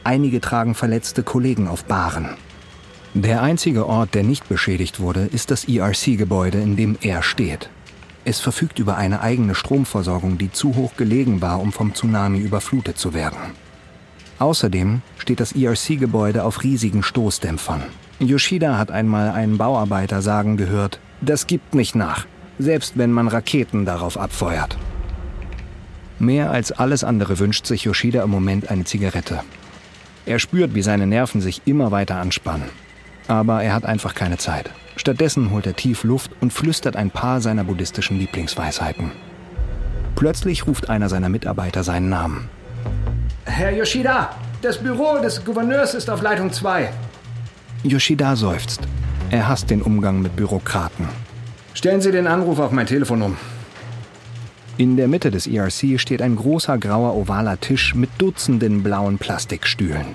Einige 0.04 0.42
tragen 0.42 0.74
verletzte 0.74 1.22
Kollegen 1.22 1.68
auf 1.68 1.84
Bahren. 1.84 2.28
Der 3.20 3.42
einzige 3.42 3.86
Ort, 3.86 4.14
der 4.14 4.22
nicht 4.22 4.48
beschädigt 4.48 5.00
wurde, 5.00 5.28
ist 5.32 5.50
das 5.50 5.66
ERC-Gebäude, 5.68 6.60
in 6.60 6.76
dem 6.76 6.96
er 7.00 7.22
steht. 7.22 7.68
Es 8.24 8.40
verfügt 8.40 8.78
über 8.78 8.96
eine 8.96 9.20
eigene 9.20 9.54
Stromversorgung, 9.54 10.38
die 10.38 10.52
zu 10.52 10.76
hoch 10.76 10.96
gelegen 10.96 11.40
war, 11.40 11.60
um 11.60 11.72
vom 11.72 11.94
Tsunami 11.94 12.38
überflutet 12.38 12.98
zu 12.98 13.14
werden. 13.14 13.38
Außerdem 14.38 15.02
steht 15.18 15.40
das 15.40 15.52
ERC-Gebäude 15.52 16.44
auf 16.44 16.62
riesigen 16.62 17.02
Stoßdämpfern. 17.02 17.82
Yoshida 18.20 18.78
hat 18.78 18.90
einmal 18.90 19.30
einen 19.30 19.58
Bauarbeiter 19.58 20.22
sagen 20.22 20.56
gehört, 20.56 21.00
das 21.20 21.46
gibt 21.46 21.74
nicht 21.74 21.94
nach 21.94 22.26
selbst 22.58 22.98
wenn 22.98 23.12
man 23.12 23.28
Raketen 23.28 23.84
darauf 23.84 24.18
abfeuert. 24.18 24.76
Mehr 26.18 26.50
als 26.50 26.72
alles 26.72 27.04
andere 27.04 27.38
wünscht 27.38 27.66
sich 27.66 27.84
Yoshida 27.84 28.22
im 28.24 28.30
Moment 28.30 28.70
eine 28.70 28.84
Zigarette. 28.84 29.40
Er 30.26 30.40
spürt, 30.40 30.74
wie 30.74 30.82
seine 30.82 31.06
Nerven 31.06 31.40
sich 31.40 31.62
immer 31.64 31.90
weiter 31.90 32.16
anspannen. 32.16 32.68
Aber 33.28 33.62
er 33.62 33.74
hat 33.74 33.84
einfach 33.84 34.14
keine 34.14 34.38
Zeit. 34.38 34.70
Stattdessen 34.96 35.50
holt 35.50 35.66
er 35.66 35.76
tief 35.76 36.02
Luft 36.02 36.32
und 36.40 36.52
flüstert 36.52 36.96
ein 36.96 37.10
paar 37.10 37.40
seiner 37.40 37.64
buddhistischen 37.64 38.18
Lieblingsweisheiten. 38.18 39.12
Plötzlich 40.16 40.66
ruft 40.66 40.90
einer 40.90 41.08
seiner 41.08 41.28
Mitarbeiter 41.28 41.84
seinen 41.84 42.08
Namen. 42.08 42.48
Herr 43.44 43.70
Yoshida, 43.70 44.30
das 44.62 44.78
Büro 44.78 45.18
des 45.22 45.44
Gouverneurs 45.44 45.94
ist 45.94 46.10
auf 46.10 46.22
Leitung 46.22 46.52
2. 46.52 46.90
Yoshida 47.84 48.34
seufzt. 48.34 48.80
Er 49.30 49.46
hasst 49.46 49.70
den 49.70 49.82
Umgang 49.82 50.20
mit 50.20 50.34
Bürokraten. 50.34 51.06
Stellen 51.74 52.00
Sie 52.00 52.10
den 52.10 52.26
Anruf 52.26 52.58
auf 52.58 52.72
mein 52.72 52.86
Telefon 52.86 53.22
um. 53.22 53.36
In 54.78 54.96
der 54.96 55.06
Mitte 55.06 55.30
des 55.30 55.46
ERC 55.46 56.00
steht 56.00 56.22
ein 56.22 56.36
großer 56.36 56.78
grauer 56.78 57.14
ovaler 57.14 57.60
Tisch 57.60 57.94
mit 57.94 58.10
Dutzenden 58.18 58.82
blauen 58.82 59.18
Plastikstühlen. 59.18 60.06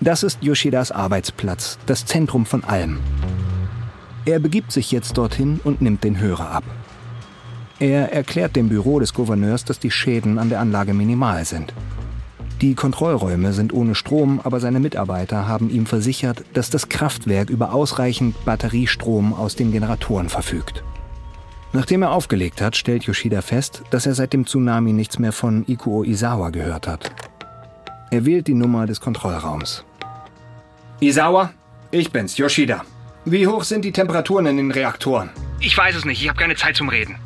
Das 0.00 0.22
ist 0.22 0.42
Yoshidas 0.42 0.92
Arbeitsplatz, 0.92 1.78
das 1.86 2.04
Zentrum 2.04 2.46
von 2.46 2.64
allem. 2.64 2.98
Er 4.26 4.38
begibt 4.38 4.72
sich 4.72 4.90
jetzt 4.90 5.18
dorthin 5.18 5.60
und 5.64 5.82
nimmt 5.82 6.04
den 6.04 6.18
Hörer 6.18 6.50
ab. 6.50 6.64
Er 7.78 8.12
erklärt 8.12 8.56
dem 8.56 8.68
Büro 8.68 9.00
des 9.00 9.14
Gouverneurs, 9.14 9.64
dass 9.64 9.78
die 9.78 9.90
Schäden 9.90 10.38
an 10.38 10.48
der 10.48 10.60
Anlage 10.60 10.94
minimal 10.94 11.44
sind. 11.44 11.74
Die 12.60 12.74
Kontrollräume 12.74 13.52
sind 13.52 13.72
ohne 13.74 13.94
Strom, 13.94 14.40
aber 14.42 14.60
seine 14.60 14.80
Mitarbeiter 14.80 15.48
haben 15.48 15.68
ihm 15.70 15.86
versichert, 15.86 16.44
dass 16.54 16.70
das 16.70 16.88
Kraftwerk 16.88 17.50
über 17.50 17.74
ausreichend 17.74 18.42
Batteriestrom 18.44 19.34
aus 19.34 19.56
den 19.56 19.72
Generatoren 19.72 20.28
verfügt. 20.28 20.82
Nachdem 21.72 22.02
er 22.02 22.12
aufgelegt 22.12 22.62
hat, 22.62 22.76
stellt 22.76 23.04
Yoshida 23.04 23.42
fest, 23.42 23.82
dass 23.90 24.06
er 24.06 24.14
seit 24.14 24.32
dem 24.32 24.46
Tsunami 24.46 24.92
nichts 24.92 25.18
mehr 25.18 25.32
von 25.32 25.64
Ikuo 25.66 26.04
Isawa 26.04 26.50
gehört 26.50 26.86
hat. 26.86 27.10
Er 28.10 28.24
wählt 28.24 28.46
die 28.46 28.54
Nummer 28.54 28.86
des 28.86 29.00
Kontrollraums. 29.00 29.84
Isawa, 31.00 31.52
ich 31.90 32.10
bin's, 32.12 32.36
Yoshida. 32.36 32.84
Wie 33.24 33.46
hoch 33.46 33.64
sind 33.64 33.84
die 33.84 33.92
Temperaturen 33.92 34.46
in 34.46 34.56
den 34.56 34.70
Reaktoren? 34.70 35.30
Ich 35.60 35.76
weiß 35.76 35.96
es 35.96 36.04
nicht, 36.04 36.22
ich 36.22 36.28
habe 36.28 36.38
keine 36.38 36.56
Zeit 36.56 36.76
zum 36.76 36.88
Reden. 36.88 37.16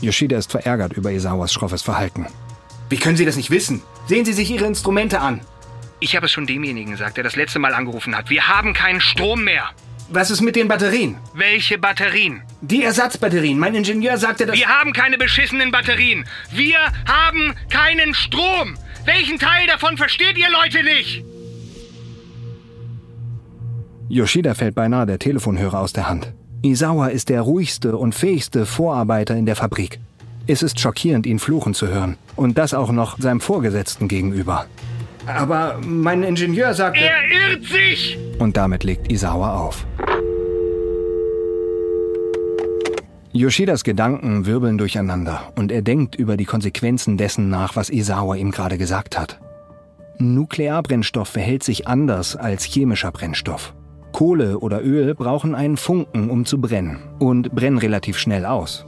Yoshida 0.00 0.38
ist 0.38 0.50
verärgert 0.50 0.92
über 0.92 1.10
Isawas 1.12 1.52
schroffes 1.52 1.82
Verhalten. 1.82 2.26
Wie 2.88 2.96
können 2.96 3.16
Sie 3.16 3.24
das 3.24 3.36
nicht 3.36 3.50
wissen? 3.50 3.82
Sehen 4.06 4.24
Sie 4.24 4.32
sich 4.32 4.50
Ihre 4.50 4.66
Instrumente 4.66 5.20
an. 5.20 5.40
Ich 6.00 6.14
habe 6.14 6.26
es 6.26 6.32
schon 6.32 6.46
demjenigen 6.46 6.92
gesagt, 6.92 7.16
der 7.16 7.24
das 7.24 7.34
letzte 7.36 7.58
Mal 7.58 7.74
angerufen 7.74 8.16
hat. 8.16 8.30
Wir 8.30 8.46
haben 8.48 8.72
keinen 8.72 9.00
Strom 9.00 9.44
mehr. 9.44 9.64
Was 10.10 10.30
ist 10.30 10.40
mit 10.40 10.56
den 10.56 10.68
Batterien? 10.68 11.16
Welche 11.34 11.76
Batterien? 11.76 12.40
Die 12.62 12.82
Ersatzbatterien. 12.82 13.58
Mein 13.58 13.74
Ingenieur 13.74 14.16
sagte, 14.16 14.46
dass... 14.46 14.56
Wir 14.56 14.68
haben 14.68 14.94
keine 14.94 15.18
beschissenen 15.18 15.70
Batterien. 15.70 16.24
Wir 16.50 16.78
haben 17.06 17.54
keinen 17.68 18.14
Strom. 18.14 18.78
Welchen 19.04 19.38
Teil 19.38 19.66
davon 19.66 19.98
versteht 19.98 20.38
ihr 20.38 20.48
Leute 20.50 20.82
nicht? 20.82 21.24
Yoshida 24.08 24.54
fällt 24.54 24.74
beinahe 24.74 25.04
der 25.04 25.18
Telefonhörer 25.18 25.78
aus 25.78 25.92
der 25.92 26.08
Hand. 26.08 26.32
Isawa 26.62 27.08
ist 27.08 27.28
der 27.28 27.42
ruhigste 27.42 27.94
und 27.98 28.14
fähigste 28.14 28.64
Vorarbeiter 28.64 29.36
in 29.36 29.44
der 29.44 29.56
Fabrik. 29.56 30.00
Es 30.46 30.62
ist 30.62 30.80
schockierend, 30.80 31.26
ihn 31.26 31.38
fluchen 31.38 31.74
zu 31.74 31.88
hören. 31.88 32.16
Und 32.34 32.56
das 32.56 32.72
auch 32.72 32.92
noch 32.92 33.18
seinem 33.18 33.42
Vorgesetzten 33.42 34.08
gegenüber. 34.08 34.66
Aber 35.28 35.78
mein 35.84 36.22
Ingenieur 36.22 36.74
sagte... 36.74 37.00
Er 37.00 37.52
irrt 37.52 37.64
sich! 37.64 38.18
Und 38.38 38.56
damit 38.56 38.84
legt 38.84 39.12
Isawa 39.12 39.58
auf. 39.58 39.86
Yoshidas 43.32 43.84
Gedanken 43.84 44.46
wirbeln 44.46 44.78
durcheinander 44.78 45.52
und 45.54 45.70
er 45.70 45.82
denkt 45.82 46.16
über 46.16 46.36
die 46.36 46.46
Konsequenzen 46.46 47.18
dessen 47.18 47.50
nach, 47.50 47.76
was 47.76 47.90
Isawa 47.90 48.36
ihm 48.36 48.50
gerade 48.50 48.78
gesagt 48.78 49.18
hat. 49.18 49.38
Nuklearbrennstoff 50.18 51.28
verhält 51.28 51.62
sich 51.62 51.86
anders 51.86 52.34
als 52.34 52.64
chemischer 52.64 53.12
Brennstoff. 53.12 53.74
Kohle 54.12 54.58
oder 54.58 54.82
Öl 54.82 55.14
brauchen 55.14 55.54
einen 55.54 55.76
Funken, 55.76 56.30
um 56.30 56.46
zu 56.46 56.60
brennen 56.60 56.98
und 57.18 57.52
brennen 57.52 57.78
relativ 57.78 58.18
schnell 58.18 58.46
aus. 58.46 58.86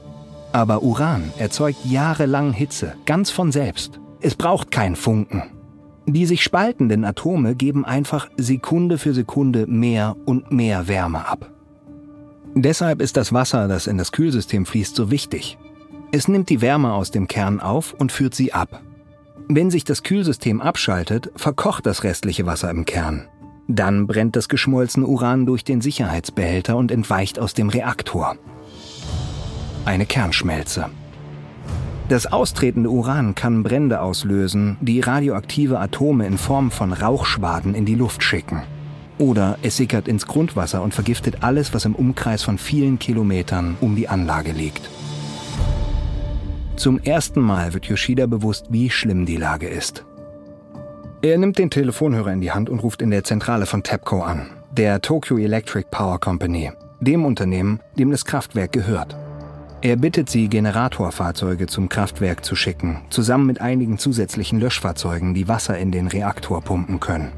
Aber 0.52 0.82
Uran 0.82 1.32
erzeugt 1.38 1.84
jahrelang 1.84 2.52
Hitze, 2.52 2.94
ganz 3.06 3.30
von 3.30 3.52
selbst. 3.52 4.00
Es 4.20 4.34
braucht 4.34 4.70
keinen 4.70 4.96
Funken. 4.96 5.59
Die 6.06 6.26
sich 6.26 6.42
spaltenden 6.42 7.04
Atome 7.04 7.54
geben 7.54 7.84
einfach 7.84 8.28
Sekunde 8.36 8.98
für 8.98 9.14
Sekunde 9.14 9.66
mehr 9.66 10.16
und 10.24 10.50
mehr 10.50 10.88
Wärme 10.88 11.26
ab. 11.26 11.50
Deshalb 12.54 13.00
ist 13.00 13.16
das 13.16 13.32
Wasser, 13.32 13.68
das 13.68 13.86
in 13.86 13.96
das 13.96 14.12
Kühlsystem 14.12 14.66
fließt, 14.66 14.96
so 14.96 15.10
wichtig. 15.10 15.56
Es 16.12 16.26
nimmt 16.26 16.48
die 16.48 16.60
Wärme 16.60 16.92
aus 16.92 17.10
dem 17.12 17.28
Kern 17.28 17.60
auf 17.60 17.94
und 17.94 18.10
führt 18.10 18.34
sie 18.34 18.52
ab. 18.52 18.82
Wenn 19.48 19.70
sich 19.70 19.84
das 19.84 20.02
Kühlsystem 20.02 20.60
abschaltet, 20.60 21.30
verkocht 21.36 21.86
das 21.86 22.02
restliche 22.02 22.46
Wasser 22.46 22.70
im 22.70 22.84
Kern. 22.84 23.28
Dann 23.68 24.08
brennt 24.08 24.34
das 24.34 24.48
geschmolzene 24.48 25.06
Uran 25.06 25.46
durch 25.46 25.62
den 25.62 25.80
Sicherheitsbehälter 25.80 26.76
und 26.76 26.90
entweicht 26.90 27.38
aus 27.38 27.54
dem 27.54 27.68
Reaktor. 27.68 28.36
Eine 29.84 30.06
Kernschmelze. 30.06 30.86
Das 32.10 32.26
austretende 32.26 32.90
Uran 32.90 33.36
kann 33.36 33.62
Brände 33.62 34.00
auslösen, 34.00 34.76
die 34.80 34.98
radioaktive 34.98 35.78
Atome 35.78 36.26
in 36.26 36.38
Form 36.38 36.72
von 36.72 36.92
Rauchschwaden 36.92 37.76
in 37.76 37.84
die 37.84 37.94
Luft 37.94 38.24
schicken. 38.24 38.64
Oder 39.18 39.58
es 39.62 39.76
sickert 39.76 40.08
ins 40.08 40.26
Grundwasser 40.26 40.82
und 40.82 40.92
vergiftet 40.92 41.44
alles, 41.44 41.72
was 41.72 41.84
im 41.84 41.94
Umkreis 41.94 42.42
von 42.42 42.58
vielen 42.58 42.98
Kilometern 42.98 43.76
um 43.80 43.94
die 43.94 44.08
Anlage 44.08 44.50
liegt. 44.50 44.90
Zum 46.74 46.98
ersten 46.98 47.42
Mal 47.42 47.74
wird 47.74 47.86
Yoshida 47.86 48.26
bewusst, 48.26 48.66
wie 48.70 48.90
schlimm 48.90 49.24
die 49.24 49.36
Lage 49.36 49.68
ist. 49.68 50.04
Er 51.22 51.38
nimmt 51.38 51.58
den 51.58 51.70
Telefonhörer 51.70 52.32
in 52.32 52.40
die 52.40 52.50
Hand 52.50 52.68
und 52.68 52.80
ruft 52.80 53.02
in 53.02 53.12
der 53.12 53.22
Zentrale 53.22 53.66
von 53.66 53.84
TEPCO 53.84 54.22
an, 54.22 54.48
der 54.72 55.00
Tokyo 55.00 55.38
Electric 55.38 55.86
Power 55.92 56.18
Company, 56.18 56.72
dem 56.98 57.24
Unternehmen, 57.24 57.78
dem 57.96 58.10
das 58.10 58.24
Kraftwerk 58.24 58.72
gehört. 58.72 59.16
Er 59.82 59.96
bittet 59.96 60.28
sie, 60.28 60.48
Generatorfahrzeuge 60.48 61.66
zum 61.66 61.88
Kraftwerk 61.88 62.44
zu 62.44 62.54
schicken, 62.54 63.00
zusammen 63.08 63.46
mit 63.46 63.62
einigen 63.62 63.96
zusätzlichen 63.96 64.60
Löschfahrzeugen, 64.60 65.32
die 65.32 65.48
Wasser 65.48 65.78
in 65.78 65.90
den 65.90 66.06
Reaktor 66.06 66.60
pumpen 66.60 67.00
können. 67.00 67.32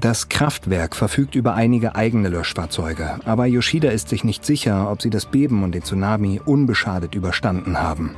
Das 0.00 0.28
Kraftwerk 0.28 0.96
verfügt 0.96 1.36
über 1.36 1.54
einige 1.54 1.94
eigene 1.94 2.28
Löschfahrzeuge, 2.28 3.20
aber 3.24 3.46
Yoshida 3.46 3.90
ist 3.90 4.08
sich 4.08 4.24
nicht 4.24 4.44
sicher, 4.44 4.90
ob 4.90 5.02
sie 5.02 5.10
das 5.10 5.26
Beben 5.26 5.62
und 5.62 5.72
den 5.72 5.82
Tsunami 5.82 6.40
unbeschadet 6.44 7.14
überstanden 7.14 7.80
haben. 7.80 8.16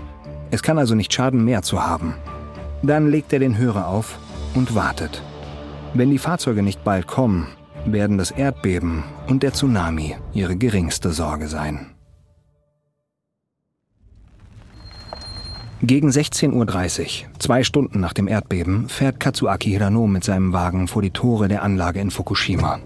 Es 0.51 0.63
kann 0.63 0.79
also 0.79 0.95
nicht 0.95 1.13
schaden, 1.13 1.45
mehr 1.45 1.61
zu 1.61 1.85
haben. 1.87 2.15
Dann 2.83 3.11
legt 3.11 3.33
er 3.33 3.41
den 3.41 3.59
Hörer 3.59 3.89
auf 3.89 4.19
und 4.55 4.75
wartet. 4.75 5.23
Wenn 5.93 6.11
die 6.11 6.19
Fahrzeuge 6.19 6.63
nicht 6.63 6.83
bald 6.83 7.07
kommen, 7.07 7.49
werden 7.85 8.17
das 8.17 8.31
Erdbeben 8.31 9.05
und 9.27 9.43
der 9.43 9.53
Tsunami 9.53 10.17
ihre 10.33 10.57
geringste 10.57 11.13
Sorge 11.13 11.49
sein. 11.49 11.90
Gegen 15.83 16.11
16.30 16.11 16.53
Uhr, 16.53 17.31
zwei 17.39 17.65
Stunden 17.65 18.01
nach 18.01 18.13
dem 18.13 18.29
Erdbeben, 18.29 18.87
fährt 18.91 19.19
Katsuaki 19.19 19.71
Hirano 19.71 20.07
mit 20.07 20.25
seinem 20.25 20.53
Wagen 20.53 20.89
vor 20.89 21.01
die 21.01 21.11
Tore 21.11 21.49
der 21.49 21.63
Anlage 21.63 22.01
in 22.01 22.11
Fukushima. 22.11 22.81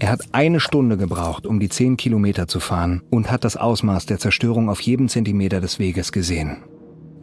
Er 0.00 0.10
hat 0.10 0.22
eine 0.32 0.58
Stunde 0.58 0.96
gebraucht, 0.96 1.46
um 1.46 1.60
die 1.60 1.68
10 1.68 1.96
Kilometer 1.96 2.48
zu 2.48 2.58
fahren 2.58 3.02
und 3.10 3.30
hat 3.30 3.44
das 3.44 3.56
Ausmaß 3.56 4.06
der 4.06 4.18
Zerstörung 4.18 4.68
auf 4.68 4.80
jedem 4.80 5.08
Zentimeter 5.08 5.60
des 5.60 5.78
Weges 5.78 6.10
gesehen. 6.10 6.56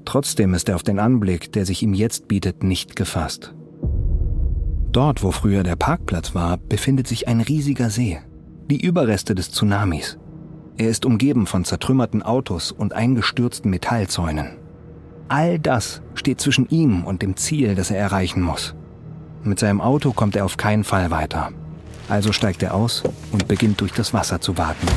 Trotzdem 0.06 0.54
ist 0.54 0.70
er 0.70 0.76
auf 0.76 0.84
den 0.84 1.00
Anblick, 1.00 1.52
der 1.52 1.66
sich 1.66 1.84
ihm 1.84 1.93
jetzt 1.93 2.30
bietet, 2.30 2.64
nicht 2.64 2.96
gefasst. 2.96 3.54
Dort, 4.93 5.24
wo 5.24 5.32
früher 5.32 5.64
der 5.64 5.76
Parkplatz 5.76 6.36
war, 6.36 6.56
befindet 6.56 7.08
sich 7.08 7.28
ein 7.28 7.41
riesiger 7.41 7.89
See. 7.89 8.20
Die 8.70 8.82
Überreste 8.82 9.36
des 9.36 9.52
Tsunamis. 9.52 10.18
Er 10.78 10.89
ist 10.89 11.06
umgeben 11.06 11.48
von 11.48 11.66
zertrümmerten 11.66 12.24
Autos 12.24 12.72
und 12.72 12.93
eingestürzten 12.93 13.70
Metallzäunen. 13.72 14.64
All 15.28 15.57
das 15.57 16.01
steht 16.13 16.39
zwischen 16.39 16.69
ihm 16.69 17.03
und 17.03 17.21
dem 17.21 17.36
Ziel, 17.36 17.73
das 17.73 17.89
er 17.89 17.97
erreichen 17.97 18.41
muss. 18.41 18.76
Mit 19.43 19.59
seinem 19.59 19.82
Auto 19.82 20.11
kommt 20.11 20.36
er 20.36 20.45
auf 20.45 20.57
keinen 20.57 20.84
Fall 20.84 21.09
weiter. 21.09 21.51
Also 22.07 22.32
steigt 22.32 22.61
er 22.61 22.76
aus 22.76 23.03
und 23.32 23.47
beginnt 23.47 23.82
durch 23.82 23.91
das 23.91 24.13
Wasser 24.13 24.39
zu 24.39 24.57
warten. 24.57 24.88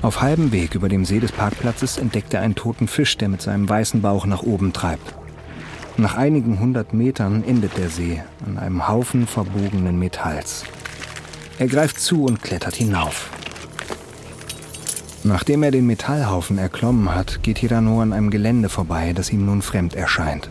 Auf 0.00 0.20
halbem 0.20 0.52
Weg 0.52 0.74
über 0.74 0.88
dem 0.88 1.04
See 1.04 1.20
des 1.20 1.32
Parkplatzes 1.32 1.98
entdeckt 1.98 2.34
er 2.34 2.40
einen 2.40 2.54
toten 2.54 2.88
Fisch, 2.88 3.16
der 3.18 3.28
mit 3.28 3.42
seinem 3.42 3.68
weißen 3.68 4.00
Bauch 4.00 4.26
nach 4.26 4.42
oben 4.42 4.72
treibt. 4.72 5.14
Nach 5.96 6.16
einigen 6.16 6.58
hundert 6.58 6.92
Metern 6.92 7.44
endet 7.44 7.76
der 7.76 7.88
See 7.88 8.22
an 8.46 8.58
einem 8.58 8.88
Haufen 8.88 9.26
verbogenen 9.26 9.98
Metalls. 9.98 10.64
Er 11.58 11.66
greift 11.66 12.00
zu 12.00 12.24
und 12.24 12.42
klettert 12.42 12.76
hinauf. 12.76 13.30
Nachdem 15.24 15.62
er 15.62 15.70
den 15.70 15.86
Metallhaufen 15.86 16.58
erklommen 16.58 17.14
hat, 17.14 17.42
geht 17.42 17.58
Hirano 17.58 18.00
an 18.00 18.12
einem 18.12 18.30
Gelände 18.30 18.68
vorbei, 18.68 19.12
das 19.14 19.30
ihm 19.30 19.46
nun 19.46 19.62
fremd 19.62 19.94
erscheint. 19.94 20.50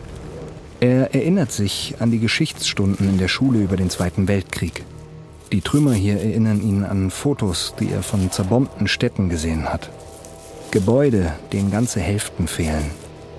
Er 0.80 1.14
erinnert 1.14 1.52
sich 1.52 1.94
an 2.00 2.10
die 2.10 2.18
Geschichtsstunden 2.18 3.08
in 3.08 3.18
der 3.18 3.28
Schule 3.28 3.60
über 3.60 3.76
den 3.76 3.90
Zweiten 3.90 4.28
Weltkrieg. 4.28 4.84
Die 5.52 5.60
Trümmer 5.60 5.92
hier 5.92 6.18
erinnern 6.18 6.62
ihn 6.62 6.84
an 6.84 7.10
Fotos, 7.10 7.74
die 7.78 7.90
er 7.92 8.02
von 8.02 8.30
zerbombten 8.30 8.88
Städten 8.88 9.28
gesehen 9.28 9.68
hat. 9.68 9.90
Gebäude, 10.70 11.34
denen 11.52 11.70
ganze 11.70 12.00
Hälften 12.00 12.48
fehlen. 12.48 12.90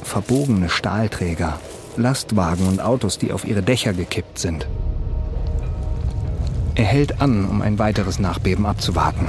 Verbogene 0.03 0.69
Stahlträger, 0.69 1.59
Lastwagen 1.97 2.67
und 2.67 2.79
Autos, 2.79 3.17
die 3.17 3.33
auf 3.33 3.45
ihre 3.45 3.63
Dächer 3.63 3.93
gekippt 3.93 4.37
sind. 4.37 4.67
Er 6.75 6.85
hält 6.85 7.21
an, 7.21 7.45
um 7.45 7.61
ein 7.63 7.79
weiteres 7.79 8.19
Nachbeben 8.19 8.67
abzuwarten. 8.67 9.27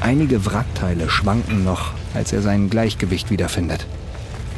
Einige 0.00 0.46
Wrackteile 0.46 1.10
schwanken 1.10 1.64
noch, 1.64 1.92
als 2.14 2.32
er 2.32 2.40
sein 2.40 2.70
Gleichgewicht 2.70 3.30
wiederfindet. 3.30 3.86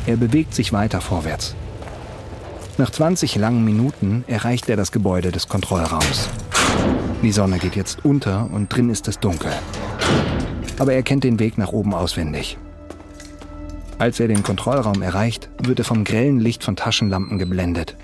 Er 0.06 0.16
bewegt 0.16 0.54
sich 0.54 0.72
weiter 0.72 1.00
vorwärts. 1.00 1.54
Nach 2.78 2.90
20 2.90 3.36
langen 3.36 3.64
Minuten 3.64 4.24
erreicht 4.26 4.68
er 4.68 4.76
das 4.76 4.92
Gebäude 4.92 5.32
des 5.32 5.48
Kontrollraums. 5.48 6.28
Die 7.22 7.32
Sonne 7.32 7.58
geht 7.58 7.76
jetzt 7.76 8.04
unter 8.04 8.48
und 8.52 8.68
drin 8.68 8.90
ist 8.90 9.08
es 9.08 9.18
dunkel. 9.18 9.52
Aber 10.78 10.92
er 10.94 11.02
kennt 11.02 11.24
den 11.24 11.38
Weg 11.38 11.58
nach 11.58 11.72
oben 11.72 11.94
auswendig. 11.94 12.56
Als 13.98 14.18
er 14.20 14.28
den 14.28 14.42
Kontrollraum 14.42 15.02
erreicht, 15.02 15.50
wird 15.62 15.78
er 15.78 15.84
vom 15.84 16.04
grellen 16.04 16.40
Licht 16.40 16.64
von 16.64 16.76
Taschenlampen 16.76 17.38
geblendet. 17.38 17.96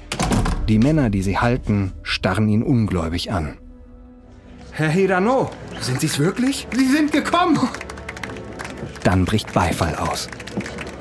Die 0.69 0.79
Männer, 0.79 1.09
die 1.09 1.23
sie 1.23 1.39
halten, 1.39 1.93
starren 2.03 2.49
ihn 2.49 2.63
ungläubig 2.63 3.33
an. 3.33 3.57
Herr 4.77 4.91
Hirano, 4.91 5.49
sind 5.81 6.01
Sie 6.01 6.07
es 6.07 6.19
wirklich? 6.19 6.69
Sie 6.77 6.85
sind 6.85 7.11
gekommen! 7.11 7.59
Dann 9.03 9.25
bricht 9.25 9.55
Beifall 9.55 9.95
aus. 9.95 10.29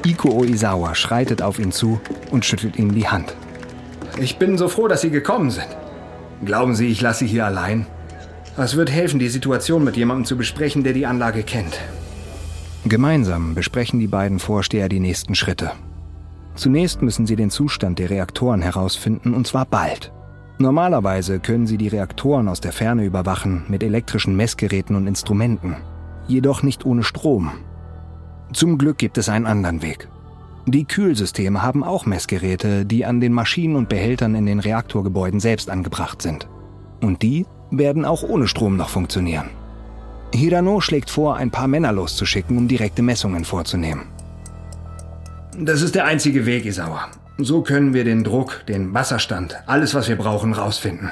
Iko 0.05 0.29
Oizawa 0.29 0.95
schreitet 0.95 1.41
auf 1.41 1.59
ihn 1.59 1.73
zu 1.73 1.99
und 2.31 2.45
schüttelt 2.45 2.77
ihm 2.77 2.95
die 2.95 3.05
Hand. 3.05 3.35
Ich 4.17 4.37
bin 4.37 4.57
so 4.57 4.69
froh, 4.69 4.87
dass 4.87 5.01
Sie 5.01 5.09
gekommen 5.09 5.51
sind. 5.51 5.67
Glauben 6.45 6.73
Sie, 6.73 6.87
ich 6.87 7.01
lasse 7.01 7.25
Sie 7.25 7.27
hier 7.27 7.45
allein? 7.45 7.85
Es 8.55 8.77
wird 8.77 8.89
helfen, 8.89 9.19
die 9.19 9.27
Situation 9.27 9.83
mit 9.83 9.97
jemandem 9.97 10.23
zu 10.23 10.37
besprechen, 10.37 10.85
der 10.85 10.93
die 10.93 11.05
Anlage 11.05 11.43
kennt. 11.43 11.77
Gemeinsam 12.85 13.55
besprechen 13.55 13.99
die 13.99 14.07
beiden 14.07 14.39
Vorsteher 14.39 14.87
die 14.87 15.01
nächsten 15.01 15.35
Schritte. 15.35 15.73
Zunächst 16.55 17.01
müssen 17.01 17.27
sie 17.27 17.35
den 17.35 17.49
Zustand 17.49 17.99
der 17.99 18.09
Reaktoren 18.09 18.61
herausfinden, 18.61 19.33
und 19.33 19.47
zwar 19.47 19.65
bald. 19.65 20.13
Normalerweise 20.57 21.39
können 21.39 21.67
sie 21.67 21.77
die 21.77 21.89
Reaktoren 21.89 22.47
aus 22.47 22.61
der 22.61 22.71
Ferne 22.71 23.03
überwachen 23.03 23.63
mit 23.67 23.83
elektrischen 23.83 24.37
Messgeräten 24.37 24.95
und 24.95 25.05
Instrumenten, 25.05 25.75
jedoch 26.27 26.63
nicht 26.63 26.85
ohne 26.85 27.03
Strom. 27.03 27.51
Zum 28.53 28.77
Glück 28.77 28.97
gibt 28.97 29.17
es 29.17 29.27
einen 29.27 29.47
anderen 29.47 29.81
Weg. 29.81 30.07
Die 30.65 30.85
Kühlsysteme 30.85 31.61
haben 31.61 31.83
auch 31.83 32.05
Messgeräte, 32.05 32.85
die 32.85 33.05
an 33.05 33.19
den 33.19 33.33
Maschinen 33.33 33.75
und 33.75 33.89
Behältern 33.89 34.33
in 34.33 34.45
den 34.45 34.59
Reaktorgebäuden 34.59 35.39
selbst 35.39 35.69
angebracht 35.69 36.21
sind. 36.21 36.47
Und 37.01 37.21
die 37.21 37.45
werden 37.69 38.05
auch 38.05 38.23
ohne 38.23 38.47
Strom 38.47 38.77
noch 38.77 38.89
funktionieren. 38.89 39.49
Hirano 40.33 40.81
schlägt 40.81 41.09
vor, 41.09 41.35
ein 41.35 41.51
paar 41.51 41.67
Männer 41.67 41.91
loszuschicken, 41.91 42.57
um 42.57 42.67
direkte 42.67 43.01
Messungen 43.01 43.43
vorzunehmen. 43.43 44.07
Das 45.59 45.81
ist 45.81 45.95
der 45.95 46.05
einzige 46.05 46.45
Weg, 46.45 46.65
Isawa. 46.65 47.09
So 47.37 47.61
können 47.61 47.93
wir 47.93 48.05
den 48.05 48.23
Druck, 48.23 48.65
den 48.67 48.93
Wasserstand, 48.93 49.57
alles, 49.65 49.93
was 49.93 50.07
wir 50.07 50.15
brauchen, 50.15 50.53
rausfinden. 50.53 51.11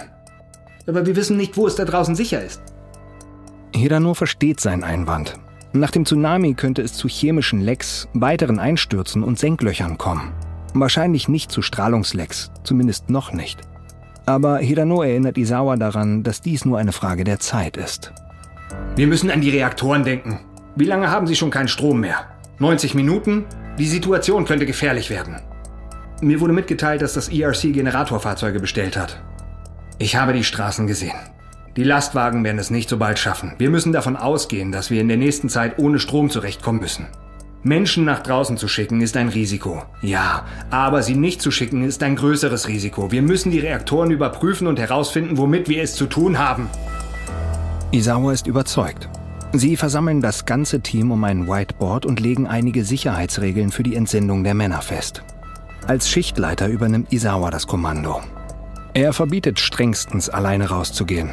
Aber 0.88 1.06
wir 1.06 1.16
wissen 1.16 1.36
nicht, 1.36 1.58
wo 1.58 1.68
es 1.68 1.76
da 1.76 1.84
draußen 1.84 2.16
sicher 2.16 2.44
ist. 2.44 2.62
Hirano 3.76 4.14
versteht 4.14 4.60
seinen 4.62 4.84
Einwand. 4.84 5.36
Nach 5.74 5.92
dem 5.92 6.06
Tsunami 6.06 6.54
könnte 6.54 6.82
es 6.82 6.94
zu 6.94 7.08
chemischen 7.08 7.60
Lecks, 7.60 8.08
weiteren 8.14 8.60
Einstürzen 8.60 9.24
und 9.24 9.40
Senklöchern 9.40 9.98
kommen. 9.98 10.32
Wahrscheinlich 10.74 11.28
nicht 11.28 11.52
zu 11.52 11.62
Strahlungslecks, 11.62 12.52
zumindest 12.64 13.10
noch 13.10 13.34
nicht. 13.34 13.60
Aber 14.26 14.60
Hirano 14.60 15.02
erinnert 15.02 15.38
Isawa 15.38 15.76
daran, 15.76 16.24
dass 16.24 16.42
dies 16.42 16.64
nur 16.64 16.78
eine 16.78 16.94
Frage 16.94 17.24
der 17.24 17.40
Zeit 17.40 17.76
ist. 17.76 18.14
Wir 18.96 19.08
müssen 19.08 19.30
an 19.30 19.42
die 19.42 19.50
Reaktoren 19.50 20.04
denken. 20.04 20.40
Wie 20.76 20.86
lange 20.86 21.12
haben 21.12 21.28
sie 21.28 21.36
schon 21.36 21.52
keinen 21.52 21.68
Strom 21.68 22.00
mehr? 22.00 22.28
90 22.60 22.96
Minuten? 22.96 23.46
Die 23.78 23.88
Situation 23.88 24.46
könnte 24.46 24.66
gefährlich 24.66 25.10
werden. 25.10 25.42
Mir 26.24 26.40
wurde 26.40 26.54
mitgeteilt, 26.54 27.02
dass 27.02 27.14
das 27.14 27.28
ERC 27.28 27.74
Generatorfahrzeuge 27.74 28.62
bestellt 28.62 28.96
hat. 28.96 29.22
Ich 29.98 30.16
habe 30.16 30.32
die 30.32 30.46
Straßen 30.46 30.88
gesehen. 30.88 31.18
Die 31.76 31.84
Lastwagen 31.84 32.46
werden 32.46 32.60
es 32.60 32.70
nicht 32.70 32.88
so 32.88 32.98
bald 32.98 33.20
schaffen. 33.20 33.54
Wir 33.58 33.70
müssen 33.70 33.92
davon 33.92 34.16
ausgehen, 34.16 34.72
dass 34.72 34.90
wir 34.90 35.02
in 35.02 35.10
der 35.10 35.18
nächsten 35.18 35.50
Zeit 35.50 35.80
ohne 35.80 36.00
Strom 36.00 36.30
zurechtkommen 36.30 36.80
müssen. 36.80 37.08
Menschen 37.64 38.06
nach 38.06 38.24
draußen 38.24 38.56
zu 38.58 38.70
schicken 38.70 39.02
ist 39.02 39.18
ein 39.18 39.28
Risiko. 39.28 39.84
Ja, 40.02 40.46
aber 40.70 41.04
sie 41.04 41.16
nicht 41.16 41.42
zu 41.42 41.52
schicken 41.52 41.84
ist 41.84 42.02
ein 42.04 42.16
größeres 42.16 42.70
Risiko. 42.70 43.12
Wir 43.12 43.22
müssen 43.22 43.52
die 43.52 43.60
Reaktoren 43.60 44.12
überprüfen 44.12 44.68
und 44.68 44.80
herausfinden, 44.80 45.38
womit 45.38 45.68
wir 45.68 45.84
es 45.84 45.94
zu 45.94 46.06
tun 46.06 46.40
haben. 46.40 46.70
Isawa 47.92 48.32
ist 48.32 48.48
überzeugt. 48.48 49.10
Sie 49.52 49.76
versammeln 49.76 50.22
das 50.22 50.46
ganze 50.46 50.80
Team 50.80 51.12
um 51.12 51.24
ein 51.26 51.48
Whiteboard 51.48 52.06
und 52.06 52.22
legen 52.22 52.48
einige 52.48 52.86
Sicherheitsregeln 52.86 53.72
für 53.72 53.84
die 53.84 53.96
Entsendung 53.96 54.44
der 54.46 54.54
Männer 54.54 54.82
fest. 54.82 55.24
Als 55.86 56.10
Schichtleiter 56.10 56.68
übernimmt 56.70 57.12
Isawa 57.12 57.52
das 57.52 57.68
Kommando. 57.68 58.22
Er 58.94 59.12
verbietet 59.12 59.60
strengstens, 59.60 60.30
alleine 60.30 60.70
rauszugehen. 60.70 61.32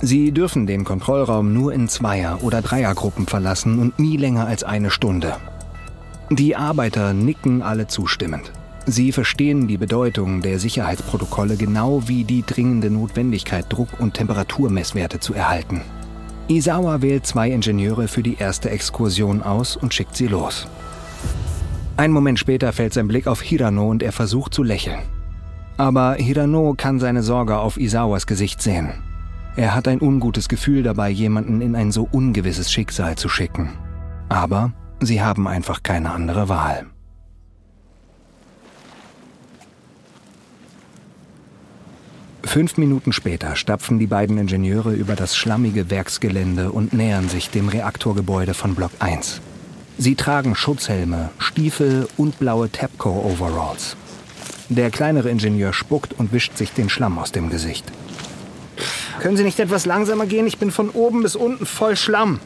Sie 0.00 0.32
dürfen 0.32 0.66
den 0.66 0.84
Kontrollraum 0.84 1.52
nur 1.52 1.72
in 1.72 1.88
Zweier- 1.88 2.42
oder 2.42 2.62
Dreiergruppen 2.62 3.26
verlassen 3.26 3.78
und 3.78 3.98
nie 3.98 4.16
länger 4.16 4.46
als 4.46 4.64
eine 4.64 4.90
Stunde. 4.90 5.36
Die 6.30 6.56
Arbeiter 6.56 7.12
nicken 7.12 7.62
alle 7.62 7.86
zustimmend. 7.86 8.50
Sie 8.86 9.12
verstehen 9.12 9.68
die 9.68 9.78
Bedeutung 9.78 10.42
der 10.42 10.58
Sicherheitsprotokolle 10.58 11.56
genau 11.56 12.02
wie 12.06 12.24
die 12.24 12.42
dringende 12.42 12.90
Notwendigkeit, 12.90 13.66
Druck- 13.68 14.00
und 14.00 14.14
Temperaturmesswerte 14.14 15.20
zu 15.20 15.32
erhalten. 15.32 15.80
Isawa 16.48 17.02
wählt 17.02 17.26
zwei 17.26 17.50
Ingenieure 17.50 18.08
für 18.08 18.22
die 18.22 18.36
erste 18.36 18.70
Exkursion 18.70 19.42
aus 19.42 19.76
und 19.76 19.94
schickt 19.94 20.16
sie 20.16 20.28
los. 20.28 20.66
Ein 21.98 22.12
Moment 22.12 22.38
später 22.38 22.72
fällt 22.74 22.92
sein 22.92 23.08
Blick 23.08 23.26
auf 23.26 23.40
Hirano 23.40 23.88
und 23.88 24.02
er 24.02 24.12
versucht 24.12 24.52
zu 24.52 24.62
lächeln. 24.62 25.00
Aber 25.78 26.14
Hirano 26.14 26.74
kann 26.76 27.00
seine 27.00 27.22
Sorge 27.22 27.56
auf 27.58 27.78
Isawas 27.78 28.26
Gesicht 28.26 28.60
sehen. 28.60 28.92
Er 29.56 29.74
hat 29.74 29.88
ein 29.88 30.02
ungutes 30.02 30.48
Gefühl 30.48 30.82
dabei, 30.82 31.08
jemanden 31.08 31.62
in 31.62 31.74
ein 31.74 31.92
so 31.92 32.06
ungewisses 32.10 32.70
Schicksal 32.70 33.16
zu 33.16 33.28
schicken. 33.30 33.72
Aber 34.28 34.72
Sie 35.00 35.22
haben 35.22 35.46
einfach 35.46 35.82
keine 35.82 36.10
andere 36.10 36.48
Wahl. 36.48 36.86
Fünf 42.44 42.78
Minuten 42.78 43.12
später 43.12 43.56
stapfen 43.56 43.98
die 43.98 44.06
beiden 44.06 44.38
Ingenieure 44.38 44.94
über 44.94 45.16
das 45.16 45.36
schlammige 45.36 45.90
Werksgelände 45.90 46.72
und 46.72 46.92
nähern 46.92 47.28
sich 47.28 47.50
dem 47.50 47.68
Reaktorgebäude 47.68 48.54
von 48.54 48.74
Block 48.74 48.92
1. 48.98 49.40
Sie 49.98 50.14
tragen 50.14 50.54
Schutzhelme, 50.54 51.30
Stiefel 51.38 52.06
und 52.16 52.38
blaue 52.38 52.70
Tapco-Overalls. 52.70 53.96
Der 54.68 54.90
kleinere 54.90 55.30
Ingenieur 55.30 55.72
spuckt 55.72 56.12
und 56.18 56.32
wischt 56.32 56.56
sich 56.56 56.72
den 56.72 56.90
Schlamm 56.90 57.18
aus 57.18 57.32
dem 57.32 57.48
Gesicht. 57.48 57.84
Können 59.20 59.38
Sie 59.38 59.44
nicht 59.44 59.58
etwas 59.58 59.86
langsamer 59.86 60.26
gehen? 60.26 60.46
Ich 60.46 60.58
bin 60.58 60.70
von 60.70 60.90
oben 60.90 61.22
bis 61.22 61.34
unten 61.34 61.64
voll 61.64 61.96
Schlamm. 61.96 62.40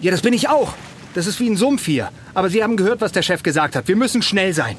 Ja, 0.00 0.10
das 0.10 0.20
bin 0.20 0.34
ich 0.34 0.48
auch. 0.48 0.74
Das 1.14 1.26
ist 1.26 1.40
wie 1.40 1.48
ein 1.48 1.56
Sumpf 1.56 1.86
hier. 1.86 2.10
Aber 2.34 2.50
Sie 2.50 2.62
haben 2.62 2.76
gehört, 2.76 3.00
was 3.00 3.12
der 3.12 3.22
Chef 3.22 3.42
gesagt 3.42 3.74
hat. 3.74 3.88
Wir 3.88 3.96
müssen 3.96 4.20
schnell 4.20 4.52
sein. 4.52 4.76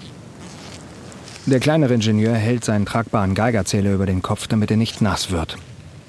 Der 1.48 1.60
kleinere 1.60 1.96
Ingenieur 1.96 2.36
hält 2.36 2.64
seinen 2.64 2.86
tragbaren 2.86 3.34
Geigerzähler 3.34 3.94
über 3.94 4.06
den 4.06 4.22
Kopf, 4.22 4.48
damit 4.48 4.70
er 4.70 4.78
nicht 4.78 5.02
nass 5.02 5.32
wird. 5.32 5.58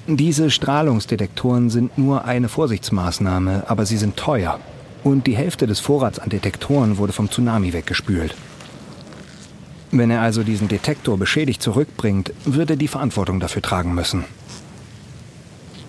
Diese 0.05 0.51
Strahlungsdetektoren 0.51 1.69
sind 1.69 1.97
nur 1.97 2.25
eine 2.25 2.49
Vorsichtsmaßnahme, 2.49 3.63
aber 3.67 3.87
sie 3.87 3.97
sind 3.97 4.17
teuer. 4.17 4.59
Und 5.03 5.27
die 5.27 5.35
Hälfte 5.35 5.67
des 5.67 5.79
Vorrats 5.79 6.19
an 6.19 6.29
Detektoren 6.29 6.97
wurde 6.97 7.13
vom 7.13 7.29
Tsunami 7.29 7.73
weggespült. 7.73 8.35
Wenn 9.91 10.11
er 10.11 10.21
also 10.21 10.43
diesen 10.43 10.67
Detektor 10.67 11.17
beschädigt 11.17 11.61
zurückbringt, 11.61 12.31
wird 12.45 12.69
er 12.69 12.75
die 12.77 12.87
Verantwortung 12.87 13.39
dafür 13.39 13.61
tragen 13.61 13.93
müssen. 13.93 14.23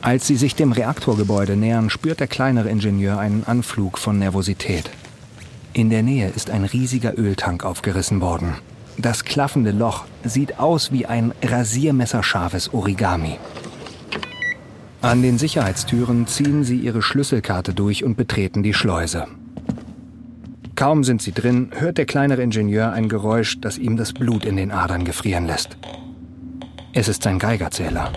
Als 0.01 0.27
sie 0.27 0.37
sich 0.37 0.57
dem 0.57 0.73
Reaktorgebäude 0.73 1.57
nähern, 1.57 1.89
spürt 1.89 2.19
der 2.19 2.27
kleinere 2.27 2.69
Ingenieur 2.69 3.19
einen 3.19 3.45
Anflug 3.45 3.99
von 3.99 4.19
Nervosität. 4.19 4.91
In 5.75 5.91
der 5.91 6.03
Nähe 6.03 6.29
ist 6.29 6.51
ein 6.51 6.65
riesiger 6.65 7.17
Öltank 7.17 7.65
aufgerissen 7.65 8.21
worden. 8.21 8.57
Das 8.99 9.25
klaffende 9.25 9.71
Loch 9.71 10.05
sieht 10.25 10.59
aus 10.59 10.91
wie 10.91 11.07
ein 11.07 11.33
rasiermesserscharfes 11.43 12.75
Origami. 12.75 13.39
An 15.03 15.21
den 15.21 15.37
Sicherheitstüren 15.37 16.29
ziehen 16.29 16.63
sie 16.63 16.77
ihre 16.77 17.03
Schlüsselkarte 17.03 17.75
durch 17.75 18.05
und 18.05 18.17
betreten 18.17 18.63
die 18.63 18.73
Schleuse. 18.73 19.27
Kaum 20.77 21.03
sind 21.03 21.21
sie 21.21 21.33
drin, 21.33 21.71
hört 21.77 21.99
der 21.99 22.07
kleinere 22.07 22.41
Ingenieur 22.41 22.93
ein 22.93 23.09
Geräusch, 23.09 23.61
das 23.61 23.79
ihm 23.79 23.97
das 23.97 24.13
Blut 24.13 24.45
in 24.45 24.57
den 24.57 24.71
Adern 24.71 25.05
gefrieren 25.05 25.47
lässt. 25.47 25.77
Es 26.93 27.09
ist 27.09 27.25
sein 27.25 27.41
Geigerzähler. 27.41 28.13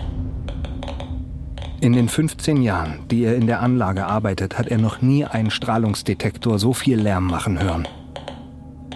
In 1.80 1.92
den 1.92 2.08
15 2.08 2.62
Jahren, 2.62 3.00
die 3.10 3.24
er 3.24 3.34
in 3.34 3.48
der 3.48 3.62
Anlage 3.62 4.06
arbeitet, 4.06 4.56
hat 4.56 4.68
er 4.68 4.78
noch 4.78 5.02
nie 5.02 5.24
einen 5.24 5.50
Strahlungsdetektor 5.50 6.60
so 6.60 6.72
viel 6.72 7.00
Lärm 7.00 7.26
machen 7.26 7.60
hören. 7.60 7.88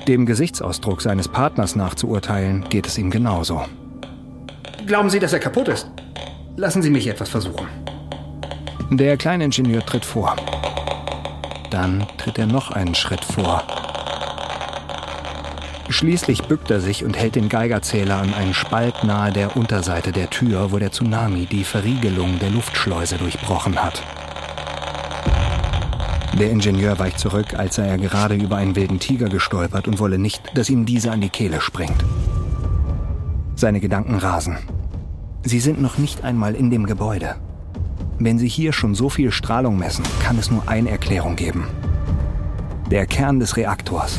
Dem 0.06 0.26
Gesichtsausdruck 0.26 1.02
seines 1.02 1.26
Partners 1.26 1.74
nachzuurteilen, 1.74 2.64
geht 2.68 2.86
es 2.86 2.98
ihm 2.98 3.10
genauso. 3.10 3.64
Glauben 4.86 5.10
Sie, 5.10 5.18
dass 5.18 5.32
er 5.32 5.40
kaputt 5.40 5.68
ist? 5.68 5.90
Lassen 6.60 6.82
Sie 6.82 6.90
mich 6.90 7.06
etwas 7.06 7.30
versuchen. 7.30 7.68
Der 8.90 9.16
kleine 9.16 9.44
Ingenieur 9.44 9.80
tritt 9.80 10.04
vor. 10.04 10.36
Dann 11.70 12.06
tritt 12.18 12.36
er 12.36 12.46
noch 12.46 12.70
einen 12.70 12.94
Schritt 12.94 13.24
vor. 13.24 13.62
Schließlich 15.88 16.42
bückt 16.42 16.70
er 16.70 16.82
sich 16.82 17.02
und 17.02 17.16
hält 17.16 17.36
den 17.36 17.48
Geigerzähler 17.48 18.18
an 18.18 18.34
einen 18.34 18.52
Spalt 18.52 19.04
nahe 19.04 19.32
der 19.32 19.56
Unterseite 19.56 20.12
der 20.12 20.28
Tür, 20.28 20.70
wo 20.70 20.76
der 20.76 20.92
Tsunami 20.92 21.46
die 21.46 21.64
Verriegelung 21.64 22.38
der 22.40 22.50
Luftschleuse 22.50 23.16
durchbrochen 23.16 23.82
hat. 23.82 24.02
Der 26.38 26.50
Ingenieur 26.50 26.98
weicht 26.98 27.20
zurück, 27.20 27.54
als 27.54 27.76
sei 27.76 27.86
er 27.86 27.96
gerade 27.96 28.34
über 28.34 28.56
einen 28.56 28.76
wilden 28.76 28.98
Tiger 28.98 29.30
gestolpert 29.30 29.88
und 29.88 29.98
wolle 29.98 30.18
nicht, 30.18 30.42
dass 30.58 30.68
ihm 30.68 30.84
dieser 30.84 31.12
an 31.12 31.22
die 31.22 31.30
Kehle 31.30 31.62
springt. 31.62 32.04
Seine 33.56 33.80
Gedanken 33.80 34.16
rasen. 34.18 34.58
Sie 35.42 35.60
sind 35.60 35.80
noch 35.80 35.96
nicht 35.96 36.22
einmal 36.22 36.54
in 36.54 36.70
dem 36.70 36.84
Gebäude. 36.86 37.36
Wenn 38.18 38.38
Sie 38.38 38.48
hier 38.48 38.74
schon 38.74 38.94
so 38.94 39.08
viel 39.08 39.32
Strahlung 39.32 39.78
messen, 39.78 40.04
kann 40.22 40.38
es 40.38 40.50
nur 40.50 40.68
eine 40.68 40.90
Erklärung 40.90 41.36
geben. 41.36 41.66
Der 42.90 43.06
Kern 43.06 43.40
des 43.40 43.56
Reaktors, 43.56 44.18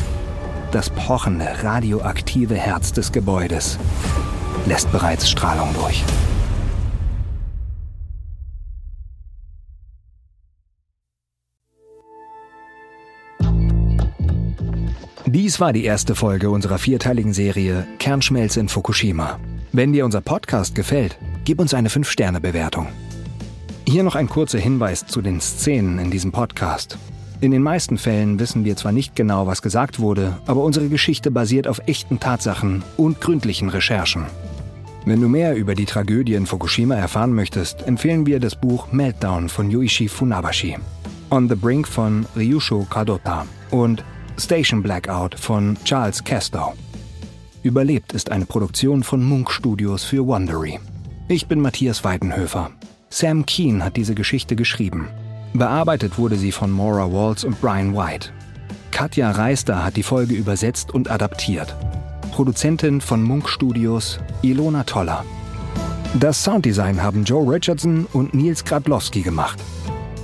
das 0.72 0.90
pochende, 0.90 1.46
radioaktive 1.62 2.56
Herz 2.56 2.92
des 2.92 3.12
Gebäudes, 3.12 3.78
lässt 4.66 4.90
bereits 4.90 5.30
Strahlung 5.30 5.68
durch. 5.74 6.02
Dies 15.26 15.60
war 15.60 15.72
die 15.72 15.84
erste 15.84 16.14
Folge 16.14 16.50
unserer 16.50 16.78
vierteiligen 16.78 17.32
Serie 17.32 17.86
Kernschmelze 17.98 18.58
in 18.60 18.68
Fukushima. 18.68 19.38
Wenn 19.74 19.94
dir 19.94 20.04
unser 20.04 20.20
Podcast 20.20 20.74
gefällt, 20.74 21.16
gib 21.46 21.58
uns 21.58 21.72
eine 21.72 21.88
5-Sterne-Bewertung. 21.88 22.88
Hier 23.88 24.02
noch 24.02 24.16
ein 24.16 24.28
kurzer 24.28 24.58
Hinweis 24.58 25.06
zu 25.06 25.22
den 25.22 25.40
Szenen 25.40 25.98
in 25.98 26.10
diesem 26.10 26.30
Podcast. 26.30 26.98
In 27.40 27.52
den 27.52 27.62
meisten 27.62 27.96
Fällen 27.96 28.38
wissen 28.38 28.66
wir 28.66 28.76
zwar 28.76 28.92
nicht 28.92 29.16
genau, 29.16 29.46
was 29.46 29.62
gesagt 29.62 29.98
wurde, 29.98 30.36
aber 30.44 30.62
unsere 30.62 30.88
Geschichte 30.88 31.30
basiert 31.30 31.66
auf 31.66 31.80
echten 31.86 32.20
Tatsachen 32.20 32.84
und 32.98 33.22
gründlichen 33.22 33.70
Recherchen. 33.70 34.26
Wenn 35.06 35.22
du 35.22 35.28
mehr 35.28 35.56
über 35.56 35.74
die 35.74 35.86
Tragödie 35.86 36.34
in 36.34 36.44
Fukushima 36.44 36.94
erfahren 36.96 37.32
möchtest, 37.32 37.86
empfehlen 37.88 38.26
wir 38.26 38.40
das 38.40 38.60
Buch 38.60 38.92
Meltdown 38.92 39.48
von 39.48 39.70
Yuichi 39.70 40.06
Funabashi, 40.06 40.76
On 41.30 41.48
the 41.48 41.56
Brink 41.56 41.88
von 41.88 42.26
Ryusho 42.36 42.86
Kadota 42.90 43.46
und 43.70 44.04
Station 44.36 44.82
Blackout 44.82 45.34
von 45.34 45.78
Charles 45.84 46.22
Castow. 46.22 46.74
Überlebt 47.62 48.12
ist 48.12 48.32
eine 48.32 48.44
Produktion 48.44 49.04
von 49.04 49.22
Munk 49.22 49.48
Studios 49.48 50.02
für 50.02 50.26
Wondery. 50.26 50.80
Ich 51.28 51.46
bin 51.46 51.60
Matthias 51.60 52.02
Weidenhöfer. 52.02 52.72
Sam 53.08 53.46
Keen 53.46 53.84
hat 53.84 53.96
diese 53.96 54.16
Geschichte 54.16 54.56
geschrieben. 54.56 55.08
Bearbeitet 55.54 56.18
wurde 56.18 56.34
sie 56.34 56.50
von 56.50 56.72
Maura 56.72 57.12
Waltz 57.12 57.44
und 57.44 57.60
Brian 57.60 57.94
White. 57.94 58.30
Katja 58.90 59.30
Reister 59.30 59.84
hat 59.84 59.96
die 59.96 60.02
Folge 60.02 60.34
übersetzt 60.34 60.92
und 60.92 61.08
adaptiert. 61.08 61.76
Produzentin 62.32 63.00
von 63.00 63.22
Munk 63.22 63.48
Studios 63.48 64.18
Ilona 64.42 64.82
Toller. 64.82 65.24
Das 66.18 66.42
Sounddesign 66.42 67.00
haben 67.00 67.22
Joe 67.22 67.48
Richardson 67.48 68.06
und 68.12 68.34
Nils 68.34 68.64
Gradlowski 68.64 69.22
gemacht. 69.22 69.60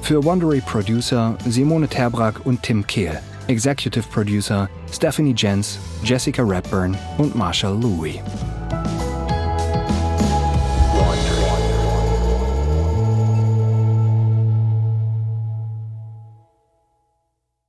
Für 0.02 0.24
Wondery 0.24 0.60
Producer 0.60 1.38
Simone 1.46 1.86
Terbrack 1.86 2.44
und 2.44 2.64
Tim 2.64 2.84
Kehl. 2.84 3.20
Executive 3.48 4.08
Producer 4.10 4.68
Stephanie 4.90 5.34
Jens, 5.34 5.78
Jessica 6.02 6.42
Redburn 6.42 6.96
und 7.18 7.34
Marshall 7.34 7.74
Louis. 7.74 8.20